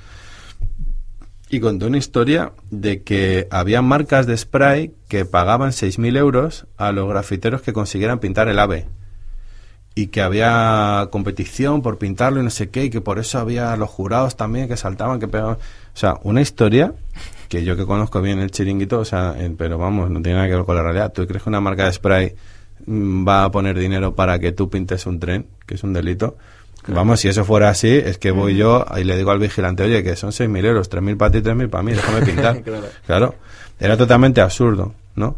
y 1.54 1.60
contó 1.60 1.86
una 1.86 1.98
historia 1.98 2.52
de 2.70 3.02
que 3.02 3.46
había 3.50 3.80
marcas 3.80 4.26
de 4.26 4.36
spray 4.36 4.92
que 5.08 5.24
pagaban 5.24 5.70
6.000 5.70 6.18
euros 6.18 6.66
a 6.76 6.90
los 6.90 7.08
grafiteros 7.08 7.62
que 7.62 7.72
consiguieran 7.72 8.18
pintar 8.18 8.48
el 8.48 8.58
ave 8.58 8.86
y 9.94 10.08
que 10.08 10.20
había 10.20 11.08
competición 11.12 11.80
por 11.80 11.98
pintarlo 11.98 12.40
y 12.40 12.44
no 12.44 12.50
sé 12.50 12.70
qué, 12.70 12.86
y 12.86 12.90
que 12.90 13.00
por 13.00 13.20
eso 13.20 13.38
había 13.38 13.76
los 13.76 13.88
jurados 13.88 14.36
también 14.36 14.66
que 14.66 14.76
saltaban, 14.76 15.20
que 15.20 15.28
pegaban. 15.28 15.54
O 15.54 15.96
sea, 15.96 16.18
una 16.24 16.40
historia 16.40 16.92
que 17.48 17.64
yo 17.64 17.76
que 17.76 17.86
conozco 17.86 18.20
bien 18.20 18.40
el 18.40 18.50
chiringuito, 18.50 18.98
o 18.98 19.04
sea, 19.04 19.36
eh, 19.38 19.54
pero 19.56 19.78
vamos, 19.78 20.10
no 20.10 20.20
tiene 20.20 20.38
nada 20.38 20.48
que 20.48 20.56
ver 20.56 20.64
con 20.64 20.74
la 20.74 20.82
realidad. 20.82 21.12
¿Tú 21.12 21.24
crees 21.28 21.44
que 21.44 21.48
una 21.48 21.60
marca 21.60 21.84
de 21.84 21.92
spray 21.92 22.34
mm, 22.86 23.26
va 23.26 23.44
a 23.44 23.50
poner 23.52 23.78
dinero 23.78 24.16
para 24.16 24.40
que 24.40 24.50
tú 24.50 24.68
pintes 24.68 25.06
un 25.06 25.20
tren, 25.20 25.46
que 25.64 25.74
es 25.76 25.84
un 25.84 25.92
delito? 25.92 26.36
Vamos, 26.88 27.20
si 27.20 27.28
eso 27.28 27.44
fuera 27.44 27.70
así, 27.70 27.88
es 27.88 28.18
que 28.18 28.30
voy 28.30 28.56
yo 28.56 28.84
y 28.96 29.04
le 29.04 29.16
digo 29.16 29.30
al 29.30 29.38
vigilante, 29.38 29.84
oye, 29.84 30.02
que 30.02 30.16
son 30.16 30.30
6.000 30.30 30.64
euros, 30.64 30.90
3.000 30.90 31.16
para 31.16 31.30
ti, 31.30 31.38
3.000 31.38 31.70
para 31.70 31.82
mí, 31.82 31.92
déjame 31.92 32.22
pintar. 32.26 32.62
Claro. 32.62 32.86
Claro, 33.06 33.34
era 33.80 33.96
totalmente 33.96 34.40
absurdo, 34.40 34.92
¿no? 35.16 35.36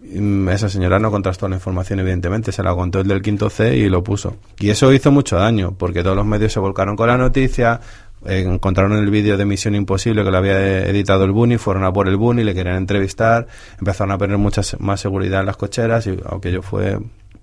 Y, 0.00 0.18
mm, 0.20 0.48
Esa 0.48 0.68
señora 0.68 0.98
no 0.98 1.10
contrastó 1.10 1.48
la 1.48 1.56
información, 1.56 2.00
evidentemente, 2.00 2.52
se 2.52 2.62
la 2.62 2.74
contó 2.74 3.00
el 3.00 3.08
del 3.08 3.20
quinto 3.20 3.50
C 3.50 3.76
y 3.76 3.88
lo 3.88 4.02
puso. 4.02 4.36
Y 4.58 4.70
eso 4.70 4.92
hizo 4.92 5.10
mucho 5.10 5.36
daño, 5.36 5.74
porque 5.76 6.02
todos 6.02 6.16
los 6.16 6.26
medios 6.26 6.52
se 6.52 6.60
volcaron 6.60 6.96
con 6.96 7.08
la 7.08 7.18
noticia, 7.18 7.80
eh, 8.26 8.44
encontraron 8.46 8.96
el 8.96 9.10
vídeo 9.10 9.36
de 9.36 9.44
Misión 9.44 9.74
Imposible 9.74 10.24
que 10.24 10.30
lo 10.30 10.38
había 10.38 10.86
editado 10.86 11.24
el 11.24 11.32
Buni, 11.32 11.58
fueron 11.58 11.84
a 11.84 11.92
por 11.92 12.08
el 12.08 12.16
Buni, 12.16 12.42
le 12.42 12.54
querían 12.54 12.76
entrevistar, 12.76 13.46
empezaron 13.78 14.12
a 14.12 14.18
poner 14.18 14.38
mucha 14.38 14.62
más 14.78 15.00
seguridad 15.00 15.40
en 15.40 15.46
las 15.46 15.56
cocheras, 15.56 16.06
y 16.06 16.18
aquello 16.34 16.62
fue, 16.62 16.98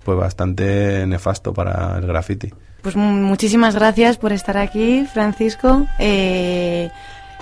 fue 0.06 0.14
bastante 0.14 1.04
nefasto 1.06 1.52
para 1.52 1.98
el 1.98 2.06
graffiti. 2.06 2.48
Pues 2.80 2.94
mu- 2.94 3.10
muchísimas 3.10 3.74
gracias 3.74 4.16
por 4.18 4.32
estar 4.32 4.56
aquí, 4.56 5.04
Francisco. 5.12 5.84
Eh, 5.98 6.88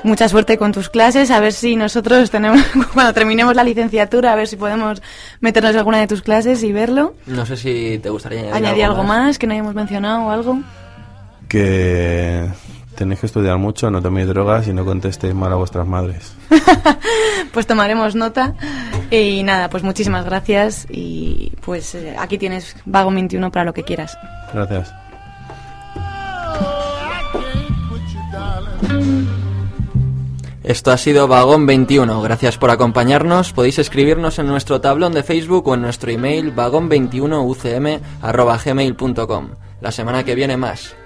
mucha 0.02 0.30
suerte 0.30 0.56
con 0.56 0.72
tus 0.72 0.88
clases. 0.88 1.30
A 1.30 1.40
ver 1.40 1.52
si 1.52 1.76
nosotros 1.76 2.30
tenemos, 2.30 2.62
cuando 2.94 3.12
terminemos 3.12 3.54
la 3.54 3.64
licenciatura, 3.64 4.32
a 4.32 4.36
ver 4.36 4.48
si 4.48 4.56
podemos 4.56 5.02
meternos 5.40 5.72
en 5.72 5.78
alguna 5.78 6.00
de 6.00 6.06
tus 6.06 6.22
clases 6.22 6.62
y 6.62 6.72
verlo. 6.72 7.14
No 7.26 7.44
sé 7.44 7.58
si 7.58 8.00
te 8.02 8.08
gustaría 8.08 8.40
añadir, 8.40 8.54
Añadir 8.56 8.84
algo 8.86 9.04
más 9.04 9.38
que 9.38 9.46
no 9.46 9.52
hayamos 9.52 9.74
mencionado 9.74 10.22
o 10.24 10.30
algo. 10.30 10.60
Que 11.48 12.46
tenéis 12.96 13.20
que 13.20 13.26
estudiar 13.26 13.58
mucho, 13.58 13.90
no 13.90 14.00
toméis 14.00 14.28
drogas 14.28 14.68
y 14.68 14.72
no 14.72 14.84
contestéis 14.84 15.34
mal 15.34 15.52
a 15.52 15.56
vuestras 15.56 15.86
madres. 15.86 16.34
Pues 17.52 17.68
tomaremos 17.68 18.16
nota. 18.16 18.54
Y 19.12 19.44
nada, 19.44 19.70
pues 19.70 19.84
muchísimas 19.84 20.24
gracias. 20.24 20.88
Y 20.90 21.52
pues 21.64 21.94
eh, 21.94 22.16
aquí 22.18 22.36
tienes 22.36 22.74
Vago 22.84 23.12
21 23.12 23.52
para 23.52 23.64
lo 23.64 23.72
que 23.72 23.84
quieras. 23.84 24.18
Gracias. 24.52 24.92
Esto 30.64 30.90
ha 30.92 30.96
sido 30.96 31.28
Vagón 31.28 31.66
21. 31.66 32.22
Gracias 32.22 32.56
por 32.56 32.70
acompañarnos. 32.70 33.52
Podéis 33.52 33.78
escribirnos 33.78 34.38
en 34.38 34.46
nuestro 34.46 34.80
tablón 34.80 35.12
de 35.12 35.22
Facebook 35.22 35.68
o 35.68 35.74
en 35.74 35.82
nuestro 35.82 36.10
email 36.10 36.56
vagón21ucm.gmail.com. 36.56 39.48
La 39.82 39.92
semana 39.92 40.24
que 40.24 40.34
viene 40.34 40.56
más. 40.56 40.96